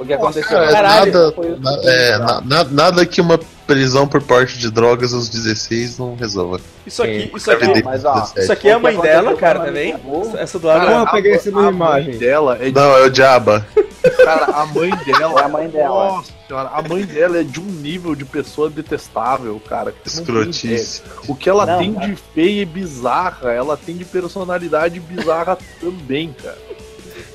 [0.00, 0.48] O que aconteceu?
[0.58, 4.70] Cara, Caralho, nada, foi na- é, na- na- nada que uma prisão por porte de
[4.70, 6.58] drogas aos 16 não resolva.
[6.86, 7.30] Isso aqui, Sim.
[7.36, 9.96] isso aqui, Não, mas, ó, isso aqui é a mãe dela, cara, também?
[9.98, 10.36] Bubu?
[10.38, 10.86] Essa do lado.
[10.86, 12.18] Porra, peguei essa mesma imagem.
[12.18, 13.64] dela é de, Não, é o Diaba.
[14.24, 15.88] cara, a mãe dela É a mãe dela.
[15.88, 19.94] Nossa senhora, a mãe dela é de um nível de pessoa detestável, cara.
[20.04, 21.02] Escrotice.
[21.28, 22.06] O que ela Não, tem cara.
[22.08, 26.58] de feia e bizarra, ela tem de personalidade bizarra também, cara.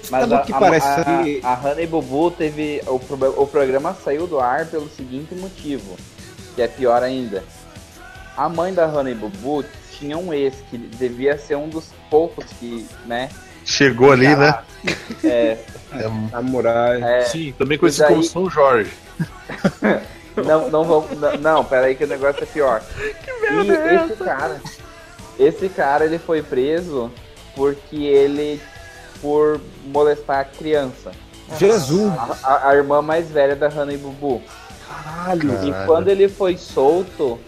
[0.09, 2.81] Mas a, o que a- parece a, que- a Honey Bubu teve.
[2.87, 5.95] O, pro- o programa saiu do ar pelo seguinte motivo,
[6.55, 7.43] que é pior ainda.
[8.37, 9.63] A mãe da Honey Bubu
[9.97, 13.29] tinha um ex que devia ser um dos poucos que, né?
[13.65, 14.59] Chegou ali, né?
[15.23, 15.57] É,
[15.93, 17.01] É, Samurai.
[17.01, 18.91] é, Sim, também conhecido daí- como São Jorge.
[20.45, 21.07] não, não vou.
[21.15, 22.83] Não, não, peraí que o negócio é pior.
[23.23, 24.61] e esse cara.
[25.39, 27.11] Esse cara ele foi preso
[27.55, 28.61] porque ele.
[29.21, 31.11] Por molestar a criança.
[31.59, 32.11] Jesus!
[32.17, 34.41] A, a- a irmã mais velha da Honey Bubu.
[34.87, 35.51] Caralho.
[35.65, 35.87] E Caralho.
[35.87, 37.39] quando ele foi solto,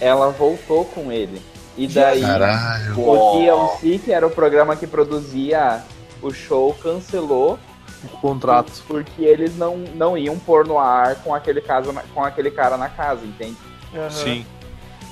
[0.00, 1.40] ela voltou com ele.
[1.76, 2.98] E daí, Caralho.
[2.98, 5.82] o TLC, que era o programa que produzia
[6.22, 7.58] o show, cancelou
[8.04, 8.72] O contrato.
[8.88, 12.88] porque eles não, não iam pôr no ar com aquele, caso, com aquele cara na
[12.88, 13.56] casa, entende?
[13.94, 14.10] Aham.
[14.10, 14.46] Sim.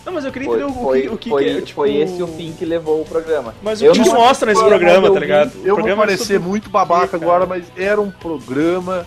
[0.05, 1.74] Não, mas eu queria Foi, entender o, foi, que, o que, foi, que é, tipo...
[1.74, 3.55] foi esse o fim que levou o programa.
[3.62, 5.55] Mas o Eu que não isso mostra nesse programa, eu tá ligado?
[5.55, 9.07] O Eu vou programa é parecer sobre- muito babaca agora, mas era um programa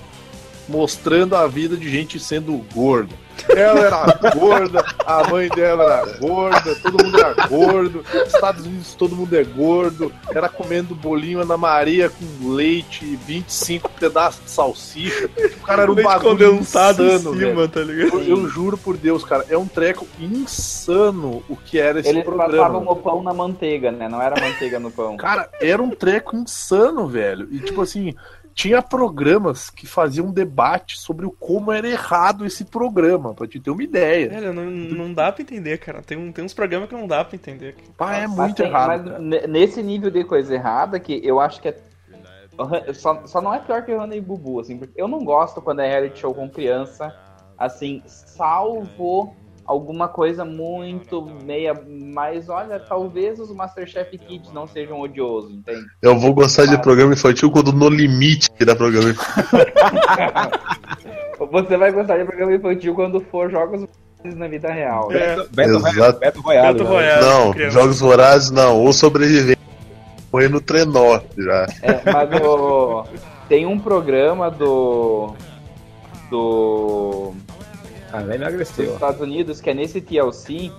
[0.67, 3.13] mostrando a vida de gente sendo gordo.
[3.49, 9.15] Ela era gorda, a mãe dela era gorda, todo mundo era gordo, Estados Unidos todo
[9.15, 15.29] mundo é gordo, era comendo bolinho Ana Maria com leite e 25 pedaços de salsicha.
[15.61, 18.19] O cara era um leite bagulho condensado insano, em cima, tá ligado?
[18.19, 22.23] Eu, eu juro por Deus, cara, é um treco insano o que era esse Eles
[22.23, 22.51] programa.
[22.51, 24.07] passavam o pão na manteiga, né?
[24.07, 25.17] Não era manteiga no pão.
[25.17, 27.47] Cara, era um treco insano, velho.
[27.51, 28.15] E tipo assim,
[28.57, 33.69] tinha programas que faziam debate sobre o como era errado esse programa, pra te ter
[33.69, 34.29] uma ideia.
[34.29, 36.01] Velho, não, não dá pra entender, cara.
[36.01, 37.75] Tem, um, tem uns programas que não dá pra entender.
[37.95, 38.87] Pá, é Mas muito tem- errado.
[39.03, 39.19] Mas cara.
[39.19, 41.77] ne- nesse nível de coisa errada, que eu acho que é.
[42.95, 45.87] Só, só não é pior que Honey Bubu, assim, porque eu não gosto quando é
[45.87, 47.15] reality show com criança,
[47.55, 49.35] assim, salvo
[49.67, 51.73] alguma coisa muito meia.
[52.13, 55.85] Mas olha, talvez os Masterchef Kids não sejam odiosos, entende?
[56.01, 59.43] Eu vou gostar de programa infantil quando no limite virar programa infantil.
[61.51, 63.85] Você vai gostar de programa infantil quando for jogos
[64.23, 65.11] na vida real.
[65.11, 65.35] É.
[65.51, 66.19] Beto, Exato.
[66.19, 66.73] Beto Royale.
[66.73, 66.89] Beto né?
[66.89, 67.21] Royale.
[67.25, 67.79] Não, criança.
[67.79, 68.79] Jogos Vorazes não.
[68.81, 69.57] Ou Sobrevivente.
[70.31, 71.67] Foi no trenó já.
[71.81, 73.05] É, mas o-
[73.47, 75.33] tem um programa do.
[76.29, 77.33] Do.
[78.17, 78.93] Ah, velho dos emagreceu.
[78.93, 80.71] Estados Unidos, que é nesse TLC,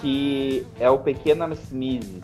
[0.00, 2.20] que é o Pequenas Misses.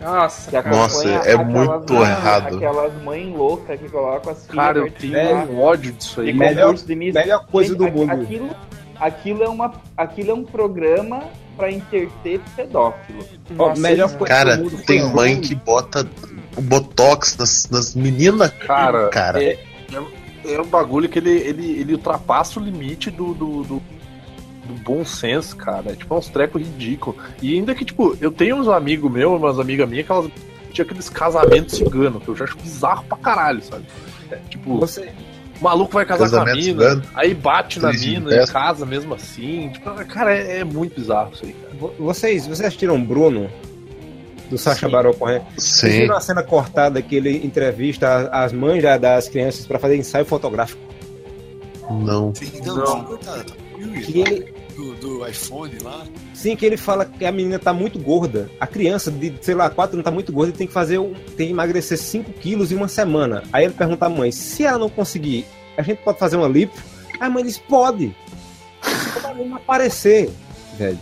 [0.00, 0.62] Nossa.
[0.62, 2.56] Nossa, é aquelas muito mães- errado.
[2.56, 6.32] Aquelas mães loucas que colocam as filhas Cara, eu tenho um ódio disso aí.
[6.32, 7.14] de Melhor- de Miss.
[7.14, 8.12] Melhor coisa Gente, do mundo.
[8.12, 8.50] Aquilo,
[9.00, 11.24] aquilo é, uma, aquilo é um programa
[11.56, 13.24] pra interter pedófilo.
[13.58, 16.06] Ó, melhor coisa Cara, do mundo tem mãe que bota
[16.56, 18.50] o botox nas, nas meninas.
[18.50, 19.42] Cara, Cara.
[19.42, 19.58] É,
[20.46, 23.82] é, é um bagulho que ele, ele, ele ultrapassa o limite do, do, do,
[24.66, 25.92] do bom senso, cara.
[25.92, 27.20] É tipo uns trecos ridículos.
[27.42, 30.30] E ainda que, tipo, eu tenho uns amigos meus, umas amigas minhas, que elas
[30.72, 33.84] tinham aqueles casamentos ciganos, que eu já acho bizarro pra caralho, sabe?
[34.30, 35.10] É, tipo, Você,
[35.60, 37.02] o maluco vai casar com a mina, cigano.
[37.14, 39.70] aí bate na mina e casa mesmo assim.
[39.70, 41.74] Tipo, cara, é, é muito bizarro isso aí, cara.
[41.78, 43.48] vo- vocês, vocês assistiram Bruno?
[44.50, 44.88] Do Sacha.
[44.88, 45.42] Baron Cohen?
[45.56, 46.00] Vocês Sim.
[46.02, 50.24] viram a cena cortada que ele entrevista as mães da- das crianças pra fazer ensaio
[50.24, 50.80] fotográfico?
[51.90, 52.34] Não.
[52.34, 52.84] Sim, não, Não.
[52.84, 53.04] não.
[53.04, 53.52] cortado.
[54.04, 56.04] Que ele, do, do iPhone lá.
[56.34, 58.50] sim, que ele fala que a menina tá muito gorda.
[58.60, 61.12] A criança de, sei lá, 4 anos tá muito gorda e tem que fazer, um-
[61.36, 63.42] tem que emagrecer 5 quilos em uma semana.
[63.52, 65.44] Aí ele pergunta à mãe, se ela não conseguir,
[65.76, 66.74] a gente pode fazer uma lipo?
[67.20, 68.14] Aí a mãe diz, pode.
[69.54, 70.30] Aparecer,
[70.78, 70.98] velho.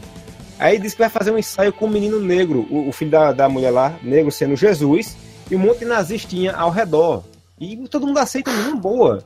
[0.58, 3.32] Aí diz que vai fazer um ensaio com o menino negro, o, o filho da,
[3.32, 5.16] da mulher lá, negro sendo Jesus,
[5.50, 7.24] e um monte de nazistinha ao redor.
[7.60, 9.22] E todo mundo aceita numa boa.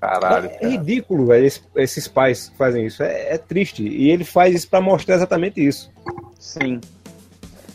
[0.00, 0.50] Caralho.
[0.60, 3.02] É, é ridículo, velho, esse- esses pais que fazem isso.
[3.02, 3.82] É, é triste.
[3.82, 5.90] E ele faz isso pra mostrar exatamente isso.
[6.38, 6.80] Sim.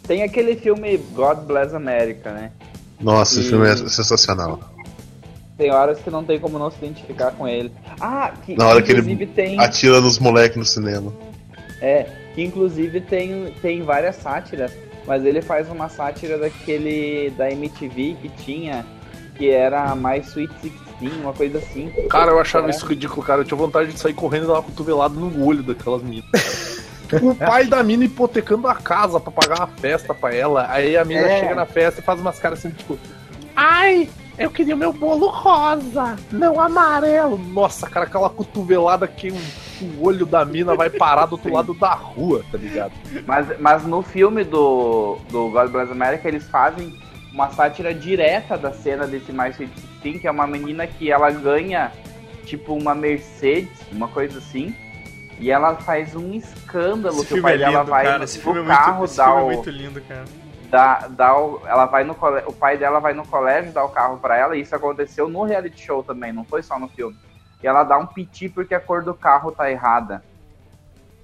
[0.07, 2.51] Tem aquele filme God Bless America, né?
[2.99, 4.59] Nossa, o E- filme é sensacional.
[5.57, 7.71] Tem horas que não tem como não se identificar com ele.
[7.99, 9.59] Ah, que Na hora que ele inclusive tem.
[9.59, 11.13] Atira nos moleques no cinema.
[11.81, 14.71] É, que inclusive tem, tem várias sátiras,
[15.05, 18.85] mas ele faz uma sátira daquele da MTV que tinha,
[19.35, 20.53] que era mais Sweet
[20.99, 21.91] 16, uma coisa assim.
[22.09, 22.69] Cara, eu achava É.
[22.69, 23.41] isso ridículo, cara.
[23.41, 26.29] Eu tinha vontade de sair correndo e dar uma cotovelada no olho daquelas meninas.
[27.21, 30.67] o pai da mina hipotecando a casa pra pagar uma festa pra ela.
[30.69, 31.39] Aí a mina É.
[31.39, 32.97] chega na festa e faz umas caras assim, tipo,
[33.55, 34.07] ai,
[34.41, 37.37] eu queria o meu bolo rosa, não amarelo.
[37.37, 39.35] Nossa, cara, aquela cotovelada que o,
[39.83, 42.93] o olho da mina vai parar do outro lado da rua, tá ligado?
[43.25, 46.99] Mas, mas no filme do, do God Bless America, eles fazem
[47.31, 51.91] uma sátira direta da cena desse mais 16, que é uma menina que ela ganha,
[52.45, 54.75] tipo, uma Mercedes, uma coisa assim,
[55.39, 58.17] e ela faz um escândalo Esse que o pai é dela vai cara.
[58.19, 60.25] no Esse filme é carro muito, esse dar filme é o, muito lindo, cara.
[60.71, 63.89] Dá, dá o, ela vai no cole, o pai dela vai no colégio dar o
[63.89, 67.15] carro pra ela e isso aconteceu no reality show também, não foi só no filme.
[67.61, 70.23] E ela dá um piti porque a cor do carro tá errada.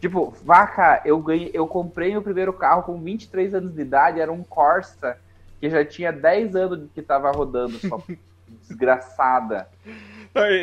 [0.01, 4.31] Tipo, vaca, eu ganhei, eu comprei meu primeiro carro com 23 anos de idade, era
[4.31, 5.17] um Corsa
[5.59, 7.99] que já tinha 10 anos que tava rodando, só
[8.67, 9.67] desgraçada.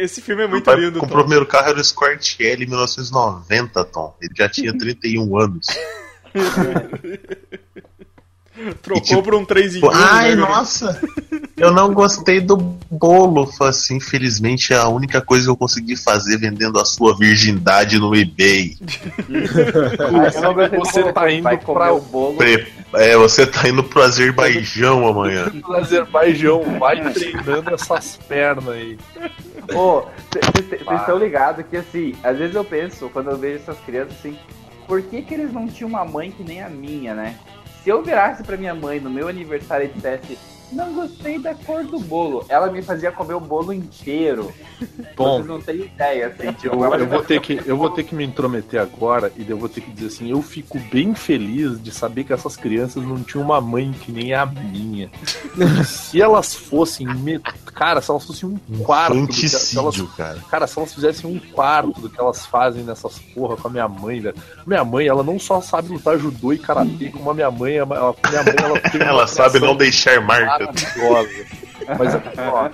[0.01, 3.85] Esse filme é muito pai lindo, comprou o primeiro carro, era o Escort L 1990,
[3.87, 4.15] Tom.
[4.21, 5.67] Ele já tinha 31 anos.
[8.83, 9.81] Trocou E, tipo, por um 3 em 1.
[9.81, 11.01] Pô, Ai, né, nossa!
[11.57, 13.51] Eu não gostei do bolo.
[13.63, 18.15] Assim, infelizmente é a única coisa que eu consegui fazer vendendo a sua virgindade no
[18.15, 18.77] eBay.
[20.79, 22.37] Você bolo, tá indo pra- o bolo.
[22.37, 25.51] Pre- É, você tá indo pro Azerbaijão amanhã.
[25.67, 28.97] No Azerbaijão, vai treinando essas pernas aí.
[29.75, 34.13] Ô, vocês estão ligados que assim, às vezes eu penso, quando eu vejo essas crianças
[34.19, 34.37] assim,
[34.87, 37.35] por que, que eles não tinham uma mãe que nem a minha, né?
[37.85, 40.39] Se eu virasse pra minha mãe no meu aniversário e dissesse,
[40.73, 44.53] não gostei da cor do bolo, ela me fazia comer o bolo inteiro.
[45.17, 48.03] Bom, Vocês não têm ideia, assim, tipo, Eu, eu vou ter que, eu vou ter
[48.05, 51.81] que me intrometer agora e eu vou ter que dizer assim, eu fico bem feliz
[51.81, 55.11] de saber que essas crianças não tinham uma mãe que nem a minha.
[55.87, 59.47] se elas fossem, me- cara, se elas fossem um quarto, do que,
[59.77, 60.39] elas, cara.
[60.51, 63.89] cara, se elas fizessem um quarto do que elas fazem nessas porra com a minha
[63.89, 64.37] mãe, velho.
[64.67, 67.87] Minha mãe, ela não só sabe lutar judô e karatê, como a minha mãe, ela,
[67.87, 70.64] minha mãe, ela tem Ela sabe não deixar marca.
[70.67, 71.47] Maravilhosa.
[71.99, 72.71] Mas, ó,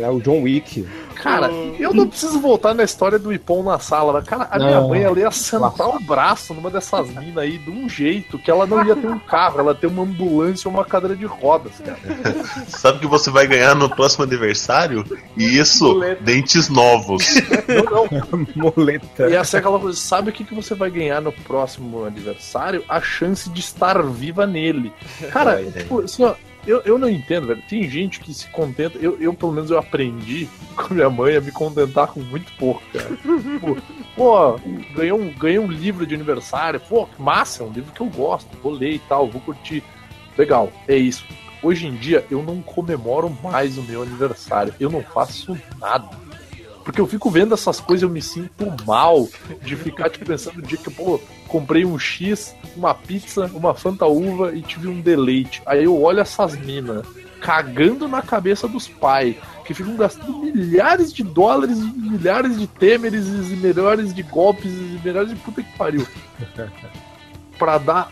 [0.00, 0.86] É o John Wick.
[1.16, 1.48] Cara,
[1.78, 4.12] eu não preciso voltar na história do Ipom na sala.
[4.14, 4.88] mas, Cara, a minha Não.
[4.88, 8.66] mãe ela ia sentar o braço numa dessas minas aí de um jeito que ela
[8.66, 11.72] não ia ter um carro, ela ia ter uma ambulância ou uma cadeira de rodas,
[11.84, 11.98] cara.
[12.66, 15.04] Sabe o que você vai ganhar no próximo aniversário?
[15.36, 17.24] E isso, dentes novos.
[17.68, 17.84] Não,
[18.32, 18.46] não.
[18.76, 19.28] Moleta.
[19.28, 22.82] E essa é aquela coisa, sabe o que, que você vai ganhar no próximo aniversário?
[22.88, 24.92] A chance de estar viva nele.
[25.30, 25.82] Cara, Boa ideia.
[25.84, 26.34] tipo, assim, ó,
[26.66, 27.62] eu, eu não entendo, velho.
[27.68, 28.98] Tem gente que se contenta.
[28.98, 32.82] Eu, eu, pelo menos, eu aprendi com minha mãe a me contentar com muito pouco,
[32.92, 33.16] cara.
[33.16, 33.82] tipo,
[34.14, 34.58] pô,
[34.94, 36.80] ganhei um, ganhei um livro de aniversário.
[36.80, 38.48] Pô, que massa, é um livro que eu gosto.
[38.62, 39.82] Vou ler e tal, vou curtir.
[40.36, 41.24] Legal, é isso.
[41.62, 44.74] Hoje em dia, eu não comemoro mais o meu aniversário.
[44.80, 46.08] Eu não faço nada.
[46.84, 49.28] Porque eu fico vendo essas coisas, eu me sinto mal
[49.62, 54.06] de ficar tipo, pensando no dia que, pô, comprei um X, uma pizza, uma Fanta
[54.06, 55.62] Uva e tive um deleite.
[55.66, 57.06] Aí eu olho essas minas
[57.40, 59.34] cagando na cabeça dos pais,
[59.64, 65.30] que ficam gastando milhares de dólares, milhares de têmeres e melhores de golpes e melhores
[65.30, 66.06] de puta que pariu.
[67.58, 68.10] pra dar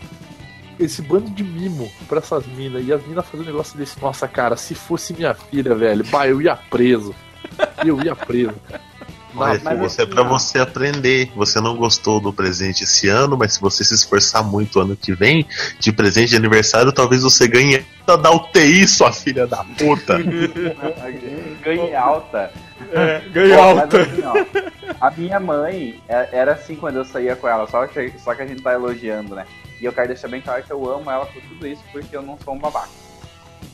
[0.79, 2.85] esse bando de mimo pra essas minas.
[2.85, 6.27] E as minas fazendo um negócio desse, nossa, cara, se fosse minha filha, velho, pá,
[6.27, 7.15] eu ia preso.
[7.85, 8.53] Eu ia preso.
[9.33, 10.25] Mas, mas você é pra ó.
[10.25, 11.31] você aprender.
[11.35, 15.13] Você não gostou do presente esse ano, mas se você se esforçar muito ano que
[15.13, 15.47] vem,
[15.79, 20.17] de presente de aniversário, talvez você ganhe da UTI, sua filha da puta.
[21.63, 22.51] Ganhe alta.
[22.91, 24.01] É, ganho Pô, mas alta.
[24.01, 24.33] assim, ó,
[24.99, 28.41] a minha mãe é- era assim quando eu saía com ela, só que, só que
[28.41, 29.45] a gente tá elogiando, né?
[29.79, 32.21] E eu quero deixar bem claro que eu amo ela por tudo isso, porque eu
[32.21, 32.89] não sou um babaca.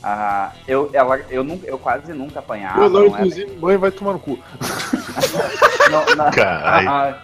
[0.02, 2.82] Ah, eu, ela, eu, nunca, eu quase nunca apanhava.
[2.82, 4.38] Eu não, não era- inclusive, mãe vai tomar no cu.
[5.90, 6.88] não, não, Caralho.
[6.88, 7.22] ah,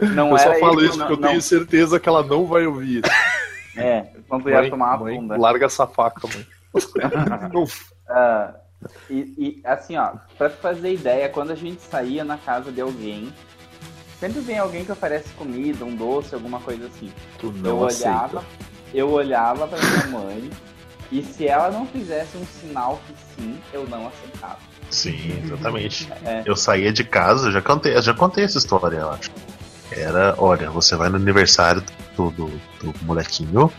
[0.00, 2.46] não eu só era falo isso não, porque eu não, tenho certeza que ela não
[2.46, 3.02] vai ouvir.
[3.76, 5.36] É, quando ia Mãe, tomar uma mãe, bunda.
[5.36, 6.46] larga essa faca, mãe.
[8.08, 8.54] Ah,
[9.08, 12.82] e, e, assim, ó, pra tu fazer ideia, quando a gente saía na casa de
[12.82, 13.32] alguém,
[14.20, 17.10] sempre vem alguém que oferece comida, um doce, alguma coisa assim.
[17.38, 18.44] Tu eu não olhava, aceita.
[18.92, 20.50] eu olhava pra minha mãe,
[21.10, 24.58] e se ela não fizesse um sinal que sim, eu não aceitava.
[24.90, 26.08] Sim, exatamente.
[26.24, 26.42] É.
[26.44, 29.30] Eu saía de casa, eu já contei, já contei essa história, eu acho.
[29.90, 31.82] Era, olha, você vai no aniversário
[32.16, 32.46] do, do,
[32.80, 33.70] do molequinho,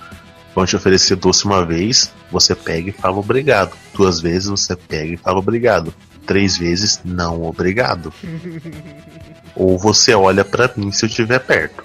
[0.54, 3.76] vão te oferecer doce uma vez, você pega e fala obrigado.
[3.94, 5.94] Duas vezes você pega e fala obrigado.
[6.26, 8.14] Três vezes, não obrigado.
[9.56, 11.84] Ou você olha pra mim se eu estiver perto.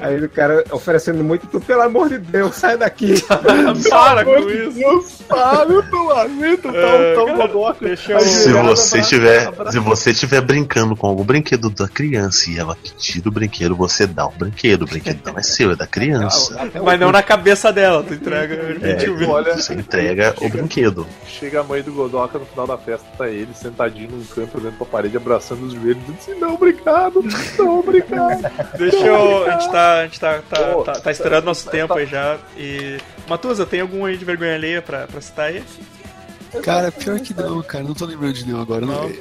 [0.00, 3.14] Aí o cara oferecendo muito, tu, pelo amor de Deus, sai daqui.
[3.90, 4.80] Para com isso.
[4.80, 7.84] eu aguento, tá, É, tá um cara, bodoca.
[7.84, 8.20] Deixa eu.
[8.20, 8.58] Se você
[8.98, 9.72] abraço, tiver, abraço.
[9.72, 14.06] se você estiver brincando com algum brinquedo da criança e ela tira o brinquedo, você
[14.06, 14.82] dá o brinquedo.
[14.82, 16.56] O brinquedo não é seu, é da criança.
[16.82, 21.06] Mas não na cabeça dela, tu entrega É, olha- você entrega o brinquedo.
[21.26, 24.76] Chega a mãe do Godoka no final da festa, tá ele sentadinho num canto olhando
[24.76, 27.24] pra parede, abraçando os joelhos, dizendo assim, não, obrigado,
[27.58, 28.50] não, obrigado.
[28.78, 29.44] Deixa eu.
[29.60, 29.94] A gente tá.
[29.98, 32.38] A gente tá, tá, Pô, tá, tá estourando nosso tempo aí já.
[32.56, 32.98] E.
[33.28, 35.62] Matusa, tem algum aí de vergonha alheia pra, pra citar aí?
[36.62, 37.84] Cara, pior que não, cara.
[37.84, 38.84] Não tô lembrando de nenhum agora.
[38.86, 39.08] Não.
[39.08, 39.12] Não.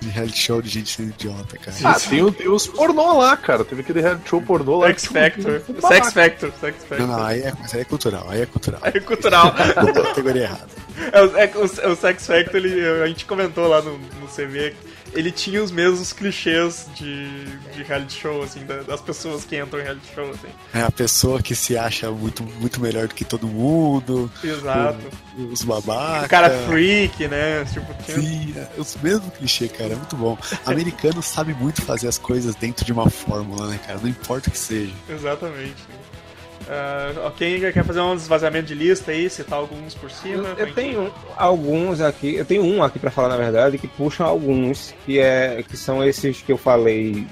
[0.00, 1.76] De reality show de gente sendo idiota, cara.
[1.84, 4.88] Ah, tem, o- tem os pornô lá, cara, teve aquele reality show pornô lá.
[4.88, 5.62] X Factor.
[5.88, 6.52] Sex Factor.
[6.60, 7.06] Sex Não, Factor.
[7.06, 8.80] não, aí é, mas aí é cultural, aí é cultural.
[8.82, 9.52] É cultural.
[9.54, 10.66] Categoria errada.
[11.12, 14.74] É, o- é, o, o Sex Factor, ele, a gente comentou lá no, no CV,
[15.14, 17.26] ele tinha os mesmos clichês de,
[17.74, 20.48] de reality show, assim, da- das pessoas que entram em reality show, assim.
[20.74, 24.98] É a pessoa que se acha muito, muito melhor do que todo mundo, Exato.
[25.50, 26.26] os babacas.
[26.26, 27.64] O cara freak, né?
[27.72, 30.36] Tipo, tinha- Sim, é os mesmos clichês, cara, é muito bom.
[30.66, 33.98] Americano sabe muito fazer as coisas dentro de uma fórmula, né, cara?
[34.00, 34.92] Não importa o que seja.
[35.08, 35.74] Exatamente.
[36.68, 40.48] Ah, quem quer fazer um esvaziamento de lista aí, citar alguns por cima?
[40.56, 44.26] Eu, eu tenho alguns aqui, eu tenho um aqui pra falar na verdade que puxam
[44.26, 47.26] alguns que é que são esses que eu falei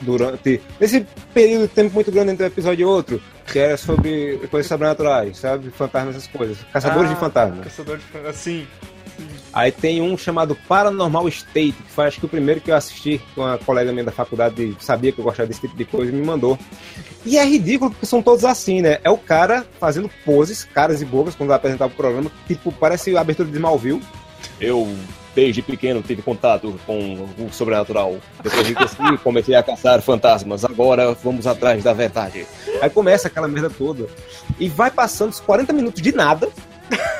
[0.00, 4.38] durante nesse período de tempo muito grande entre um episódio e outro, que era sobre
[4.50, 7.64] coisas sobrenaturais, sabe, fantasmas essas coisas, caçadores Ah, de fantasmas.
[7.64, 8.66] Caçador de fan- Assim.
[9.54, 13.20] Aí tem um chamado Paranormal State, que foi acho que o primeiro que eu assisti
[13.34, 16.14] com uma colega minha da faculdade, sabia que eu gostava desse tipo de coisa e
[16.14, 16.58] me mandou.
[17.24, 18.98] E é ridículo porque são todos assim, né?
[19.04, 23.16] É o cara fazendo poses, caras e bocas, quando vai apresentar o programa, tipo, parece
[23.16, 24.02] a abertura de Smallville.
[24.60, 24.92] Eu,
[25.36, 28.16] desde pequeno, tive contato com o sobrenatural.
[28.42, 30.64] Depois de cresci, comecei a caçar fantasmas.
[30.64, 32.44] Agora vamos atrás da verdade.
[32.82, 34.08] Aí começa aquela merda toda.
[34.58, 36.48] E vai passando os 40 minutos de nada.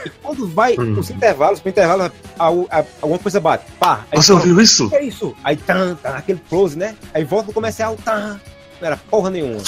[0.05, 0.99] E quando vai, Hum.
[0.99, 3.65] os intervalos, pro intervalo, alguma coisa bate.
[3.79, 4.05] Pá.
[4.13, 4.87] Aí Você fala, ouviu isso?
[4.87, 5.35] o que é isso?
[5.43, 6.95] Aí tan, tan, aquele close, né?
[7.15, 8.41] Aí volta no comercial, tan.
[8.81, 9.63] Não era porra nenhuma.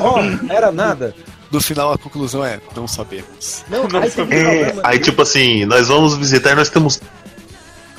[0.00, 1.14] Ó, não era nada.
[1.50, 3.64] No final, a conclusão é: não sabemos.
[3.68, 7.00] Não, Não aí um É, aí tipo assim, nós vamos visitar, nós temos.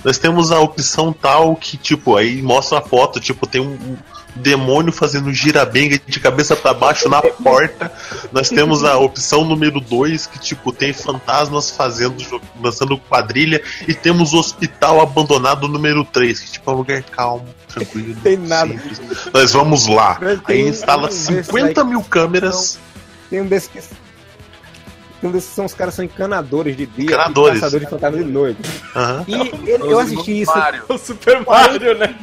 [0.03, 3.97] Nós temos a opção tal que, tipo, aí mostra a foto, tipo, tem um um
[4.35, 7.91] demônio fazendo girabenga de cabeça pra baixo na porta.
[8.31, 12.15] Nós temos a opção número 2, que, tipo, tem fantasmas fazendo,
[12.55, 13.61] dançando quadrilha.
[13.87, 18.15] E temos o hospital abandonado número 3, que, tipo, é um lugar calmo, tranquilo.
[18.23, 18.71] Tem nada.
[18.71, 19.01] simples.
[19.33, 20.15] Nós vamos lá.
[20.47, 22.79] Tem Aí instala um desses 50 aí mil câmeras.
[23.29, 23.79] Tem um desses que.
[25.23, 27.57] Um desses são os caras são encanadores de dia Encanadores.
[27.57, 28.59] e caçadores de fantasma de noite.
[28.95, 29.23] Aham.
[29.27, 29.33] E
[29.69, 30.83] ele- eu assisti isso, Mario.
[30.89, 32.15] O Super Mario, né?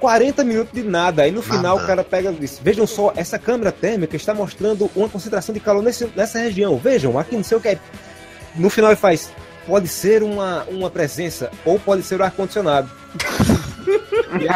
[0.00, 1.22] 40 minutos de nada.
[1.22, 1.84] Aí no final Nada.
[1.84, 5.60] o cara pega e diz: Vejam só, essa câmera térmica está mostrando uma concentração de
[5.60, 6.76] calor nesse- nessa região.
[6.78, 7.78] Vejam, aqui não sei o que é.
[8.56, 9.30] No final ele faz:
[9.66, 12.90] Pode ser uma, uma presença ou pode ser o ar-condicionado.
[14.40, 14.46] e.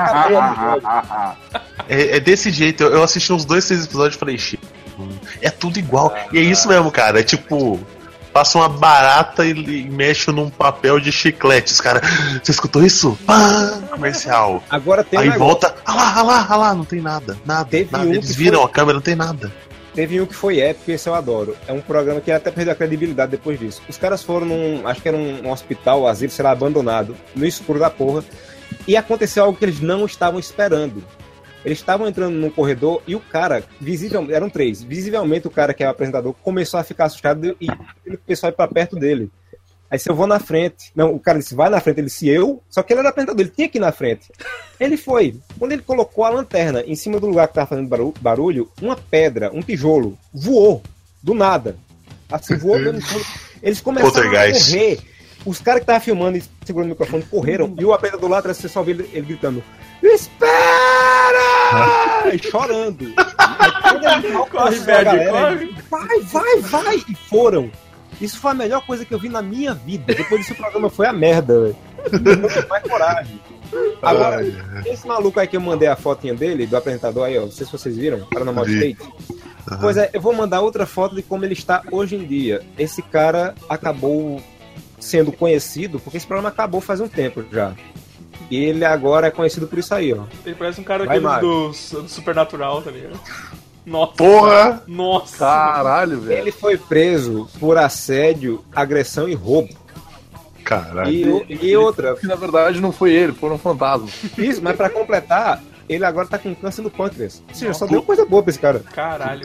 [1.88, 2.82] É, é desse jeito.
[2.84, 4.58] Eu, assisti uns dois, três episódios e falei, "Xi,
[4.98, 5.08] hum,
[5.42, 6.14] é tudo igual.
[6.32, 7.20] e é isso mesmo, cara.
[7.20, 7.78] É tipo.
[8.34, 11.72] Passa uma barata e, e mexe num papel de chiclete.
[11.72, 12.02] Os caras,
[12.42, 13.16] você escutou isso?
[13.24, 14.60] Pá, comercial.
[14.68, 17.92] Agora tem Aí volta, ah lá, ah lá, ah lá, não tem nada, nada, Teve
[17.92, 18.04] nada.
[18.04, 19.52] um Eles viram foi- a câmera, não tem nada.
[19.94, 21.56] Teve um que foi épico e esse eu adoro.
[21.68, 23.80] É um programa que até perdeu a credibilidade depois disso.
[23.88, 24.88] Os caras foram num.
[24.88, 28.24] Acho que era um, um hospital, asilo, sei lá, abandonado, no escuro da porra.
[28.88, 31.04] E aconteceu algo que eles não estavam esperando.
[31.64, 35.82] Eles estavam entrando num corredor e o cara, visivelmente, eram três, visivelmente o cara que
[35.82, 37.68] é o apresentador começou a ficar assustado e
[38.12, 39.30] o pessoal ir pra perto dele.
[39.90, 40.90] Aí se eu vou na frente.
[40.94, 42.00] Não, o cara disse, vai na frente.
[42.00, 42.60] Ele disse, eu.
[42.68, 44.26] Só que ele era apresentador, ele tinha que ir na frente.
[44.80, 45.38] Ele foi.
[45.58, 48.96] Quando ele colocou a lanterna em cima do lugar que tava fazendo baru- barulho, uma
[48.96, 50.82] pedra, um tijolo, voou.
[51.22, 51.76] Do nada.
[52.30, 52.76] Assim, voou.
[53.62, 54.22] Eles começaram a
[54.72, 54.98] correr.
[55.46, 57.74] Os caras que estavam filmando e segurando o microfone correram.
[57.78, 59.62] E o apresentador lá atrás, você só ouviu ele, ele gritando:
[60.02, 61.53] Espera!
[62.32, 63.14] E chorando.
[64.50, 65.74] Corre, Bad, galera, corre.
[65.90, 66.96] Vai, vai, vai!
[66.96, 67.70] E foram.
[68.20, 70.14] Isso foi a melhor coisa que eu vi na minha vida.
[70.14, 71.76] Depois disso, o programa foi a merda, velho.
[72.88, 73.40] Coragem.
[74.02, 74.54] Agora, Ai,
[74.86, 77.66] esse maluco aí que eu mandei a fotinha dele, do apresentador aí, ó, não sei
[77.66, 78.92] se vocês viram, Paranormal Vi.
[78.92, 79.12] State.
[79.80, 82.62] Pois é, eu vou mandar outra foto de como ele está hoje em dia.
[82.78, 84.40] Esse cara acabou
[85.00, 87.74] sendo conhecido, porque esse programa acabou faz um tempo já.
[88.50, 90.24] E ele agora é conhecido por isso aí, ó.
[90.44, 91.74] Ele parece um cara Vai, do, do
[92.08, 93.18] Supernatural, tá ligado?
[93.86, 94.12] Nossa.
[94.14, 94.82] Porra!
[94.86, 95.38] Nossa.
[95.38, 96.40] Caralho, velho.
[96.40, 99.68] Ele foi preso por assédio, agressão e roubo.
[100.64, 101.44] Caralho.
[101.48, 104.10] E, e outra, Que na verdade não foi ele, foram fantasmas.
[104.38, 107.42] isso, mas pra completar, ele agora tá com câncer no pâncreas.
[107.46, 108.78] Ou seja, só deu coisa boa pra esse cara.
[108.94, 109.42] Caralho.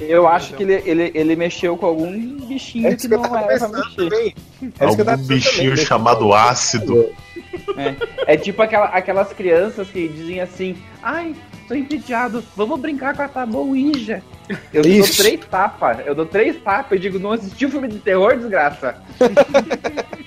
[0.00, 2.10] Eu acho que ele, ele, ele mexeu com algum
[2.46, 3.96] bichinho É que isso que não era pra mexer.
[3.96, 4.34] também.
[4.80, 5.84] É Algum bichinho também.
[5.84, 7.10] chamado ácido.
[8.26, 11.34] É tipo aquela, aquelas crianças que dizem assim: Ai,
[11.68, 14.22] tô entediado, vamos brincar com a tábua Ouija.
[14.72, 15.16] Eu Isso.
[15.16, 18.96] dou três tapas, eu dou três tapas e digo: Não assistiu filme de terror, desgraça?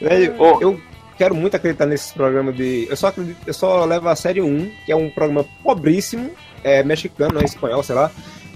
[0.00, 0.60] Velho, Ô.
[0.60, 0.80] eu
[1.18, 2.86] quero muito acreditar nesses programas de.
[2.88, 6.30] Eu só acredito, eu só levo a sério um, que é um programa pobríssimo,
[6.64, 8.10] é mexicano, é espanhol, sei lá.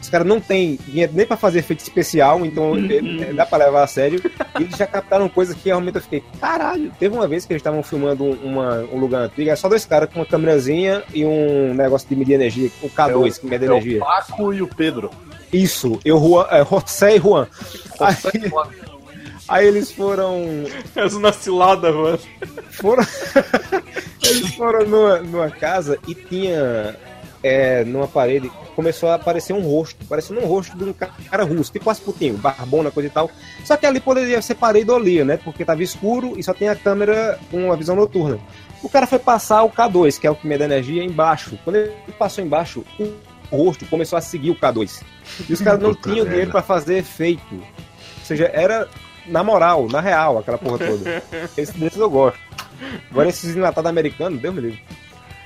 [0.05, 3.57] Os caras não têm dinheiro nem pra fazer efeito especial, então é, é, dá pra
[3.57, 4.21] levar a sério.
[4.61, 6.93] E eles já captaram coisas que realmente eu fiquei, caralho.
[6.99, 10.11] Teve uma vez que eles estavam filmando uma, um lugar antigo, é só dois caras
[10.13, 13.73] com uma câmerazinha e um negócio de medir energia, o K2, que mede É o
[13.73, 14.01] energia.
[14.01, 15.11] Paco e o Pedro.
[15.51, 17.47] Isso, eu, Juan, é, José e Juan.
[17.99, 18.53] Aí,
[19.49, 20.65] aí eles foram
[20.95, 22.19] És uma cilada, mano.
[22.73, 23.03] foram
[24.23, 26.95] eles foram numa, numa casa e tinha
[27.45, 31.45] é, numa parede começou a aparecer um rosto, parecendo um rosto de um ca- cara
[31.45, 33.31] russo, tipo Rasputinho, barbona, coisa e tal.
[33.65, 35.37] Só que ali poderia ser pareidolia, né?
[35.37, 38.39] Porque tava escuro e só tem a câmera com uma visão noturna.
[38.83, 41.59] O cara foi passar o K2, que é o que mede energia, embaixo.
[41.63, 45.03] Quando ele passou embaixo, o rosto começou a seguir o K2.
[45.49, 47.43] E os caras não tinham dinheiro pra fazer efeito.
[47.55, 48.89] Ou seja, era
[49.27, 51.23] na moral, na real, aquela porra toda.
[51.57, 52.39] Esse desses eu gosto.
[53.11, 54.83] Agora esses enlatados americanos, Deus me livre.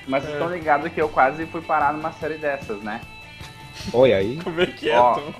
[0.09, 3.01] Mas vocês estão ligados que eu quase fui parar numa série dessas, né?
[3.93, 4.41] Olha aí.
[4.43, 5.33] Como é que é, Ó, Tom?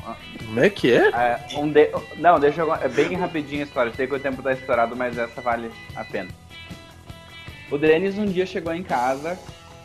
[0.45, 1.09] Como é que é?
[1.09, 1.91] é, um de...
[2.17, 2.73] Não, deixa eu.
[2.75, 3.93] É bem rapidinho a história.
[3.95, 6.29] Sei que o tempo tá estourado, mas essa vale a pena.
[7.71, 9.39] O Denis um dia chegou em casa.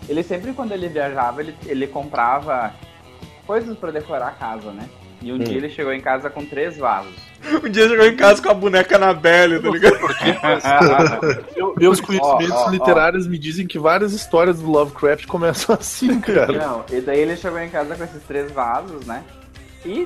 [0.08, 2.74] Ele sempre, quando ele viajava, ele, ele comprava
[3.48, 4.90] coisas pra decorar a casa, né?
[5.24, 7.14] E um dia ele chegou em casa com três vasos.
[7.64, 9.96] Um dia chegou em casa com a boneca na Belly, tá ligado?
[11.56, 12.70] Eu- meus conhecimentos ó, ó.
[12.70, 16.52] literários me dizem que várias histórias do Lovecraft começam assim, cara.
[16.52, 19.24] Não, e daí ele chegou em casa com esses três vasos, né?
[19.86, 20.06] E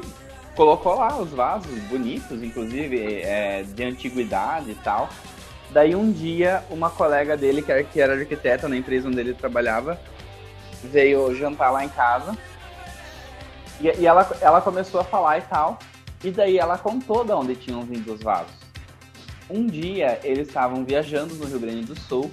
[0.56, 5.10] colocou lá os vasos, bonitos, inclusive, é, de antiguidade e tal.
[5.72, 10.00] Daí um dia, uma colega dele, que era arquiteta na empresa onde ele trabalhava,
[10.84, 12.38] veio jantar lá em casa.
[13.82, 15.78] E, e ela, ela começou a falar e tal.
[16.24, 18.54] E daí ela contou de onde tinham vindo os vasos.
[19.50, 22.32] Um dia, eles estavam viajando no Rio Grande do Sul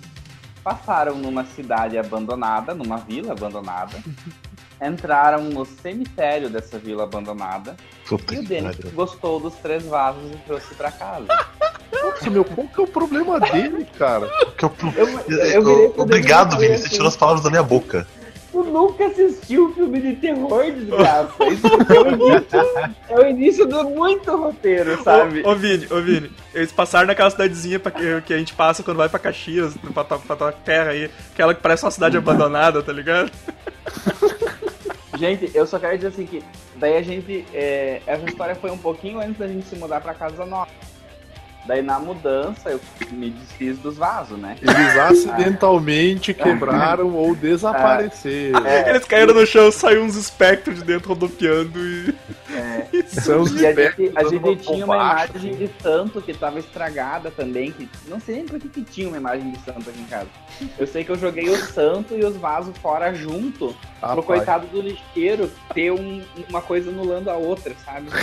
[0.65, 4.03] passaram numa cidade abandonada, numa vila abandonada,
[4.83, 7.77] entraram no cemitério dessa vila abandonada
[8.09, 11.27] Puta e o Denis gostou dos três vasos e trouxe pra casa.
[11.93, 14.27] Nossa, meu, qual que é o problema dele, cara?
[14.57, 16.79] Que eu- Eu, eu virei pro Obrigado, Vini.
[16.79, 18.07] Você tirou as palavras da minha boca.
[18.55, 21.33] Tu nunca assistiu filme de terror, desgraça.
[21.51, 22.61] Isso é o início,
[23.09, 25.43] é o início do muito roteiro, sabe?
[25.45, 28.85] Ô, ô Vini, ô Vini, eles passaram naquela cidadezinha pra que, que a gente passa
[28.85, 32.17] quando vai pra Caxias, pra, tua- pra tua terra aí, aquela que parece uma cidade
[32.17, 33.29] abandonada, tá ligado?
[35.19, 36.43] Gente, eu só quero dizer assim que
[36.77, 37.45] daí a gente.
[37.55, 40.69] é, essa história foi um pouquinho antes da gente se mudar pra casa nova.
[41.67, 42.81] Daí na mudança eu
[43.11, 44.57] me desfiz dos vasos, né?
[44.61, 48.67] Eles acidentalmente quebraram ou desapareceram.
[48.67, 52.15] É, Eles caíram no chão, saiu uns espectros de dentro rodopiando e.
[52.53, 56.59] É, São os E a gente, a gente tinha uma imagem de santo que tava
[56.59, 60.01] estragada também, que não sei nem por que que tinha uma imagem de santo aqui
[60.01, 60.29] em casa.
[60.79, 64.25] Eu sei que eu joguei o santo e os vasos fora junto, pro Rapaz.
[64.27, 68.07] coitado do lixeiro ter um- uma coisa anulando a outra, sabe?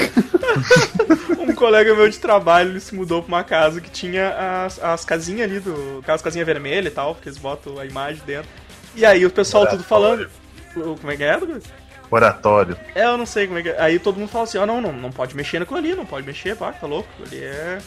[1.40, 5.06] Um colega meu de trabalho, ele se mudou pra uma casa que tinha as, as
[5.06, 8.50] casinhas ali, do, aquelas casinhas vermelhas e tal, porque eles botam a imagem dentro.
[8.96, 10.30] E aí o pessoal tudo falando.
[10.76, 11.64] o- Como é que é, Douglas?
[12.10, 12.78] Oratório.
[12.94, 13.82] É, eu não sei como é que é.
[13.82, 16.26] Aí todo mundo fala assim, ó, não, não, não pode mexer naquilo ali, não pode
[16.28, 17.08] mexer, pá, tá louco.
[17.26, 17.78] Ele é.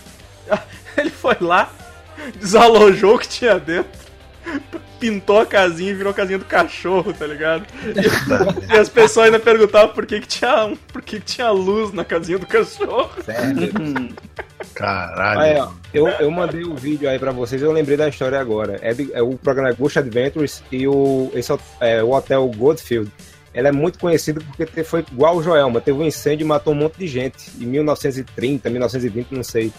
[0.97, 1.71] Ele foi lá,
[2.41, 3.91] desalojou o que tinha dentro,
[4.99, 7.67] pintou a casinha e virou a casinha do cachorro, tá ligado?
[8.73, 11.93] E as pessoas ainda perguntavam por que, que tinha um, por que, que tinha luz
[11.93, 13.11] na casinha do cachorro.
[13.23, 13.73] Sério.
[14.75, 15.41] Caralho.
[15.41, 18.79] Aí, ó, eu, eu mandei o vídeo aí pra vocês, eu lembrei da história agora.
[18.83, 23.11] É, é o programa Ghost Adventures e o, esse, é, o hotel Goldfield.
[23.53, 26.77] Ele é muito conhecido porque foi igual o Joelma, teve um incêndio e matou um
[26.77, 27.53] monte de gente.
[27.61, 29.73] Em 1930, 1920, não sei.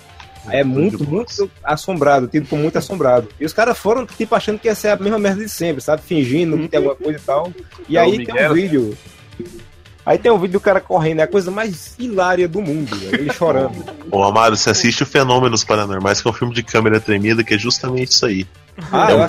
[0.49, 3.27] É muito, muito assombrado, tido por muito assombrado.
[3.39, 6.01] E os caras foram, tipo, achando que ia ser a mesma merda de sempre, sabe?
[6.03, 7.51] Fingindo que tem alguma coisa e tal.
[7.89, 8.51] E É o aí tem Miguel.
[8.51, 8.97] um vídeo.
[10.05, 13.33] Aí tem um vídeo do cara correndo, é a coisa mais hilária do mundo, ele
[13.33, 13.83] chorando.
[14.11, 17.55] Ô, Amaro, você assiste o Fenômenos Paranormais, que é um filme de câmera tremida, que
[17.55, 18.45] é justamente isso aí.
[18.91, 19.25] Ah, é, um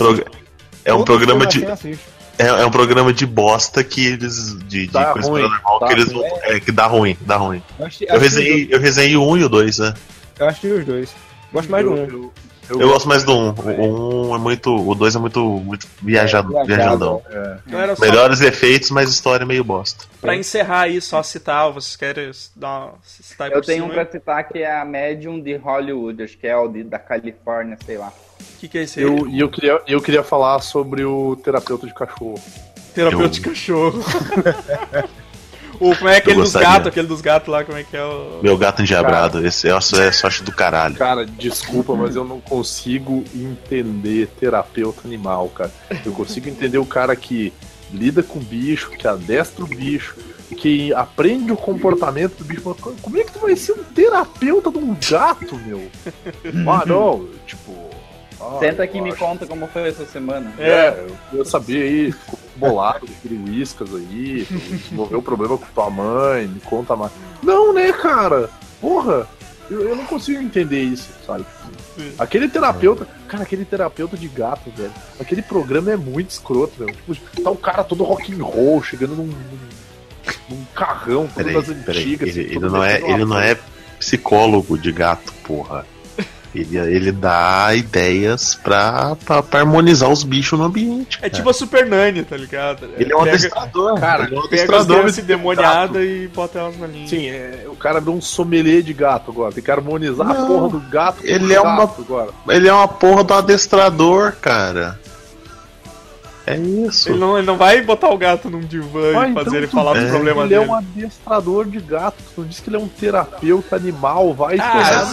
[0.85, 1.65] é um programa de.
[2.39, 4.55] É, é um programa de bosta que eles.
[4.67, 6.25] De, de Dá coisa ruim, paranormal dá que eles vão.
[6.43, 7.63] É, que dá ruim, dá ruim.
[8.07, 9.95] Eu resenhei, eu resenhei o 1 e o 2, né?
[10.37, 10.41] Dois.
[10.41, 11.15] Eu assisti os dois.
[11.53, 12.31] Gosto mais do um.
[12.69, 13.55] Eu, Eu gosto mais do 1.
[13.79, 14.75] O 1 é muito.
[14.75, 17.23] O 2 é muito, muito viajado, É, viajadão.
[17.65, 20.05] Então era só Melhores efeitos, mas história meio bosta.
[20.21, 24.49] pra encerrar aí, só citar, vocês querem dar uma, citar Eu tenho um pra citar
[24.49, 28.09] que é a Medium de Hollywood, acho que é o de, da Califórnia, sei lá.
[28.41, 29.07] O que, que é esse aí?
[29.07, 32.41] Eu, e eu, queria, eu queria falar sobre o terapeuta de cachorro.
[32.93, 34.01] Terapeuta eu- de cachorro.
[35.81, 38.05] o, como é aquele Eu dos gatos, aquele dos gatos lá, como é que é
[38.05, 38.41] o.
[38.43, 40.95] Meu gato endiabrado, esse é só é sorte do caralho.
[40.97, 45.71] Cara, desculpa, mas eu não consigo entender terapeuta animal, cara.
[46.05, 47.53] Eu consigo entender o cara que
[47.93, 50.17] lida com bicho, que adestra o bicho,
[50.57, 52.63] que aprende o comportamento do bicho.
[53.01, 55.89] Como é que tu vai ser um terapeuta de um gato, meu?
[56.69, 57.73] Ah, não, tipo.
[58.41, 60.53] ah, Senta aqui e eu me acho- conta como foi essa semana.
[60.59, 62.15] É, eu sabia aí,
[62.57, 67.13] bolado com o uíscas aí, desenvolveu problema com tua mãe, me conta mais.
[67.43, 68.51] Não, né, cara?
[68.81, 69.27] Porra,
[69.71, 71.45] eu, eu não consigo entender isso, sabe?
[72.19, 74.93] Aquele terapeuta, cara, aquele terapeuta de gato, velho.
[75.19, 76.95] Aquele programa é muito escroto, velho.
[76.95, 79.59] Tipo, tá o cara todo rock and roll, chegando num, num,
[80.51, 82.03] num carrão, todo Peraí, das peraí.
[82.03, 82.37] antigas.
[82.37, 83.59] Ele, assim, ele não é, ele não é
[83.99, 85.87] psicólogo de gato, porra.
[86.55, 91.19] Ele, ele dá ideias pra, pra, pra harmonizar os bichos no ambiente.
[91.21, 92.89] É tipo a Super Nani, tá ligado?
[92.97, 94.97] Ele é um Pega- adestrador, Cara, Ele é um Pega as adestrador.
[94.99, 97.09] crianças endemoniadas e bota elas na linha.
[97.09, 99.53] Sim, é, o cara virou um sommelier de gato agora.
[99.53, 102.31] Tem que harmonizar a Não, porra do gato com ele o é uma- gato agora.
[102.49, 104.99] Ele é uma porra do adestrador, cara.
[106.47, 107.09] É isso.
[107.09, 109.67] Ele não, ele não vai botar o gato num divã Ah, e fazer então ele
[109.67, 110.09] falar dos é.
[110.11, 110.71] problemas Ele é dele.
[110.71, 112.23] um adestrador de gato.
[112.35, 114.33] Tu não disse que ele é um terapeuta animal.
[114.33, 115.11] Vai Ah.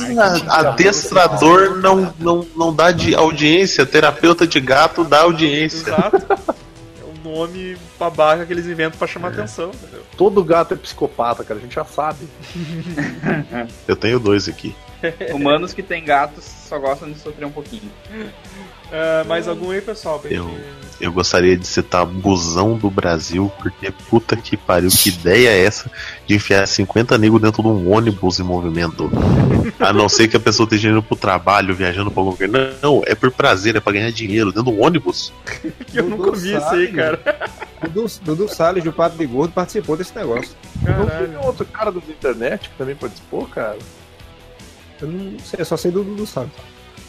[0.47, 5.77] Ah, adestrador não, não, não dá de audiência, terapeuta de gato dá audiência.
[5.89, 6.17] Exato.
[6.17, 10.03] É um nome babaca que eles inventam pra chamar atenção, entendeu?
[10.15, 11.59] Todo gato é psicopata, cara.
[11.59, 12.27] A gente já sabe.
[13.87, 14.75] Eu tenho dois aqui.
[15.33, 17.91] Humanos que têm gatos só gostam de sofrer um pouquinho.
[18.93, 20.21] É, mais algum aí, pessoal?
[20.29, 20.55] Eu-
[21.01, 25.91] Eu gostaria de citar Busão do Brasil, porque puta que pariu, que ideia é essa
[26.25, 29.11] de enfiar 50 negros dentro de um ônibus em movimento?
[29.79, 32.47] A não ser que a pessoa esteja indo pro trabalho, viajando pra algum lugar.
[32.81, 34.51] Não, é por prazer, é pra ganhar dinheiro.
[34.53, 35.33] Dentro de um ônibus?
[35.87, 37.19] Que eu nunca vi isso aí, cara.
[37.81, 40.51] Dudu, Dudu Salles, do Papo de Gordo, participou desse negócio.
[40.81, 41.27] Não Caralho.
[41.27, 43.77] tem outro cara da internet que também participou, cara?
[45.01, 46.51] Eu não sei, eu só sei do Dudu Salles.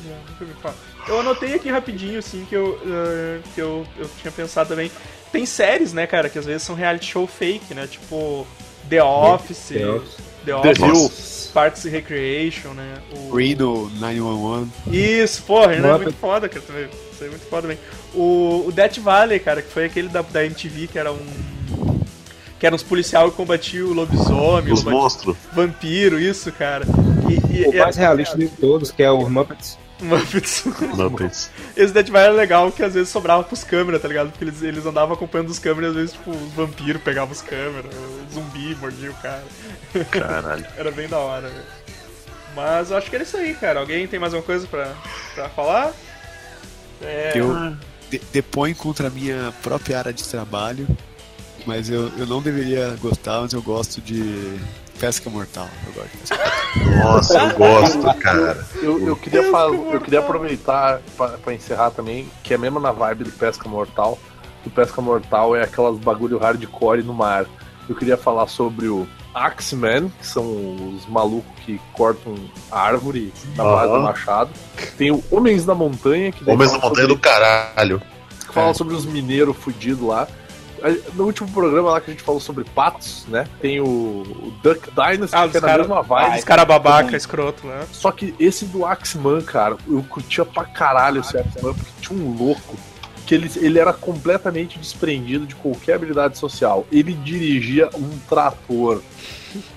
[0.04, 0.74] Não, nunca vi falar.
[1.06, 4.90] Eu anotei aqui rapidinho, assim, que eu, eh, que eu, eu tinha pensado também.
[5.30, 7.86] Tem séries, né, cara, que às vezes são reality show fake, né?
[7.86, 8.46] Tipo
[8.88, 10.16] The Office, The Office.
[10.44, 11.50] The The Office, Hills.
[11.52, 12.94] Parks and Recreation, né?
[13.16, 13.36] O...
[13.36, 14.70] Reno 911.
[14.90, 16.64] Isso, porra, ele é muito foda, cara.
[16.66, 16.88] também.
[17.12, 17.78] Isso é muito foda também.
[18.14, 21.26] O, o Death Valley, cara, que foi aquele da, da MTV, que era um.
[22.58, 25.36] Que era uns policial que combatia o lobisomem, Os o monstros.
[25.52, 26.84] vampiro, isso, cara.
[27.28, 29.78] E, e, O mais realista de todos, que é o Muppets.
[30.00, 30.64] Muppets.
[30.94, 31.50] Muppets.
[31.76, 34.30] Esse Death Valley era legal que às vezes sobrava pros câmeras, tá ligado?
[34.30, 37.40] Porque eles, eles andavam acompanhando os câmeras e às vezes, tipo, os vampiros pegavam os
[37.42, 39.44] câmeras, o zumbi mordia o cara.
[40.10, 40.66] Caralho.
[40.76, 41.64] Era bem da hora, velho.
[42.54, 43.80] Mas eu acho que era isso aí, cara.
[43.80, 44.94] Alguém tem mais alguma coisa pra,
[45.34, 45.92] pra falar?
[47.02, 47.74] É, Eu
[48.08, 50.86] de deponho contra a minha própria área de trabalho,
[51.66, 54.58] mas eu, eu não deveria gostar, mas eu gosto de
[54.98, 55.68] Pesca Mortal.
[55.86, 57.12] Eu gosto de Pesca Mortal.
[57.12, 58.66] Nossa, eu gosto, cara.
[58.82, 62.92] Eu, eu, queria, fa- eu queria aproveitar pra, pra encerrar também, que é mesmo na
[62.92, 64.18] vibe do Pesca Mortal.
[64.66, 67.46] O Pesca Mortal é aquelas bagulho hardcore no mar.
[67.88, 70.44] Eu queria falar sobre o Axeman, que são
[70.96, 72.34] os malucos que cortam
[72.70, 74.02] a árvore na base do Aham.
[74.04, 74.50] machado.
[74.96, 78.00] Tem o Homens da Montanha, que Homens da Montanha sobre- do caralho.
[78.46, 80.26] que fala sobre os mineiros fudidos lá.
[81.14, 83.46] No último programa lá que a gente falou sobre patos, né?
[83.60, 86.38] Tem o, o Duck Dynasty, Ah, que é os na cara- mesma vibe.
[86.38, 87.86] Os cara babaca, escroto, né?
[87.92, 92.36] Só que esse do Axeman, cara, eu curtia pra caralho esse Axeman, porque tinha um
[92.36, 92.76] louco
[93.26, 96.86] que ele, ele era completamente desprendido de qualquer habilidade social.
[96.92, 99.00] Ele dirigia um trator.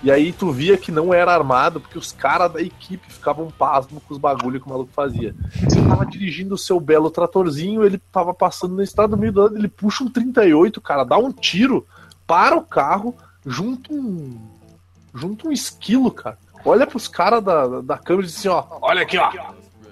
[0.03, 4.01] E aí tu via que não era armado, porque os caras da equipe ficavam pasmos
[4.03, 5.35] com os bagulho que o maluco fazia.
[5.63, 9.41] Você tava dirigindo o seu belo tratorzinho, ele tava passando na estrada do meio do
[9.41, 11.85] ano, ele puxa um 38, cara, dá um tiro,
[12.25, 14.37] para o carro, junta um.
[15.13, 16.37] junta um esquilo, cara.
[16.65, 19.31] Olha pros caras da, da câmera e diz assim, ó, olha aqui, ó,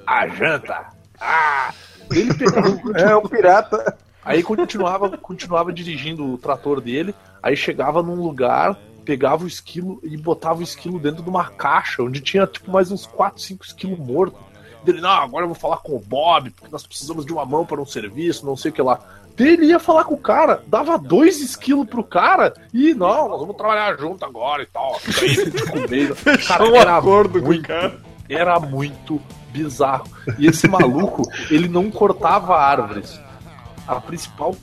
[0.05, 0.87] a janta.
[1.19, 1.73] Ah!
[2.11, 3.97] Ele pegava, É um pirata.
[4.23, 7.13] Aí continuava, continuava dirigindo o trator dele,
[7.43, 8.75] aí chegava num lugar,
[9.05, 12.91] pegava o esquilo e botava o esquilo dentro de uma caixa, onde tinha tipo mais
[12.91, 14.39] uns 4, 5 esquilos mortos.
[14.83, 17.65] Dele, não, agora eu vou falar com o Bob, porque nós precisamos de uma mão
[17.65, 18.99] para um serviço, não sei o que lá.
[19.37, 23.57] Ele ia falar com o cara, dava dois esquilos pro cara e não, nós vamos
[23.57, 24.99] trabalhar junto agora e tal.
[26.47, 27.99] Cara, um era acordo com o muito, cara.
[28.29, 29.21] era muito
[29.51, 30.07] bizarro.
[30.37, 33.19] E esse maluco, ele não cortava árvores.
[33.85, 34.55] A principal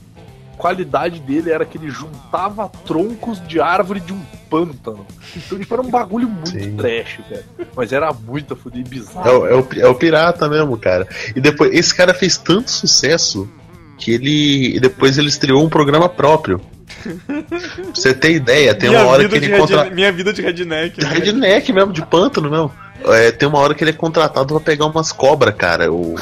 [0.57, 5.05] qualidade dele era que ele juntava troncos de árvore de um pântano.
[5.35, 6.75] Então, tipo, era um bagulho muito Sim.
[6.77, 7.43] trash, velho.
[7.75, 9.27] Mas era muito fudido e bizarro.
[9.29, 11.07] É, o- é o, é o pirata mesmo, cara.
[11.35, 13.49] E depois, esse cara fez tanto sucesso
[13.97, 14.75] que ele.
[14.75, 16.61] e depois ele estreou um programa próprio.
[17.03, 17.57] pra
[17.93, 19.77] você ter ideia, tem minha uma hora que de ele contra...
[19.83, 20.99] redne- Minha vida de redneck.
[20.99, 21.13] De né?
[21.13, 22.71] redneck mesmo, de pântano mesmo.
[23.05, 25.91] É, tem uma hora que ele é contratado pra pegar umas cobras, cara.
[25.91, 26.15] O,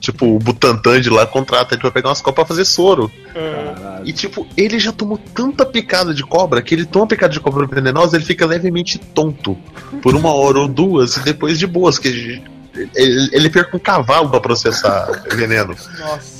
[0.00, 3.10] tipo, o Butantan de lá contrata ele pra pegar umas cobras pra fazer soro.
[3.34, 4.00] É.
[4.04, 7.66] E tipo, ele já tomou tanta picada de cobra que ele toma picada de cobra
[7.66, 9.56] venenosa ele fica levemente tonto
[10.02, 11.98] por uma hora ou duas e depois de boas.
[11.98, 15.76] Que ele, ele perca um cavalo pra processar veneno.
[15.98, 16.39] Nossa.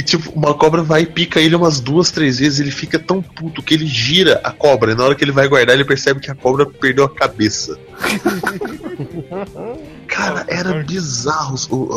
[0.00, 2.58] E tipo, uma cobra vai e pica ele umas duas, três vezes.
[2.58, 4.92] Ele fica tão puto que ele gira a cobra.
[4.92, 7.78] E na hora que ele vai guardar, ele percebe que a cobra perdeu a cabeça.
[10.08, 11.54] Cara, era bizarro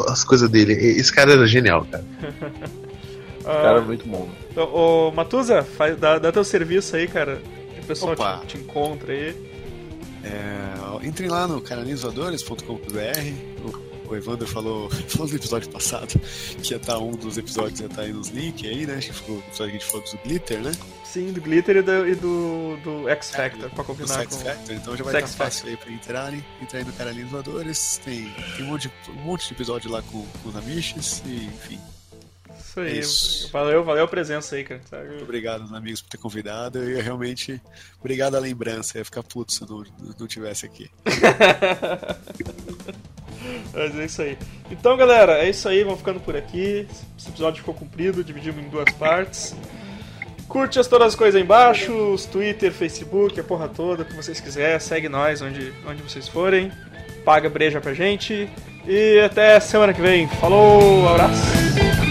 [0.09, 0.73] as coisas dele.
[0.73, 2.03] Esse cara era genial, cara.
[3.45, 4.29] Ah, Cara, muito bom.
[4.49, 7.41] Então, Ô, Matuza, faz, dá, dá teu serviço aí, cara.
[7.75, 9.35] Que o pessoal te, te encontra aí.
[10.23, 13.52] É, entrem lá no canalizoadores.com.br.
[14.07, 16.19] O, Evandro falou, falou no episódio passado
[16.61, 18.95] que ia estar um dos episódios, ia estar aí nos links aí, né?
[18.95, 20.71] Acho que ficou o episódio que a gente falou do Glitter, né?
[21.03, 24.35] Sim, do Glitter e do, e do, do X Factor, pra Do combinar com.
[24.35, 26.43] Factor, então já vai estar fácil aí pra entrarem.
[26.61, 30.01] Entra aí no Caralhinhos Voadores, tem, tem um, monte de, um monte de episódio lá
[30.01, 31.79] com, com os amiches e enfim.
[32.59, 32.87] Isso aí.
[32.87, 33.49] É isso.
[33.51, 34.81] Valeu, valeu a presença aí, cara.
[34.89, 35.09] Sabe?
[35.09, 37.61] Muito obrigado aos amigos por ter convidado e eu realmente.
[37.99, 39.83] Obrigado a lembrança, eu ia ficar puto se eu não,
[40.19, 40.89] não tivesse aqui.
[43.73, 44.37] Mas é isso aí.
[44.71, 45.83] Então, galera, é isso aí.
[45.83, 46.87] Vamos ficando por aqui.
[47.17, 49.55] Esse episódio ficou comprido, dividimos em duas partes.
[50.47, 54.15] Curte as todas as coisas aí embaixo, os Twitter, Facebook, a porra toda, o que
[54.15, 54.79] vocês quiserem.
[54.79, 56.71] Segue nós onde, onde vocês forem.
[57.25, 58.49] Paga breja pra gente.
[58.85, 60.27] E até semana que vem.
[60.27, 62.02] Falou, abraço.